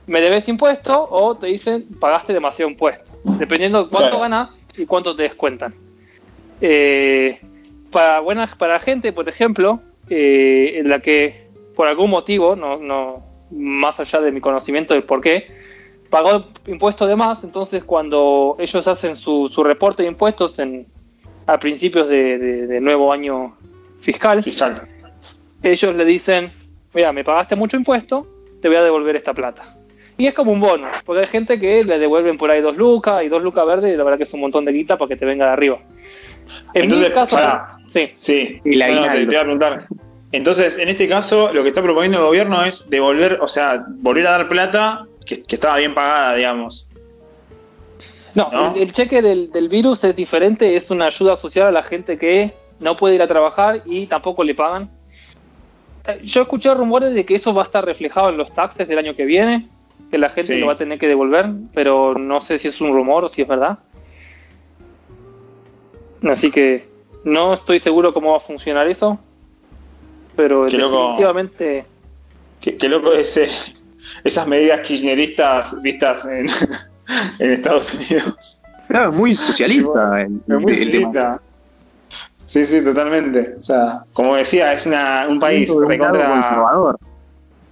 me 0.07 0.21
debes 0.21 0.49
impuesto 0.49 1.09
o 1.11 1.37
te 1.37 1.47
dicen, 1.47 1.87
pagaste 1.99 2.33
demasiado 2.33 2.71
impuesto. 2.71 3.11
Dependiendo 3.39 3.85
de 3.85 3.89
cuánto 3.89 4.11
Claro. 4.11 4.23
ganas 4.23 4.51
y 4.77 4.85
cuánto 4.87 5.17
te 5.17 5.23
descuentan. 5.23 5.75
Eh, 6.61 7.41
para 7.91 8.21
buenas 8.21 8.55
para 8.55 8.79
gente, 8.81 9.13
por 9.13 9.29
ejemplo, 9.29 9.81
eh, 10.11 10.75
en 10.77 10.89
la 10.89 11.01
que 11.01 11.47
por 11.75 11.87
algún 11.87 12.11
motivo, 12.11 12.55
no, 12.55 12.79
no 12.79 13.25
más 13.51 13.99
allá 14.01 14.21
de 14.21 14.33
mi 14.33 14.41
conocimiento 14.41 14.95
del 14.95 15.05
por 15.05 15.21
qué, 15.21 15.64
pagó 16.15 16.45
impuestos 16.69 17.09
de 17.09 17.17
más, 17.17 17.43
entonces 17.43 17.83
cuando 17.83 18.55
ellos 18.61 18.87
hacen 18.87 19.17
su, 19.17 19.49
su 19.53 19.65
reporte 19.65 20.03
de 20.05 20.09
impuestos 20.09 20.59
en, 20.61 20.87
a 21.47 21.59
principios 21.59 22.09
de, 22.09 22.39
de- 22.39 22.67
de 22.69 22.81
nuevo 22.81 23.13
año 23.13 23.57
fiscal, 24.01 24.41
fiscal. 24.43 24.87
ellos 25.63 25.95
le 25.97 26.05
dicen, 26.05 26.53
mira, 26.93 27.13
me 27.13 27.25
pagaste 27.25 27.57
mucho 27.57 27.77
impuesto, 27.77 28.27
te 28.63 28.69
voy 28.69 28.77
a 28.77 28.83
devolver 28.85 29.17
esta 29.17 29.35
plata. 29.35 29.77
Y 30.17 30.29
es 30.29 30.35
como 30.35 30.53
un 30.53 30.61
bono, 30.61 30.87
porque 31.05 31.23
hay 31.23 31.27
gente 31.27 31.59
que 31.59 31.83
le 31.83 31.99
devuelven 31.99 32.39
por 32.39 32.49
ahí 32.49 32.61
dos 32.61 32.77
lucas 32.77 33.25
y 33.25 33.29
dos 33.29 33.43
lucas 33.43 33.67
verdes, 33.67 33.93
y 33.93 33.97
la 33.97 34.05
verdad 34.05 34.17
que 34.19 34.23
es 34.25 34.33
un 34.35 34.41
montón 34.41 34.65
de 34.65 34.71
guita 34.73 34.97
para 34.97 35.09
que 35.09 35.17
te 35.17 35.25
venga 35.27 35.47
de 35.47 35.53
arriba. 35.53 35.81
En 36.75 36.85
Entonces, 36.85 37.09
mi 37.09 37.15
caso, 37.15 37.35
pará. 37.37 37.77
sí, 37.89 38.09
Sí, 38.13 38.61
Y 38.65 38.77
la 38.77 38.87
No, 38.87 38.95
no, 38.95 39.01
te, 39.03 39.09
aguinaldo. 39.09 39.29
te 39.31 39.35
iba 39.35 39.41
a 39.41 39.45
preguntar. 39.45 39.79
Entonces, 40.31 40.79
en 40.79 40.89
este 40.89 41.09
caso, 41.09 41.53
lo 41.53 41.63
que 41.63 41.69
está 41.71 41.83
proponiendo 41.83 42.19
el 42.19 42.25
gobierno 42.25 42.63
es 42.65 42.89
devolver, 42.91 43.39
o 43.41 43.49
sea, 43.49 43.85
volver 43.89 44.27
a 44.29 44.31
dar 44.33 44.49
plata 44.49 45.07
que, 45.27 45.43
que 45.43 45.55
estaba 45.57 45.79
bien 45.79 45.95
pagada, 45.95 46.35
digamos. 46.35 46.87
no, 48.35 48.51
¿No? 48.53 48.75
El, 48.75 48.83
el 48.83 48.93
cheque 48.93 49.23
del, 49.23 49.51
del 49.53 49.69
virus 49.69 50.05
es 50.05 50.15
diferente, 50.17 50.77
es 50.77 50.91
una 50.91 51.07
ayuda 51.07 51.37
social 51.37 51.69
a 51.69 51.73
la 51.73 51.83
gente 51.83 52.19
que 52.19 52.53
no 52.81 52.97
puede 52.97 53.15
ir 53.15 53.23
a 53.23 53.29
trabajar 53.29 53.83
y 53.85 54.07
tampoco 54.07 54.43
le 54.45 54.55
pagan. 54.55 54.91
Yo 56.23 56.43
escuché 56.43 56.75
rumores 56.75 57.15
de 57.15 57.25
que 57.25 57.35
eso 57.37 57.55
va 57.55 57.63
a 57.63 57.65
estar 57.65 57.85
reflejado 57.85 58.29
en 58.29 58.37
los 58.37 58.53
taxes 58.55 58.87
del 58.89 58.99
año 58.99 59.15
que 59.17 59.25
viene, 59.25 59.69
que 60.11 60.19
la 60.19 60.29
gente 60.29 60.55
Sí. 60.55 60.61
lo 60.61 60.67
va 60.67 60.73
a 60.75 60.77
tener 60.77 60.99
que 60.99 61.09
devolver, 61.09 61.47
pero 61.73 62.15
no 62.15 62.41
sé 62.43 62.59
si 62.59 62.69
es 62.69 62.81
un 62.83 62.93
rumor 62.93 63.25
o 63.25 63.29
si 63.31 63.41
es 63.43 63.49
verdad. 63.49 63.79
Así 66.29 66.51
que 66.51 66.87
no 67.25 67.55
estoy 67.55 67.79
seguro 67.79 68.13
cómo 68.13 68.33
va 68.33 68.37
a 68.39 68.41
funcionar 68.41 68.87
eso, 68.89 69.19
pero 70.37 70.67
Qué 70.67 70.77
loco. 70.79 71.01
definitivamente 71.01 71.87
Qué, 72.61 72.77
qué 72.77 72.89
loco 72.89 73.13
ese, 73.13 73.49
esas 74.23 74.47
medidas 74.47 74.81
kirchneristas 74.81 75.81
vistas 75.83 76.27
en, 76.27 76.47
en 77.39 77.53
Estados 77.53 77.95
Unidos. 77.95 78.61
Claro, 78.89 79.13
muy 79.13 79.35
socialista 79.35 80.21
el, 80.23 80.41
Es 80.49 80.61
muy 80.61 80.73
el 80.73 80.79
socialista. 80.79 81.41
Sí, 82.47 82.65
sí, 82.65 82.85
totalmente. 82.85 83.57
O 83.59 83.63
sea, 83.63 84.05
como 84.13 84.37
decía, 84.37 84.73
es 84.73 84.87
una, 84.87 85.27
un 85.29 85.41
país 85.41 85.71
un 85.71 85.89
recontra, 85.89 86.29
conservador. 86.29 86.99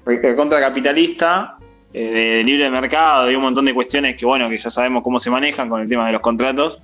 recontra 0.05 0.61
capitalista, 0.61 1.57
eh, 1.93 2.11
de, 2.11 2.21
de 2.37 2.45
libre 2.45 2.71
mercado, 2.71 3.31
y 3.31 3.35
un 3.35 3.43
montón 3.43 3.67
de 3.67 3.75
cuestiones 3.75 4.17
que, 4.17 4.25
bueno, 4.25 4.49
que 4.49 4.57
ya 4.57 4.71
sabemos 4.71 5.03
cómo 5.03 5.21
se 5.21 5.31
manejan 5.31 5.69
con 5.69 5.83
el 5.83 5.89
tema 5.89 6.07
de 6.07 6.13
los 6.13 6.23
contratos. 6.23 6.81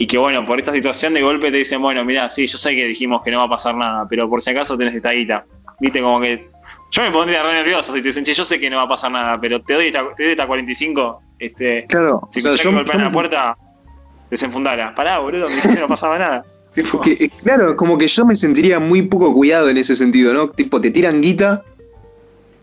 Y 0.00 0.06
que, 0.06 0.18
bueno, 0.18 0.46
por 0.46 0.58
esta 0.58 0.72
situación 0.72 1.14
de 1.14 1.22
golpe 1.22 1.50
te 1.50 1.58
dicen, 1.58 1.82
bueno, 1.82 2.04
mira, 2.04 2.28
sí, 2.28 2.46
yo 2.46 2.56
sé 2.56 2.74
que 2.74 2.84
dijimos 2.84 3.22
que 3.22 3.32
no 3.32 3.38
va 3.38 3.44
a 3.44 3.48
pasar 3.48 3.74
nada, 3.74 4.06
pero 4.08 4.28
por 4.28 4.40
si 4.42 4.50
acaso 4.50 4.78
tenés 4.78 4.94
esta 4.94 5.10
guita. 5.10 5.44
Viste, 5.80 6.00
como 6.00 6.20
que. 6.20 6.48
Yo 6.90 7.02
me 7.02 7.10
pondría 7.10 7.42
re 7.42 7.52
nervioso 7.52 7.92
si 7.92 8.00
te 8.00 8.08
dicen, 8.08 8.24
che, 8.24 8.32
yo 8.34 8.44
sé 8.44 8.58
que 8.58 8.70
no 8.70 8.76
va 8.78 8.84
a 8.84 8.88
pasar 8.88 9.10
nada, 9.10 9.38
pero 9.40 9.60
te 9.62 9.74
doy 9.74 9.88
esta, 9.88 10.04
te 10.16 10.22
doy 10.22 10.32
esta 10.32 10.46
45, 10.46 11.22
este, 11.38 11.84
Claro, 11.86 12.28
si 12.32 12.40
o 12.40 12.42
sea, 12.42 12.52
yo, 12.54 12.70
que 12.70 12.76
golpean 12.76 12.98
yo- 12.98 13.04
la 13.04 13.10
puerta, 13.10 13.56
desenfundala. 14.30 14.94
Pará, 14.94 15.18
boludo, 15.18 15.48
me 15.48 15.80
no 15.80 15.88
pasaba 15.88 16.18
nada. 16.18 16.44
Tipo, 16.74 17.00
que- 17.00 17.28
claro, 17.42 17.74
como 17.76 17.98
que 17.98 18.06
yo 18.06 18.24
me 18.24 18.34
sentiría 18.34 18.78
muy 18.78 19.02
poco 19.02 19.34
cuidado 19.34 19.68
en 19.68 19.76
ese 19.78 19.94
sentido, 19.96 20.32
¿no? 20.32 20.48
Tipo, 20.50 20.80
te 20.80 20.90
tiran 20.90 21.20
guita 21.20 21.62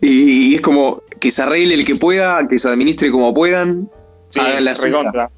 y, 0.00 0.52
y 0.52 0.54
es 0.54 0.60
como 0.60 1.02
que 1.20 1.30
se 1.30 1.42
arregle 1.42 1.74
el 1.74 1.84
que 1.84 1.96
pueda, 1.96 2.46
que 2.48 2.56
se 2.58 2.68
administre 2.68 3.10
como 3.10 3.32
puedan. 3.34 3.88
sí, 4.30 4.40
hagan 4.40 4.64
la 4.64 4.74
suya. 4.74 4.88
recontra. 4.98 5.30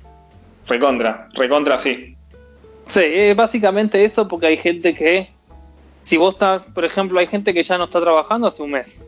Recontra, 0.66 1.28
recontra, 1.34 1.78
sí. 1.78 2.16
Sí, 2.86 3.00
es 3.02 3.36
básicamente 3.36 4.04
eso 4.04 4.28
porque 4.28 4.46
hay 4.46 4.56
gente 4.58 4.94
que, 4.94 5.30
si 6.08 6.16
vos 6.16 6.34
estás, 6.34 6.64
por 6.66 6.84
ejemplo, 6.86 7.18
hay 7.20 7.26
gente 7.26 7.52
que 7.52 7.62
ya 7.62 7.76
no 7.76 7.84
está 7.84 8.00
trabajando 8.00 8.46
hace 8.46 8.62
un 8.62 8.70
mes. 8.70 9.04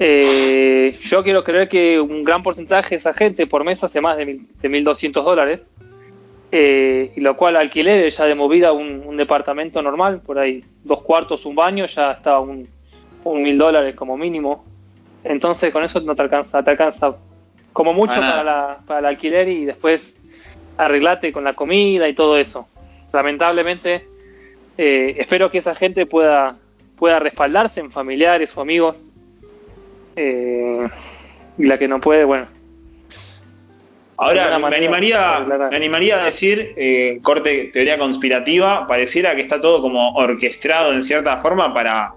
Eh, 0.00 0.98
yo 1.02 1.22
quiero 1.22 1.44
creer 1.44 1.68
que 1.68 2.00
un 2.00 2.24
gran 2.24 2.42
porcentaje 2.42 2.90
de 2.90 2.96
esa 2.96 3.12
gente 3.12 3.46
por 3.46 3.62
mes 3.62 3.82
hace 3.84 4.00
más 4.00 4.16
de, 4.16 4.26
mil- 4.26 4.48
de 4.60 4.68
1.200 4.68 5.22
dólares, 5.24 5.60
eh, 6.50 7.12
y 7.14 7.20
lo 7.20 7.36
cual 7.36 7.54
alquiler 7.56 8.10
ya 8.10 8.24
de 8.24 8.34
movida 8.34 8.72
un, 8.72 9.02
un 9.06 9.16
departamento 9.16 9.80
normal, 9.82 10.20
por 10.20 10.38
ahí 10.38 10.64
dos 10.82 11.00
cuartos, 11.02 11.46
un 11.46 11.54
baño, 11.54 11.86
ya 11.86 12.10
está 12.12 12.40
un, 12.40 12.68
un 13.22 13.42
mil 13.42 13.56
dólares 13.56 13.94
como 13.94 14.16
mínimo. 14.16 14.64
Entonces 15.22 15.72
con 15.72 15.84
eso 15.84 16.00
no 16.00 16.16
te 16.16 16.22
alcanza, 16.22 16.62
te 16.62 16.70
alcanza 16.70 17.14
como 17.72 17.92
mucho 17.92 18.20
Para 18.20 18.44
la, 18.44 18.78
para 18.86 18.98
el 18.98 19.06
alquiler 19.06 19.48
y 19.48 19.64
después 19.64 20.16
arreglate 20.76 21.32
con 21.32 21.44
la 21.44 21.52
comida 21.54 22.08
y 22.08 22.14
todo 22.14 22.36
eso. 22.36 22.66
lamentablemente, 23.12 24.08
eh, 24.76 25.16
espero 25.18 25.50
que 25.50 25.58
esa 25.58 25.74
gente 25.74 26.06
pueda, 26.06 26.56
pueda 26.96 27.18
respaldarse 27.18 27.80
en 27.80 27.90
familiares 27.90 28.56
o 28.56 28.60
amigos. 28.60 28.96
Eh, 30.16 30.88
y 31.58 31.64
la 31.64 31.78
que 31.78 31.88
no 31.88 32.00
puede, 32.00 32.24
bueno. 32.24 32.46
Ahora, 34.16 34.58
me 34.58 34.76
animaría, 34.76 35.44
me 35.70 35.76
animaría 35.76 36.22
a 36.22 36.24
decir, 36.26 36.72
eh, 36.76 37.18
corte 37.22 37.70
teoría 37.72 37.98
conspirativa, 37.98 38.86
pareciera 38.86 39.34
que 39.34 39.40
está 39.40 39.60
todo 39.60 39.82
como 39.82 40.14
orquestado 40.14 40.92
en 40.92 41.02
cierta 41.02 41.38
forma 41.38 41.74
para, 41.74 42.14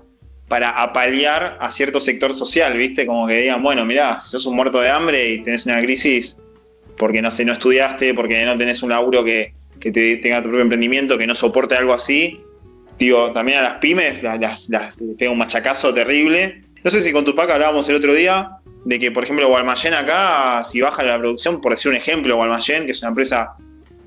para 0.47 0.69
apalear 0.81 1.57
a 1.59 1.71
cierto 1.71 1.99
sector 1.99 2.35
social, 2.35 2.77
¿viste? 2.77 3.07
Como 3.07 3.25
que 3.27 3.37
digan, 3.37 3.63
bueno, 3.63 3.83
mirá, 3.83 4.21
si 4.21 4.29
sos 4.29 4.45
un 4.45 4.55
muerto 4.55 4.79
de 4.79 4.89
hambre 4.89 5.29
y 5.29 5.43
tenés 5.43 5.65
una 5.65 5.81
crisis 5.81 6.37
porque 6.97 7.21
no 7.21 7.31
sé, 7.31 7.45
no 7.45 7.53
estudiaste, 7.53 8.13
porque 8.13 8.43
no 8.45 8.57
tenés 8.57 8.83
un 8.83 8.89
laburo 8.89 9.23
que, 9.23 9.53
que 9.79 9.91
te 9.91 10.17
tenga 10.17 10.41
tu 10.41 10.49
propio 10.49 10.61
emprendimiento, 10.61 11.17
que 11.17 11.27
no 11.27 11.35
soporte 11.35 11.75
algo 11.75 11.93
así. 11.93 12.39
Digo, 12.99 13.31
también 13.31 13.59
a 13.59 13.61
las 13.61 13.73
pymes 13.75 14.23
las, 14.23 14.39
las, 14.39 14.69
las- 14.69 14.93
pega 15.17 15.31
un 15.31 15.37
machacazo 15.37 15.93
terrible. 15.93 16.61
No 16.83 16.89
sé 16.91 17.01
si 17.01 17.11
con 17.11 17.25
Tupac 17.25 17.49
hablábamos 17.49 17.87
el 17.89 17.95
otro 17.97 18.13
día 18.13 18.49
de 18.85 18.99
que, 18.99 19.11
por 19.11 19.23
ejemplo, 19.23 19.47
Gualmayen 19.49 19.93
acá, 19.93 20.63
si 20.63 20.81
baja 20.81 21.03
la 21.03 21.17
producción, 21.17 21.59
por 21.61 21.73
decir 21.73 21.89
un 21.91 21.97
ejemplo, 21.97 22.35
Gualmayen, 22.35 22.85
que 22.85 22.91
es 22.93 23.01
una 23.01 23.09
empresa 23.09 23.51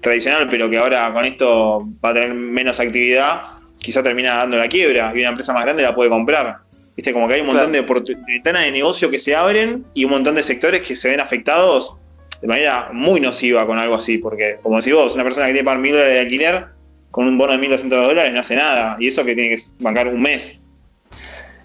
tradicional, 0.00 0.48
pero 0.50 0.70
que 0.70 0.78
ahora 0.78 1.12
con 1.12 1.24
esto 1.24 1.86
va 2.04 2.10
a 2.10 2.14
tener 2.14 2.32
menos 2.32 2.80
actividad, 2.80 3.42
quizá 3.78 4.02
termina 4.02 4.36
dando 4.36 4.56
la 4.56 4.68
quiebra 4.68 5.12
y 5.14 5.20
una 5.20 5.28
empresa 5.30 5.52
más 5.52 5.64
grande 5.64 5.82
la 5.82 5.94
puede 5.94 6.08
comprar. 6.10 6.56
Viste, 6.96 7.12
como 7.12 7.28
que 7.28 7.34
hay 7.34 7.40
un 7.42 7.48
montón 7.48 7.70
Claro. 7.72 8.00
de 8.00 8.16
ventanas 8.26 8.64
de 8.64 8.72
negocio 8.72 9.10
que 9.10 9.18
se 9.18 9.34
abren 9.36 9.84
y 9.94 10.04
un 10.04 10.10
montón 10.12 10.34
de 10.34 10.42
sectores 10.42 10.80
que 10.86 10.96
se 10.96 11.08
ven 11.10 11.20
afectados 11.20 11.94
de 12.40 12.48
manera 12.48 12.88
muy 12.92 13.20
nociva 13.20 13.66
con 13.66 13.78
algo 13.78 13.94
así, 13.94 14.16
porque 14.18 14.56
como 14.62 14.78
decís 14.78 14.94
vos, 14.94 15.14
una 15.14 15.24
persona 15.24 15.46
que 15.46 15.52
tiene 15.52 15.64
pagar 15.64 15.80
mil 15.80 15.92
dólares 15.92 16.14
de 16.14 16.20
alquiler 16.20 16.64
con 17.10 17.26
un 17.26 17.38
bono 17.38 17.56
de 17.56 17.58
1.200 17.58 17.88
dólares 17.88 18.32
no 18.32 18.40
hace 18.40 18.56
nada, 18.56 18.96
y 18.98 19.08
eso 19.08 19.24
que 19.24 19.34
tiene 19.34 19.56
que 19.56 19.62
bancar 19.80 20.08
un 20.08 20.20
mes. 20.20 20.62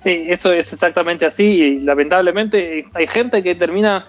Sí, 0.03 0.25
eso 0.27 0.53
es 0.53 0.71
exactamente 0.71 1.25
así 1.25 1.43
y 1.43 1.77
lamentablemente 1.79 2.85
hay 2.93 3.07
gente 3.07 3.41
que 3.41 3.55
termina 3.55 4.07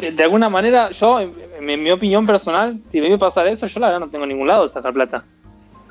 de 0.00 0.22
alguna 0.22 0.48
manera, 0.48 0.90
yo, 0.90 1.20
en, 1.20 1.82
mi 1.82 1.90
opinión 1.90 2.26
personal, 2.26 2.78
si 2.90 3.00
me 3.00 3.08
iba 3.08 3.16
a 3.16 3.18
pasar 3.18 3.46
eso, 3.46 3.66
yo 3.66 3.80
la 3.80 3.88
verdad 3.88 4.00
no 4.00 4.08
tengo 4.08 4.26
ningún 4.26 4.48
lado 4.48 4.64
de 4.64 4.70
sacar 4.70 4.92
plata. 4.92 5.24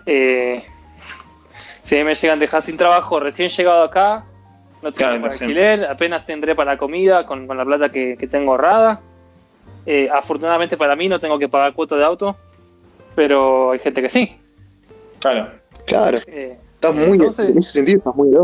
Eh, 0.05 0.63
si 1.83 2.03
me 2.03 2.15
llegan 2.15 2.39
a 2.39 2.41
dejar 2.41 2.61
sin 2.61 2.77
trabajo, 2.77 3.19
recién 3.19 3.49
llegado 3.49 3.83
acá, 3.83 4.25
no 4.81 4.91
tengo 4.91 5.11
Claro, 5.11 5.21
para 5.21 5.33
sí. 5.33 5.43
alquiler, 5.43 5.85
apenas 5.85 6.25
tendré 6.25 6.55
para 6.55 6.77
comida 6.77 7.25
con, 7.25 7.45
con 7.45 7.57
la 7.57 7.65
plata 7.65 7.89
que, 7.89 8.17
que 8.17 8.27
tengo 8.27 8.51
ahorrada. 8.51 9.01
Eh, 9.85 10.09
afortunadamente 10.11 10.77
para 10.77 10.95
mí 10.95 11.07
no 11.07 11.19
tengo 11.19 11.39
que 11.39 11.47
pagar 11.47 11.73
cuota 11.73 11.95
de 11.95 12.03
auto, 12.03 12.35
pero 13.19 13.71
hay 13.71 13.79
gente 13.79 14.01
que 14.01 14.07
sí. 14.09 14.37
Claro. 15.19 15.49
Claro, 15.85 16.19
Eh, 16.27 16.57
estás 16.75 16.95
muy, 16.95 17.17
Entonces- 17.17 17.49
en 17.49 17.57
ese 17.57 17.71
sentido 17.73 17.97
estás 17.97 18.15
muy 18.15 18.29
de 18.29 18.37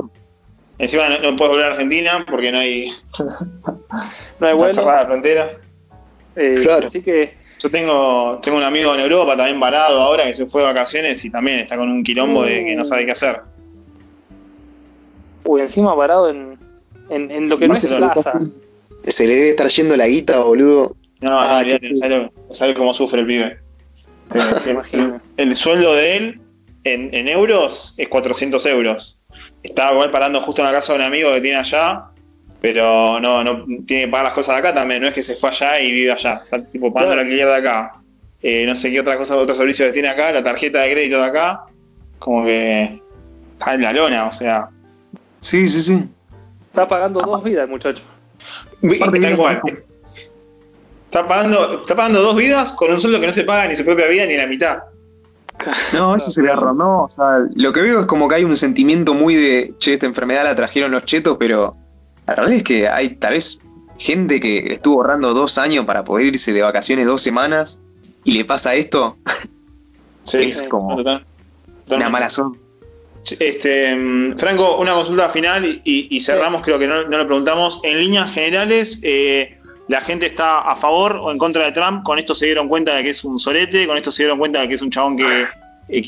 Encima 0.79 1.07
no, 1.07 1.19
no 1.19 1.37
puedes 1.37 1.51
volver 1.51 1.65
a 1.67 1.71
Argentina 1.71 2.25
porque 2.29 2.51
no 2.51 2.57
hay, 2.59 2.89
no 3.19 4.47
hay 4.47 4.51
está 4.51 4.53
vuelo. 4.53 4.73
cerrada 4.73 5.01
la 5.03 5.07
frontera. 5.07 5.51
eh, 6.35 6.55
Claro. 6.61 6.87
Así 6.87 7.01
que 7.01 7.35
Yo 7.61 7.71
tengo, 7.71 8.39
tengo 8.43 8.57
un 8.57 8.63
amigo 8.65 8.93
en 8.93 8.99
Europa 8.99 9.37
también 9.37 9.57
varado 9.61 10.01
ahora 10.01 10.25
que 10.25 10.33
se 10.33 10.45
fue 10.45 10.61
de 10.61 10.67
vacaciones 10.67 11.23
y 11.23 11.29
también 11.29 11.59
está 11.59 11.77
con 11.77 11.89
un 11.89 12.03
quilombo 12.03 12.43
de 12.43 12.65
que 12.65 12.75
no 12.75 12.83
sabe 12.83 13.05
qué 13.05 13.11
hacer. 13.13 13.39
Uy, 15.45 15.61
encima 15.61 15.95
parado 15.95 16.29
en, 16.29 16.59
en, 17.09 17.31
en 17.31 17.47
lo 17.47 17.57
que 17.57 17.67
no 17.67 17.73
Más 17.75 17.83
es 17.85 17.91
se 17.91 18.01
lo 18.01 18.11
plaza. 18.11 18.41
Se 19.07 19.25
le 19.25 19.35
debe 19.35 19.49
estar 19.51 19.67
yendo 19.69 19.95
la 19.95 20.07
guita, 20.07 20.39
boludo. 20.43 20.93
No, 21.21 21.39
Ah, 21.39 21.63
no, 21.65 21.79
qué 21.79 21.89
no 21.89 21.95
sabe, 21.95 22.31
no 22.49 22.53
sabe 22.55 22.73
cómo 22.73 22.93
sufre 22.93 23.21
el 23.21 23.27
pibe. 23.27 23.59
El, 24.33 24.41
Imagino. 24.71 25.21
el 25.37 25.55
sueldo 25.55 25.93
de 25.93 26.17
él 26.17 26.41
en, 26.83 27.13
en 27.13 27.27
euros 27.27 27.93
es 27.97 28.07
400 28.07 28.65
euros. 28.67 29.19
Estaba 29.63 29.93
igual 29.93 30.11
parando 30.11 30.39
justo 30.41 30.61
en 30.61 30.67
la 30.67 30.73
casa 30.73 30.93
de 30.93 30.99
un 30.99 31.05
amigo 31.05 31.31
que 31.33 31.41
tiene 31.41 31.57
allá, 31.57 32.05
pero 32.61 33.19
no, 33.19 33.43
no 33.43 33.65
tiene 33.85 34.05
que 34.05 34.07
pagar 34.07 34.25
las 34.25 34.33
cosas 34.33 34.55
de 34.55 34.59
acá 34.59 34.73
también. 34.73 35.01
No 35.01 35.07
es 35.07 35.13
que 35.13 35.23
se 35.23 35.35
fue 35.35 35.49
allá 35.49 35.79
y 35.79 35.91
vive 35.91 36.11
allá. 36.11 36.41
Está 36.43 36.63
tipo 36.63 36.93
pagando 36.93 37.13
Claro. 37.15 37.21
el 37.21 37.27
alquiler 37.27 37.47
de 37.47 37.55
acá. 37.69 37.93
Eh, 38.41 38.65
no 38.67 38.75
sé 38.75 38.91
qué 38.91 38.99
otra 38.99 39.17
cosa, 39.17 39.35
otros 39.35 39.57
servicios 39.57 39.87
que 39.87 39.93
tiene 39.93 40.07
acá, 40.09 40.31
la 40.31 40.43
tarjeta 40.43 40.79
de 40.81 40.91
crédito 40.91 41.17
de 41.17 41.25
acá. 41.25 41.61
Como 42.19 42.45
que 42.45 43.01
está 43.53 43.73
en 43.73 43.81
la 43.81 43.93
lona, 43.93 44.27
o 44.27 44.33
sea. 44.33 44.69
Sí, 45.39 45.67
sí, 45.67 45.81
sí. 45.81 46.03
Está 46.69 46.87
pagando 46.87 47.21
dos 47.21 47.43
vidas 47.43 47.63
el 47.65 47.69
muchacho. 47.71 48.03
Tal 48.81 49.35
cual. 49.35 49.61
Está 51.15 51.29
pagando, 51.29 51.79
está 51.79 51.95
pagando 51.95 52.21
dos 52.21 52.35
vidas 52.35 52.73
con 52.73 52.91
un 52.91 52.99
sueldo 52.99 53.21
que 53.21 53.27
no 53.27 53.31
se 53.31 53.45
paga 53.45 53.69
ni 53.69 53.75
su 53.77 53.85
propia 53.85 54.05
vida 54.07 54.25
ni 54.25 54.35
la 54.35 54.47
mitad. 54.47 54.79
No, 55.93 56.13
eso 56.13 56.29
se 56.29 56.43
le 56.43 56.51
arrondó. 56.51 57.03
O 57.03 57.09
sea, 57.09 57.39
lo 57.55 57.71
que 57.71 57.81
veo 57.81 58.01
es 58.01 58.05
como 58.05 58.27
que 58.27 58.35
hay 58.35 58.43
un 58.43 58.57
sentimiento 58.57 59.13
muy 59.13 59.35
de, 59.35 59.73
che, 59.79 59.93
esta 59.93 60.07
enfermedad 60.07 60.43
la 60.43 60.57
trajeron 60.57 60.91
los 60.91 61.05
chetos, 61.05 61.37
pero 61.39 61.73
la 62.27 62.35
verdad 62.35 62.51
es 62.51 62.63
que 62.63 62.89
hay 62.89 63.15
tal 63.15 63.31
vez 63.31 63.61
gente 63.97 64.41
que 64.41 64.73
estuvo 64.73 64.95
ahorrando 64.95 65.33
dos 65.33 65.57
años 65.57 65.85
para 65.85 66.03
poder 66.03 66.25
irse 66.25 66.51
de 66.51 66.61
vacaciones 66.61 67.05
dos 67.05 67.21
semanas 67.21 67.79
y 68.25 68.33
le 68.33 68.43
pasa 68.43 68.75
esto, 68.75 69.15
Sí, 70.25 70.43
Es 70.43 70.63
como 70.63 70.97
total- 70.97 71.25
una 71.91 72.09
mala 72.09 72.29
suerte. 72.29 72.59
Este, 73.39 74.33
Franco, 74.37 74.79
una 74.79 74.93
consulta 74.93 75.29
final 75.29 75.63
y, 75.85 76.07
y 76.13 76.19
cerramos, 76.19 76.61
creo 76.61 76.77
que 76.77 76.87
no, 76.87 77.07
no 77.07 77.17
lo 77.19 77.25
preguntamos. 77.25 77.79
En 77.83 77.99
líneas 77.99 78.33
generales, 78.33 78.99
eh, 79.01 79.57
¿la 79.87 80.01
gente 80.01 80.25
está 80.25 80.59
a 80.59 80.75
favor 80.75 81.17
o 81.21 81.31
en 81.31 81.37
contra 81.37 81.65
de 81.65 81.71
Trump? 81.71 82.03
Con 82.03 82.19
esto 82.19 82.33
se 82.33 82.45
dieron 82.45 82.67
cuenta 82.67 82.95
de 82.95 83.03
que 83.03 83.11
es 83.11 83.23
un 83.23 83.39
sorete, 83.39 83.85
con 83.87 83.97
esto 83.97 84.11
se 84.11 84.23
dieron 84.23 84.39
cuenta 84.39 84.61
de 84.61 84.67
que 84.67 84.75
es 84.75 84.81
un 84.81 84.91
chabón 84.91 85.17
que, 85.17 85.43
eh, 85.43 85.47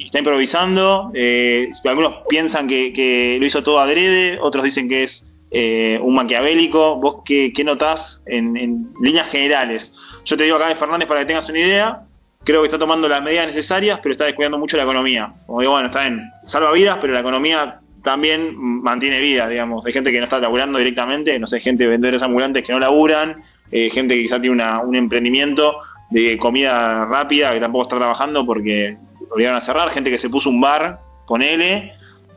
está 0.05 0.19
improvisando. 0.19 1.11
Eh, 1.13 1.69
algunos 1.85 2.13
piensan 2.27 2.67
que, 2.67 3.37
lo 3.39 3.45
hizo 3.45 3.63
todo 3.63 3.79
adrede, 3.79 4.39
otros 4.41 4.63
dicen 4.63 4.89
que 4.89 5.03
es 5.03 5.27
eh, 5.51 5.99
un 6.01 6.15
maquiavélico. 6.15 6.95
¿Vos 6.95 7.21
qué, 7.25 7.51
qué 7.55 7.63
notás 7.63 8.21
en, 8.25 8.87
líneas 9.01 9.29
generales? 9.29 9.93
Yo 10.25 10.35
te 10.35 10.43
digo 10.43 10.57
acá 10.57 10.67
de 10.67 10.75
Fernández 10.75 11.07
para 11.07 11.21
que 11.21 11.27
tengas 11.27 11.49
una 11.49 11.59
idea. 11.59 12.01
Creo 12.43 12.61
que 12.61 12.67
está 12.67 12.79
tomando 12.79 13.09
las 13.09 13.21
medidas 13.21 13.47
necesarias, 13.47 13.99
pero 14.01 14.13
está 14.13 14.25
descuidando 14.25 14.57
mucho 14.57 14.77
la 14.77 14.83
economía. 14.83 15.33
Como 15.45 15.59
digo, 15.59 15.73
bueno, 15.73 15.87
está 15.87 16.01
bien, 16.01 16.21
salva 16.45 16.71
vidas, 16.71 16.97
pero 17.01 17.13
la 17.13 17.19
economía 17.19 17.81
también 18.03 18.55
mantiene 18.55 19.19
vidas, 19.19 19.49
digamos. 19.49 19.85
Hay 19.85 19.91
gente 19.91 20.13
que 20.13 20.19
no 20.19 20.23
está 20.23 20.39
laburando 20.39 20.79
directamente, 20.79 21.37
no 21.39 21.45
sé, 21.45 21.59
gente 21.59 21.83
de 21.83 21.89
vendedores 21.89 22.21
ambulantes 22.21 22.63
que 22.63 22.71
no 22.71 22.79
laburan, 22.79 23.35
eh, 23.71 23.89
gente 23.89 24.15
que 24.15 24.23
quizá 24.23 24.39
tiene 24.39 24.63
un 24.83 24.95
emprendimiento 24.95 25.77
de 26.09 26.37
comida 26.37 27.05
rápida 27.05 27.53
que 27.53 27.59
tampoco 27.59 27.83
está 27.83 27.97
trabajando 27.97 28.45
porque 28.45 28.97
lo 29.35 29.53
a 29.53 29.61
cerrar, 29.61 29.89
gente 29.89 30.09
que 30.09 30.17
se 30.17 30.29
puso 30.29 30.49
un 30.49 30.61
bar, 30.61 30.99
ponele, 31.27 31.93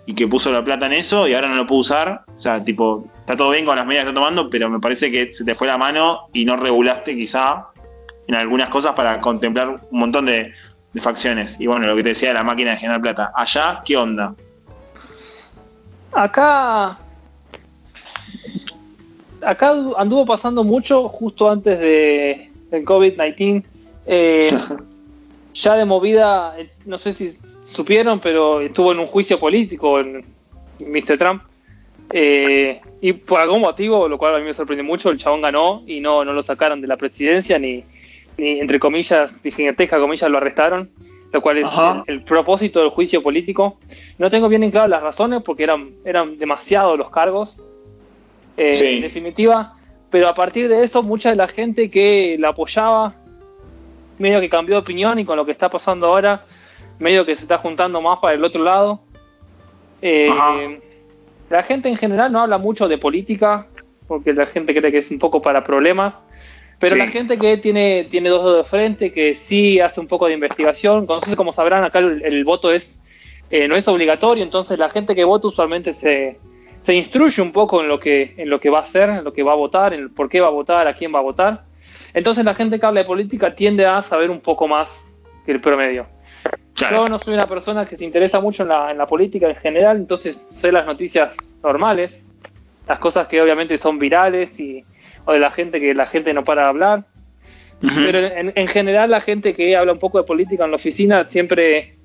y 0.07 0.14
que 0.14 0.26
puso 0.26 0.51
la 0.51 0.64
plata 0.64 0.87
en 0.87 0.95
eso 0.95 1.28
y 1.28 1.35
ahora 1.35 1.49
no 1.49 1.55
lo 1.55 1.66
puede 1.66 1.81
usar. 1.81 2.24
O 2.37 2.41
sea, 2.41 2.64
tipo, 2.64 3.07
está 3.20 3.37
todo 3.37 3.51
bien 3.51 3.64
con 3.64 3.76
las 3.76 3.87
medidas 3.87 4.05
que 4.05 4.09
está 4.11 4.20
tomando, 4.20 4.51
pero 4.51 4.68
me 4.68 4.81
parece 4.81 5.11
que 5.11 5.33
se 5.33 5.45
te 5.45 5.55
fue 5.55 5.68
la 5.68 5.78
mano 5.78 6.28
y 6.33 6.45
no 6.45 6.57
regulaste 6.57 7.14
quizá 7.14 7.68
en 8.26 8.35
algunas 8.35 8.68
cosas 8.70 8.95
para 8.95 9.20
contemplar 9.20 9.68
un 9.68 9.99
montón 9.99 10.26
de, 10.26 10.53
de 10.93 11.01
facciones. 11.01 11.61
Y 11.61 11.66
bueno, 11.66 11.87
lo 11.87 11.95
que 11.95 12.03
te 12.03 12.09
decía 12.11 12.28
de 12.28 12.35
la 12.35 12.43
máquina 12.43 12.72
de 12.72 12.78
generar 12.78 13.01
plata. 13.01 13.33
Allá, 13.35 13.83
¿qué 13.85 13.97
onda? 13.97 14.35
Acá. 16.12 16.99
Acá 19.43 19.72
anduvo 19.97 20.26
pasando 20.26 20.64
mucho 20.64 21.09
justo 21.09 21.51
antes 21.51 21.78
de, 21.78 22.51
del 22.70 22.84
COVID-19. 22.84 23.64
Eh, 24.07 24.51
ya 25.55 25.76
de 25.76 25.84
movida, 25.84 26.55
eh, 26.59 26.70
no 26.84 26.99
sé 26.99 27.12
si 27.12 27.32
supieron, 27.70 28.20
pero 28.20 28.61
estuvo 28.61 28.93
en 28.93 28.99
un 28.99 29.07
juicio 29.07 29.38
político 29.38 30.01
en 30.01 30.24
Mr. 30.80 31.18
Trump. 31.18 31.43
Eh, 32.12 32.80
y 33.01 33.12
por 33.12 33.41
algún 33.41 33.61
motivo, 33.61 34.09
lo 34.09 34.18
cual 34.18 34.34
a 34.34 34.38
mí 34.38 34.45
me 34.45 34.55
sorprendió 34.55 34.84
mucho, 34.84 35.11
el 35.11 35.18
chabón 35.18 35.43
ganó 35.43 35.82
y 35.86 36.01
no, 36.01 36.24
no 36.24 36.32
lo 36.32 36.43
sacaron 36.43 36.80
de 36.80 36.88
la 36.88 36.97
presidencia, 36.97 37.59
ni, 37.59 37.84
ni 38.36 38.59
entre 38.61 38.80
comillas, 38.80 39.41
gigantesca 39.43 40.01
comillas, 40.01 40.28
lo 40.28 40.38
arrestaron, 40.38 40.91
lo 41.32 41.41
cual 41.41 41.59
es 41.59 41.68
el 42.09 42.24
propósito 42.24 42.80
del 42.80 42.91
juicio 42.91 43.22
político. 43.22 43.78
No 44.18 44.30
tengo 44.30 44.49
bien 44.49 44.64
en 44.64 44.72
claro 44.72 44.88
las 44.88 45.03
razones 45.03 45.43
porque 45.45 45.62
eran, 45.62 45.93
eran 46.05 46.38
demasiados 46.38 46.99
los 46.99 47.11
cargos, 47.11 47.62
eh, 48.57 48.72
Sí. 48.72 48.96
en 48.96 49.03
definitiva, 49.03 49.74
pero 50.11 50.28
a 50.28 50.34
partir 50.34 50.68
de 50.68 50.82
eso, 50.84 51.03
mucha 51.03 51.30
de 51.30 51.36
la 51.36 51.48
gente 51.48 51.90
que 51.90 52.36
la 52.38 52.48
apoyaba, 52.51 53.14
medio 54.18 54.40
que 54.40 54.48
cambió 54.51 54.74
de 54.76 54.80
opinión 54.82 55.18
y 55.18 55.24
con 55.24 55.36
lo 55.36 55.46
que 55.46 55.53
está 55.53 55.70
pasando 55.70 56.07
ahora, 56.09 56.44
medio 56.98 57.24
que 57.24 57.34
se 57.34 57.42
está 57.42 57.59
juntando 57.59 58.01
más 58.03 58.18
para 58.18 58.34
el 58.34 58.44
otro 58.44 58.62
lado. 58.62 59.01
Eh, 60.03 60.30
la 61.48 61.62
gente 61.62 61.88
en 61.88 61.96
general 61.96 62.30
no 62.32 62.40
habla 62.40 62.59
mucho 62.59 62.88
de 62.88 62.98
política, 62.98 63.66
porque 64.07 64.32
la 64.32 64.46
gente 64.46 64.74
cree 64.74 64.90
que 64.92 64.98
es 64.98 65.11
un 65.11 65.18
poco 65.18 65.40
para 65.40 65.62
problemas. 65.64 66.14
Pero 66.78 66.94
Sí. 66.94 66.98
la 66.98 67.09
gente 67.09 67.38
que 67.38 67.57
tiene, 67.59 68.07
tiene 68.11 68.30
dos 68.30 68.42
dedos 68.44 68.64
de 68.64 68.64
frente, 68.70 69.12
que 69.12 69.34
sí 69.36 69.80
hace 69.80 70.01
un 70.01 70.07
poco 70.07 70.26
de 70.26 70.32
investigación, 70.34 71.01
entonces 71.01 71.36
como 71.36 71.53
sabrán, 71.53 71.84
acá 71.84 71.98
el, 71.98 72.22
el 72.24 72.44
voto 72.44 72.72
es 72.72 72.98
eh, 73.51 73.66
no 73.66 73.74
es 73.74 73.86
obligatorio, 73.88 74.44
entonces 74.44 74.78
la 74.78 74.88
gente 74.88 75.14
que 75.16 75.24
vota 75.24 75.48
usualmente 75.48 75.92
se, 75.92 76.38
se 76.83 76.95
instruye 76.95 77.43
un 77.43 77.53
poco 77.53 77.81
en 77.81 77.89
lo, 77.89 78.01
que, 78.01 78.35
en 78.37 78.49
lo 78.49 78.61
que 78.61 78.70
va 78.70 78.78
a 78.78 78.83
hacer, 78.83 79.09
en 79.11 79.24
lo 79.24 79.33
que 79.33 79.43
va 79.43 79.53
a 79.53 79.57
votar, 79.57 79.93
en 79.93 80.12
por 80.12 80.28
qué 80.28 80.41
va 80.41 80.49
a 80.49 80.51
votar, 80.51 80.87
a 80.87 80.95
quién 80.95 81.14
va 81.14 81.18
a 81.18 81.22
votar. 81.22 81.64
Entonces 82.14 82.45
la 82.45 82.55
gente 82.55 82.81
que 82.81 82.87
habla 82.87 83.01
de 83.01 83.07
política 83.07 83.55
tiende 83.55 83.87
a 83.87 84.03
saber 84.03 84.31
un 84.31 84.41
poco 84.41 84.66
más 84.66 84.91
que 85.45 85.53
el 85.53 85.61
promedio. 85.61 86.07
Yo 86.74 87.09
no 87.09 87.18
soy 87.18 87.35
una 87.35 87.47
persona 87.47 87.85
que 87.85 87.97
se 87.97 88.05
interesa 88.05 88.41
mucho 88.41 88.62
en 88.62 88.70
la, 88.70 88.91
en 88.91 88.99
la 88.99 89.07
política 89.07 89.49
en 89.49 89.57
general, 89.57 89.99
entonces 89.99 90.47
sé 90.51 90.72
las 90.72 90.87
noticias 90.87 91.37
normales, 91.62 92.24
las 92.89 92.99
cosas 92.99 93.26
que 93.28 93.43
obviamente 93.43 93.76
son 93.76 93.99
virales 93.99 94.59
y 94.59 94.85
o 95.26 95.33
de 95.33 95.39
la 95.39 95.51
gente 95.51 95.78
que 95.81 95.95
la 95.95 96.07
gente 96.07 96.33
no 96.33 96.45
para 96.45 96.62
de 96.62 96.68
hablar. 96.68 97.05
Pero 97.81 98.18
en, 98.18 98.53
en 98.55 98.68
general 98.68 99.11
la 99.11 99.20
gente 99.20 99.55
que 99.55 99.76
habla 99.76 99.93
un 99.93 99.99
poco 99.99 100.18
de 100.18 100.24
política 100.24 100.64
en 100.64 100.70
la 100.70 100.76
oficina 100.76 101.28
siempre 101.28 101.97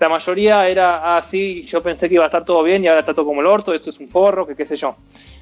la 0.00 0.08
mayoría 0.08 0.68
era 0.68 1.16
así, 1.16 1.64
yo 1.64 1.82
pensé 1.82 2.08
que 2.08 2.16
iba 2.16 2.24
a 2.24 2.26
estar 2.26 2.44
todo 2.44 2.62
bien 2.62 2.84
y 2.84 2.88
ahora 2.88 3.00
está 3.00 3.14
todo 3.14 3.26
como 3.26 3.40
el 3.40 3.46
orto, 3.46 3.72
esto 3.72 3.90
es 3.90 4.00
un 4.00 4.08
forro, 4.08 4.46
que 4.46 4.56
qué 4.56 4.66
sé 4.66 4.76
yo. 4.76 4.96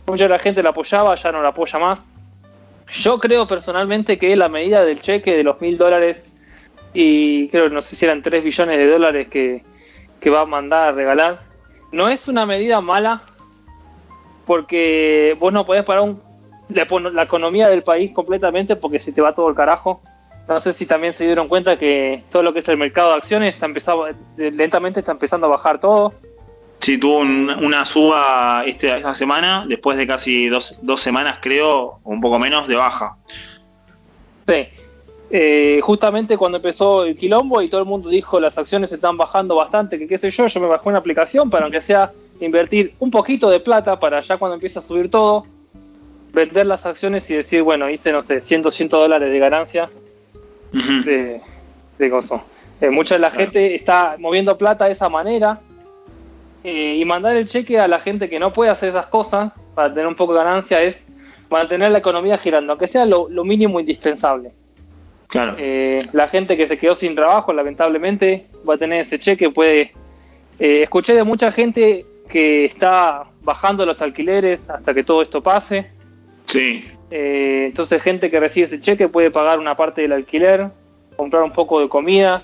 Mucha 0.07 0.25
de 0.25 0.31
la 0.31 0.39
gente 0.39 0.63
la 0.63 0.71
apoyaba, 0.71 1.15
ya 1.15 1.33
no 1.33 1.43
la 1.43 1.49
apoya 1.49 1.79
más. 1.79 2.05
Yo 2.91 3.19
creo 3.19 3.47
personalmente 3.47 4.19
que 4.19 4.37
la 4.37 4.49
medida 4.49 4.85
del 4.85 5.01
cheque 5.01 5.37
de 5.37 5.45
los 5.45 5.61
mil 5.61 5.79
dólares 5.79 6.19
y 6.95 7.49
creo 7.49 7.69
no 7.69 7.83
sé 7.83 7.97
si 7.97 8.05
eran 8.05 8.23
3 8.23 8.45
billones 8.45 8.77
de 8.77 8.89
dólares 8.89 9.29
que, 9.29 9.63
va 10.31 10.43
a 10.43 10.47
mandar 10.47 10.89
a 10.89 10.93
regalar, 10.93 11.41
no 11.91 12.09
es 12.09 12.29
una 12.29 12.47
medida 12.47 12.81
mala 12.81 13.23
porque 14.47 15.37
vos 15.41 15.53
no 15.53 15.65
podés 15.67 15.85
parar 15.85 16.15
la 16.69 17.23
economía 17.23 17.69
del 17.69 17.83
país 17.83 18.13
completamente 18.13 18.77
porque 18.77 18.99
se 18.99 19.13
te 19.13 19.21
va 19.21 19.35
todo 19.35 19.49
el 19.49 19.55
carajo. 19.55 20.01
No 20.49 20.61
sé 20.61 20.73
si 20.73 20.87
también 20.87 21.15
se 21.15 21.25
dieron 21.25 21.49
cuenta 21.49 21.79
que 21.79 22.25
todo 22.31 22.43
lo 22.43 22.53
que 22.53 22.59
es 22.61 22.69
el 22.69 22.77
mercado 22.77 23.11
de 23.11 23.17
acciones 23.17 23.55
está 23.55 23.67
empezando, 23.67 24.07
lentamente 24.37 25.01
está 25.01 25.13
empezando 25.13 25.47
a 25.47 25.51
bajar 25.51 25.79
todo. 25.81 26.15
Sí, 26.81 26.99
tuvo 26.99 27.19
un- 27.21 27.49
una 27.49 27.85
suba 27.85 28.65
este, 28.67 28.97
esta 28.97 29.15
semana, 29.15 29.65
después 29.69 29.97
de 29.97 30.07
casi 30.07 30.49
dos, 30.49 30.79
dos 30.83 31.01
semanas, 31.01 31.39
creo, 31.41 32.01
o 32.03 32.11
un 32.11 32.21
poco 32.21 32.39
menos, 32.41 32.67
de 32.67 32.75
baja. 32.75 33.17
Sí. 34.49 34.67
Eh, 35.31 35.81
justamente 35.83 36.37
cuando 36.37 36.57
empezó 36.59 37.05
el 37.05 37.15
quilombo 37.17 37.63
y 37.63 37.69
todo 37.69 37.81
el 37.81 37.87
mundo 37.87 38.11
dijo 38.11 38.39
las 38.39 38.59
acciones 38.59 38.93
están 38.93 39.17
bajando 39.17 39.55
bastante, 39.55 39.99
que 39.99 40.07
qué 40.07 40.19
sé 40.19 40.31
yo, 40.31 40.47
yo 40.47 40.61
me 40.61 40.67
bajé 40.67 40.89
una 40.91 40.99
aplicación 40.99 41.49
para 41.49 41.65
aunque 41.65 41.81
sea 41.81 42.11
invertir 42.39 42.95
un 42.99 43.11
poquito 43.11 43.49
de 43.49 43.59
plata 43.61 43.99
para 43.99 44.21
ya 44.21 44.37
cuando 44.37 44.57
empiece 44.57 44.79
a 44.81 44.83
subir 44.83 45.11
todo, 45.11 45.47
vender 46.35 46.67
las 46.67 46.85
acciones 46.85 47.31
y 47.31 47.37
decir, 47.37 47.63
bueno, 47.63 47.89
hice, 47.89 48.13
no 48.13 48.23
sé, 48.23 48.41
100, 48.41 48.61
200 48.63 49.01
dólares 49.01 49.31
de 49.31 49.39
ganancia 49.39 49.89
De, 50.73 51.41
de 51.99 52.09
gozo. 52.09 52.43
Eh, 52.81 52.91
mucha 52.91 53.15
de 53.15 53.21
la 53.21 53.31
Claro. 53.31 53.45
gente 53.45 53.75
está 53.75 54.17
moviendo 54.19 54.57
plata 54.59 54.87
de 54.87 54.93
esa 54.93 55.09
manera 55.09 55.61
eh, 56.65 56.97
y 56.99 57.05
mandar 57.05 57.37
el 57.37 57.47
cheque 57.47 57.79
a 57.79 57.87
la 57.89 58.01
gente 58.01 58.29
que 58.29 58.39
no 58.39 58.53
puede 58.53 58.71
hacer 58.71 58.89
esas 58.91 59.07
cosas 59.07 59.53
para 59.75 59.89
tener 59.91 60.07
un 60.07 60.15
poco 60.15 60.33
de 60.33 60.39
ganancia 60.41 60.81
es 60.83 61.07
mantener 61.51 61.91
la 61.93 61.99
economía 61.99 62.39
girando, 62.39 62.73
aunque 62.73 62.89
sea 62.89 63.05
lo, 63.05 63.29
lo 63.29 63.45
mínimo 63.45 63.79
indispensable. 63.81 64.53
Claro. 65.29 65.55
Eh, 65.59 66.09
la 66.13 66.29
gente 66.29 66.57
que 66.57 66.67
se 66.67 66.79
quedó 66.79 66.95
sin 66.95 67.15
trabajo, 67.15 67.53
lamentablemente, 67.53 68.47
va 68.69 68.75
a 68.75 68.79
tener 68.79 69.01
ese 69.01 69.19
cheque. 69.19 69.51
Puede. 69.51 69.93
eh, 70.59 70.83
escuché 70.83 71.15
de 71.15 71.25
mucha 71.25 71.51
gente 71.53 72.05
que 72.29 72.65
está 72.65 73.25
bajando 73.43 73.85
los 73.85 74.01
alquileres 74.03 74.69
hasta 74.71 74.93
que 74.95 75.05
todo 75.05 75.23
esto 75.23 75.43
pase. 75.43 75.91
Sí. 76.53 76.85
Eh, 77.11 77.65
entonces, 77.69 78.03
gente 78.03 78.31
que 78.31 78.41
recibe 78.41 78.67
ese 78.67 78.81
cheque 78.81 79.09
puede 79.09 79.31
pagar 79.31 79.59
una 79.59 79.77
parte 79.77 80.03
del 80.03 80.13
alquiler, 80.13 80.69
comprar 81.17 81.43
un 81.43 81.53
poco 81.53 81.81
de 81.81 81.89
comida 81.89 82.43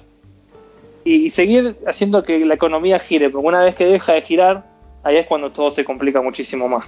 y, 1.05 1.27
y 1.27 1.31
seguir 1.31 1.77
haciendo 1.87 2.23
que 2.23 2.39
la 2.45 2.55
economía 2.55 2.99
gire. 2.99 3.31
Porque 3.31 3.47
una 3.47 3.65
vez 3.65 3.75
que 3.75 3.87
deja 3.87 4.13
de 4.13 4.23
girar, 4.23 4.65
ahí 5.05 5.17
es 5.17 5.27
cuando 5.27 5.51
todo 5.53 5.71
se 5.71 5.85
complica 5.85 6.21
muchísimo 6.23 6.69
más. 6.69 6.85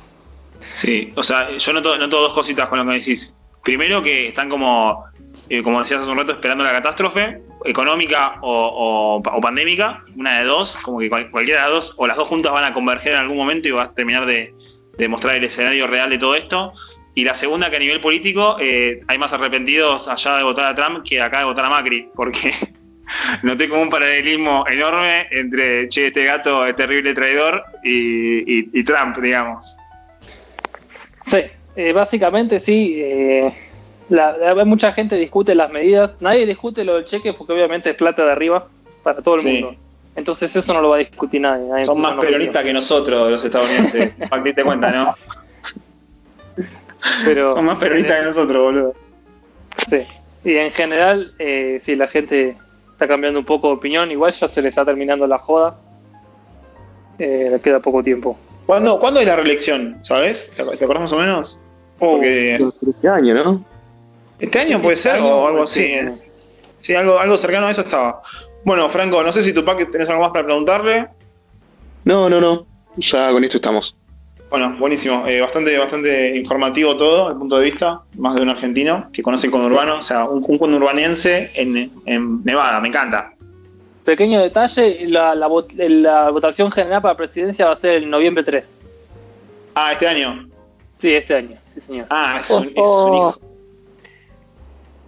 Sí, 0.74 1.12
o 1.16 1.22
sea, 1.22 1.50
yo 1.56 1.72
noto, 1.72 1.96
noto 1.98 2.20
dos 2.20 2.32
cositas 2.32 2.68
con 2.68 2.78
lo 2.78 2.84
que 2.86 2.98
decís. 2.98 3.34
Primero 3.62 4.02
que 4.02 4.28
están 4.28 4.48
como, 4.48 5.04
eh, 5.48 5.62
como 5.62 5.80
decías 5.80 6.02
hace 6.02 6.10
un 6.10 6.18
rato, 6.18 6.32
esperando 6.32 6.64
la 6.64 6.72
catástrofe 6.72 7.40
económica 7.64 8.36
o, 8.42 9.20
o- 9.22 9.36
o 9.36 9.40
pandémica, 9.40 10.02
una 10.16 10.38
de 10.38 10.44
dos, 10.44 10.76
como 10.78 10.98
que 10.98 11.08
cual- 11.10 11.30
cualquiera 11.30 11.60
de 11.60 11.66
las 11.66 11.74
dos, 11.74 11.94
o 11.98 12.06
las 12.06 12.16
dos 12.16 12.28
juntas 12.28 12.52
van 12.52 12.64
a 12.64 12.72
converger 12.74 13.12
en 13.14 13.18
algún 13.20 13.36
momento 13.36 13.68
y 13.68 13.72
vas 13.72 13.88
a 13.88 13.94
terminar 13.94 14.26
de, 14.26 14.54
de 14.98 15.08
mostrar 15.08 15.34
el 15.36 15.44
escenario 15.44 15.86
real 15.86 16.08
de 16.10 16.18
todo 16.18 16.34
esto. 16.34 16.72
Y 17.14 17.24
la 17.24 17.34
segunda, 17.34 17.70
que 17.70 17.76
a 17.76 17.80
nivel 17.80 18.00
político 18.00 18.56
eh, 18.60 19.00
hay 19.08 19.18
más 19.18 19.32
arrepentidos 19.32 20.06
allá 20.08 20.36
de 20.36 20.44
votar 20.44 20.66
a 20.66 20.74
Trump 20.76 21.04
que 21.04 21.20
acá 21.20 21.40
de 21.40 21.44
votar 21.44 21.64
a 21.64 21.70
Macri, 21.70 22.08
porque 22.14 22.52
noté 23.42 23.68
como 23.68 23.82
un 23.82 23.90
paralelismo 23.90 24.64
enorme 24.68 25.26
entre, 25.30 25.88
che, 25.88 26.06
este 26.08 26.24
gato 26.24 26.64
es 26.64 26.76
terrible 26.76 27.12
traidor 27.14 27.62
y, 27.82 28.58
y- 28.60 28.70
y 28.72 28.84
Trump, 28.84 29.18
digamos. 29.18 29.76
Sí, 31.26 31.38
eh, 31.76 31.92
básicamente 31.92 32.60
sí. 32.60 33.00
eh, 33.02 33.52
la, 34.08 34.36
la- 34.36 34.64
mucha 34.64 34.92
gente 34.92 35.16
discute 35.16 35.54
las 35.54 35.70
medidas. 35.70 36.12
Nadie 36.20 36.46
discute 36.46 36.84
lo 36.84 36.94
del 36.94 37.04
cheque 37.04 37.32
porque 37.32 37.52
obviamente 37.52 37.90
es 37.90 37.96
plata 37.96 38.24
de 38.24 38.32
arriba 38.32 38.68
para 39.02 39.20
todo 39.20 39.34
el 39.36 39.40
Sí. 39.40 39.48
mundo. 39.62 39.76
Entonces 40.16 40.54
eso 40.54 40.74
no 40.74 40.80
lo 40.82 40.90
va 40.90 40.96
a 40.96 40.98
discutir 40.98 41.40
nadie. 41.40 41.66
nadie 41.68 41.84
Son 41.84 42.00
más 42.00 42.14
peronistas 42.14 42.64
que 42.64 42.72
nosotros, 42.72 43.30
los 43.30 43.44
estadounidenses. 43.44 44.12
Para 44.28 44.42
que 44.42 44.52
te 44.52 44.64
cuenta, 44.64 44.90
¿no? 44.90 45.14
Pero, 47.24 47.46
Son 47.46 47.64
más 47.64 47.78
peronistas 47.78 48.20
que 48.20 48.26
nosotros, 48.26 48.62
boludo. 48.62 48.94
Sí. 49.88 50.02
Y 50.44 50.56
en 50.56 50.72
general, 50.72 51.34
eh, 51.38 51.78
sí, 51.82 51.96
la 51.96 52.08
gente 52.08 52.56
está 52.92 53.06
cambiando 53.08 53.38
un 53.40 53.44
poco 53.46 53.68
de 53.68 53.74
opinión. 53.74 54.10
Igual 54.10 54.32
ya 54.32 54.48
se 54.48 54.62
le 54.62 54.68
está 54.70 54.84
terminando 54.84 55.26
la 55.26 55.38
joda. 55.38 55.76
Eh, 57.18 57.48
le 57.50 57.60
queda 57.60 57.80
poco 57.80 58.02
tiempo. 58.02 58.38
¿Cuándo, 58.66 58.98
¿Cuándo 59.00 59.20
es 59.20 59.26
la 59.26 59.36
reelección? 59.36 59.98
¿Sabes? 60.02 60.52
¿Te, 60.56 60.64
ac- 60.64 60.78
te 60.78 60.84
acordás 60.84 61.02
más 61.02 61.12
o 61.12 61.18
menos? 61.18 61.60
Oh, 61.98 62.12
Porque 62.16 62.54
Este 62.54 63.08
año, 63.08 63.34
¿no? 63.34 63.64
este 64.38 64.58
año 64.58 64.78
Sí, 64.78 64.82
puede 64.82 64.94
este 64.94 65.08
ser 65.10 65.18
año 65.20 65.36
o 65.36 65.46
algo 65.48 65.62
así. 65.64 65.82
¿eh? 65.82 66.10
Sí, 66.78 66.94
algo, 66.94 67.18
algo 67.18 67.36
cercano 67.36 67.66
a 67.66 67.70
eso 67.72 67.82
estaba. 67.82 68.22
Bueno, 68.64 68.88
Franco, 68.88 69.22
no 69.22 69.32
sé 69.32 69.42
si 69.42 69.52
tu 69.52 69.64
pack 69.64 69.90
tenés 69.90 70.08
algo 70.08 70.22
más 70.22 70.30
para 70.32 70.44
preguntarle. 70.46 71.08
No, 72.04 72.30
no, 72.30 72.40
no. 72.40 72.66
Ya 72.96 73.30
con 73.32 73.44
esto 73.44 73.58
estamos. 73.58 73.94
Bueno, 74.50 74.76
buenísimo. 74.78 75.26
Eh, 75.28 75.40
bastante, 75.40 75.78
bastante 75.78 76.36
informativo 76.36 76.96
todo, 76.96 77.18
desde 77.20 77.32
el 77.34 77.38
punto 77.38 77.58
de 77.58 77.64
vista, 77.64 78.00
más 78.18 78.34
de 78.34 78.42
un 78.42 78.48
argentino 78.48 79.08
que 79.12 79.22
conoce 79.22 79.46
el 79.46 79.52
conurbano, 79.52 79.96
o 79.98 80.02
sea, 80.02 80.24
un, 80.24 80.44
un 80.46 80.58
conurbanense 80.58 81.52
en, 81.54 81.90
en 82.06 82.44
Nevada, 82.44 82.80
me 82.80 82.88
encanta. 82.88 83.32
Pequeño 84.04 84.40
detalle, 84.40 85.06
la, 85.06 85.36
la 85.36 85.46
vot- 85.46 85.72
la 85.76 86.30
votación 86.30 86.72
general 86.72 87.00
para 87.00 87.16
presidencia 87.16 87.66
va 87.66 87.72
a 87.74 87.76
ser 87.76 87.92
el 87.96 88.10
noviembre 88.10 88.42
3. 88.42 88.64
Ah, 89.76 89.92
este 89.92 90.08
año. 90.08 90.48
Sí, 90.98 91.14
este 91.14 91.34
año. 91.36 91.56
Sí, 91.72 91.80
señor. 91.80 92.06
Ah, 92.10 92.38
es 92.40 92.50
un, 92.50 92.64
es 92.64 92.72
un 92.76 93.14
hijo. 93.14 93.40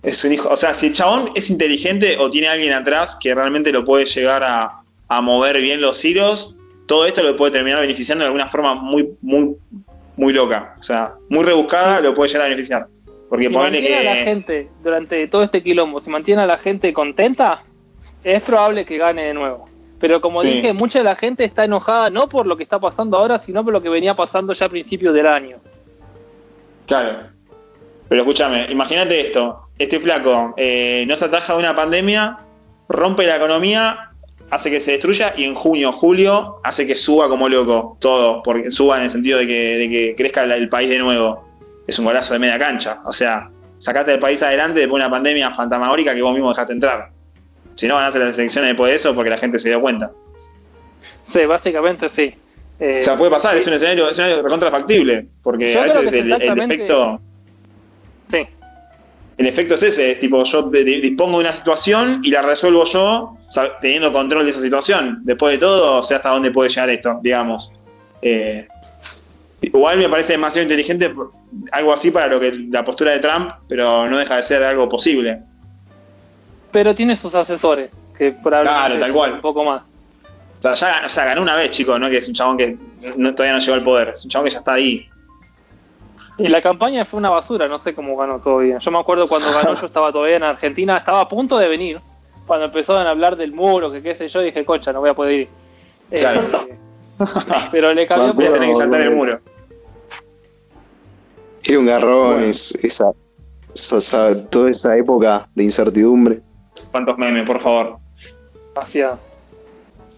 Es 0.04 0.24
un 0.24 0.32
hijo. 0.32 0.48
O 0.50 0.56
sea, 0.56 0.72
si 0.72 0.86
el 0.88 0.92
chabón 0.92 1.30
es 1.34 1.50
inteligente 1.50 2.16
o 2.18 2.30
tiene 2.30 2.46
alguien 2.48 2.72
atrás 2.72 3.16
que 3.20 3.34
realmente 3.34 3.72
lo 3.72 3.84
puede 3.84 4.04
llegar 4.04 4.44
a, 4.44 4.82
a 5.08 5.20
mover 5.20 5.60
bien 5.60 5.80
los 5.80 6.04
hilos, 6.04 6.54
todo 6.92 7.06
esto 7.06 7.22
lo 7.22 7.34
puede 7.38 7.52
terminar 7.52 7.80
beneficiando 7.80 8.22
de 8.22 8.26
alguna 8.26 8.48
forma 8.50 8.74
muy, 8.74 9.08
muy, 9.22 9.56
muy 10.14 10.30
loca. 10.34 10.74
O 10.78 10.82
sea, 10.82 11.14
muy 11.30 11.42
rebuscada, 11.42 12.02
lo 12.02 12.12
puede 12.12 12.28
llegar 12.28 12.42
a 12.42 12.48
beneficiar. 12.50 12.86
Porque 13.30 13.48
si 13.48 13.54
mantiene 13.54 13.96
a 13.96 14.02
la 14.02 14.12
que. 14.12 14.24
gente 14.24 14.68
durante 14.84 15.26
todo 15.26 15.42
este 15.42 15.62
quilombo, 15.62 16.00
si 16.00 16.10
mantiene 16.10 16.42
a 16.42 16.46
la 16.46 16.58
gente 16.58 16.92
contenta, 16.92 17.62
es 18.22 18.42
probable 18.42 18.84
que 18.84 18.98
gane 18.98 19.24
de 19.24 19.32
nuevo. 19.32 19.70
Pero 20.00 20.20
como 20.20 20.42
Sí. 20.42 20.50
dije, 20.50 20.74
mucha 20.74 20.98
de 20.98 21.06
la 21.06 21.16
gente 21.16 21.44
está 21.44 21.64
enojada 21.64 22.10
no 22.10 22.28
por 22.28 22.46
lo 22.46 22.58
que 22.58 22.62
está 22.64 22.78
pasando 22.78 23.16
ahora, 23.16 23.38
sino 23.38 23.64
por 23.64 23.72
lo 23.72 23.80
que 23.80 23.88
venía 23.88 24.14
pasando 24.14 24.52
ya 24.52 24.66
a 24.66 24.68
principios 24.68 25.14
del 25.14 25.28
año. 25.28 25.56
Claro. 26.86 27.28
Pero 28.06 28.20
escúchame, 28.20 28.66
imagínate 28.70 29.18
esto. 29.18 29.62
Este 29.78 29.98
flaco 29.98 30.52
eh, 30.58 31.06
no 31.08 31.16
se 31.16 31.24
ataja 31.24 31.54
de 31.54 31.58
una 31.60 31.74
pandemia, 31.74 32.36
rompe 32.90 33.24
la 33.26 33.36
economía, 33.36 34.11
hace 34.52 34.70
que 34.70 34.80
se 34.80 34.92
destruya 34.92 35.32
y 35.34 35.44
en 35.44 35.54
junio, 35.54 35.92
julio 35.92 36.60
hace 36.62 36.86
que 36.86 36.94
suba 36.94 37.26
como 37.26 37.48
loco 37.48 37.96
todo, 38.00 38.42
porque 38.42 38.70
suba 38.70 38.98
en 38.98 39.04
el 39.04 39.10
sentido 39.10 39.38
de 39.38 39.46
que, 39.46 39.78
de 39.78 39.88
que 39.88 40.14
crezca 40.14 40.44
el 40.44 40.68
país 40.68 40.90
de 40.90 40.98
nuevo. 40.98 41.48
Es 41.86 41.98
un 41.98 42.04
golazo 42.04 42.34
de 42.34 42.38
media 42.38 42.58
cancha. 42.58 43.00
O 43.06 43.14
sea, 43.14 43.48
sacaste 43.78 44.12
el 44.12 44.18
país 44.18 44.42
adelante 44.42 44.80
después 44.80 45.00
de 45.00 45.06
una 45.06 45.10
pandemia 45.10 45.54
fantasmagórica 45.54 46.14
que 46.14 46.20
vos 46.20 46.34
mismo 46.34 46.50
dejaste 46.50 46.74
entrar. 46.74 47.08
Si 47.76 47.88
no, 47.88 47.94
van 47.94 48.04
a 48.04 48.08
hacer 48.08 48.22
las 48.22 48.38
elecciones 48.38 48.68
después 48.68 48.90
de 48.90 48.96
eso 48.96 49.14
porque 49.14 49.30
la 49.30 49.38
gente 49.38 49.58
se 49.58 49.70
dio 49.70 49.80
cuenta. 49.80 50.10
Sí, 51.26 51.46
básicamente 51.46 52.10
sí. 52.10 52.34
Eh, 52.78 52.98
O 52.98 53.00
sea, 53.00 53.16
puede 53.16 53.30
pasar, 53.30 53.56
es 53.56 53.66
un 53.66 53.72
escenario, 53.72 54.04
es 54.04 54.18
un 54.18 54.24
escenario 54.24 54.42
recontrafactible, 54.42 55.28
porque 55.42 55.78
a 55.78 55.82
veces 55.84 56.12
el, 56.12 56.30
efecto... 56.30 57.18
sí. 58.30 58.46
El 59.38 59.46
efecto 59.46 59.74
es 59.74 59.82
ese, 59.82 60.10
es 60.10 60.20
tipo, 60.20 60.42
yo 60.44 60.62
dispongo 60.70 61.38
de 61.38 61.44
una 61.44 61.52
situación 61.52 62.20
y 62.22 62.30
la 62.30 62.42
resuelvo 62.42 62.84
yo 62.84 63.36
teniendo 63.80 64.12
control 64.12 64.44
de 64.44 64.50
esa 64.50 64.60
situación. 64.60 65.20
Después 65.24 65.52
de 65.54 65.58
todo, 65.58 66.02
sé 66.02 66.14
hasta 66.14 66.28
dónde 66.30 66.50
puede 66.50 66.68
llegar 66.68 66.90
esto, 66.90 67.18
digamos. 67.22 67.72
Eh, 68.20 68.68
igual 69.62 69.98
me 69.98 70.08
parece 70.08 70.34
demasiado 70.34 70.62
inteligente 70.64 71.10
por- 71.10 71.32
algo 71.70 71.92
así 71.92 72.10
para 72.10 72.28
lo 72.28 72.38
que 72.40 72.52
la 72.70 72.84
postura 72.84 73.12
de 73.12 73.20
Trump, 73.20 73.50
pero 73.68 74.08
no 74.08 74.18
deja 74.18 74.36
de 74.36 74.42
ser 74.42 74.62
algo 74.64 74.88
posible. 74.88 75.40
Pero 76.70 76.94
tiene 76.94 77.16
sus 77.16 77.34
asesores, 77.34 77.90
que 78.16 78.32
probablemente 78.32 78.86
Claro, 78.86 78.98
tal 79.00 79.12
cual. 79.12 79.32
un 79.34 79.40
poco 79.40 79.64
más. 79.64 79.82
O 80.58 80.62
sea, 80.62 80.74
ya 80.74 81.06
o 81.06 81.08
sea, 81.08 81.24
ganó 81.24 81.42
una 81.42 81.56
vez, 81.56 81.70
chicos, 81.70 81.98
¿no? 81.98 82.08
Que 82.08 82.18
es 82.18 82.28
un 82.28 82.34
chabón 82.34 82.56
que 82.56 82.76
no- 83.16 83.34
todavía 83.34 83.54
no 83.54 83.60
llegó 83.60 83.74
al 83.74 83.82
poder. 83.84 84.08
Es 84.10 84.24
un 84.24 84.30
chabón 84.30 84.46
que 84.46 84.52
ya 84.52 84.58
está 84.60 84.74
ahí. 84.74 85.06
Y 86.42 86.48
la 86.48 86.60
campaña 86.60 87.04
fue 87.04 87.18
una 87.18 87.30
basura, 87.30 87.68
no 87.68 87.78
sé 87.78 87.94
cómo 87.94 88.16
ganó 88.16 88.40
todavía. 88.40 88.78
Yo 88.78 88.90
me 88.90 88.98
acuerdo 88.98 89.28
cuando 89.28 89.52
ganó, 89.52 89.74
yo 89.74 89.86
estaba 89.86 90.10
todavía 90.12 90.36
en 90.36 90.42
Argentina, 90.42 90.96
estaba 90.98 91.20
a 91.20 91.28
punto 91.28 91.58
de 91.58 91.68
venir. 91.68 92.00
cuando 92.46 92.66
empezaron 92.66 93.06
a 93.06 93.10
hablar 93.10 93.36
del 93.36 93.52
muro, 93.52 93.92
que 93.92 94.02
qué 94.02 94.14
sé 94.16 94.28
yo, 94.28 94.40
dije, 94.40 94.64
concha, 94.64 94.92
no 94.92 95.00
voy 95.00 95.10
a 95.10 95.14
poder 95.14 95.32
ir. 95.42 95.48
Eh, 96.10 96.16
Claro. 96.20 96.40
pero 97.72 97.94
le 97.94 98.06
cambió 98.06 98.34
Voy 98.34 98.44
a 98.46 98.48
por... 98.48 98.58
tener 98.58 98.68
que 98.70 98.74
saltar 98.74 99.00
el 99.02 99.10
muro. 99.14 99.40
Era 101.64 101.78
un 101.78 101.86
garrón 101.86 102.32
Bueno. 102.32 102.46
es- 102.46 102.74
esa, 102.84 103.12
esa- 103.74 103.98
esa- 103.98 104.44
toda 104.50 104.70
esa 104.70 104.96
época 104.96 105.48
de 105.54 105.64
incertidumbre. 105.64 106.40
¿Cuántos 106.90 107.16
memes, 107.16 107.46
por 107.46 107.60
favor? 107.62 107.98
Hacía- 108.74 109.16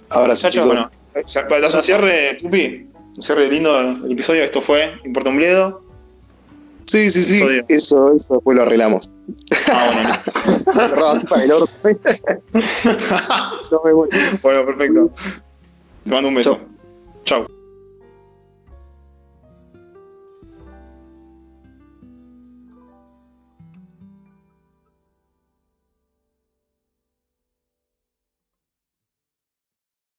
Ahora 0.09 0.35
sí, 0.35 0.49
chicos. 0.49 0.67
bueno, 0.67 0.91
para 1.49 1.61
dar 1.61 1.77
un 1.77 1.83
cierre, 1.83 2.35
Tupi, 2.41 2.89
un 3.17 3.23
cierre 3.23 3.49
lindo 3.51 3.79
el 3.81 4.11
episodio. 4.13 4.43
Esto 4.45 4.61
fue 4.61 4.95
Importa 5.05 5.29
un 5.31 5.37
Bledo. 5.37 5.83
Sí, 6.87 7.11
sí, 7.11 7.23
sí. 7.23 7.43
Eso, 7.69 8.15
eso 8.15 8.35
después 8.35 8.57
lo 8.57 8.63
arreglamos. 8.63 9.11
Ah, 9.73 10.23
Cerrado 10.89 11.11
así 11.11 11.27
para 11.27 11.45
el 11.45 11.53
orto. 11.53 11.71
Nos 13.71 13.83
vemos, 13.85 14.09
chicos. 14.11 14.43
bueno. 14.43 14.65
bueno, 14.65 14.67
perfecto. 14.67 15.11
Te 16.05 16.11
mando 16.11 16.29
un 16.29 16.35
beso. 16.35 16.61
Chau. 17.25 17.47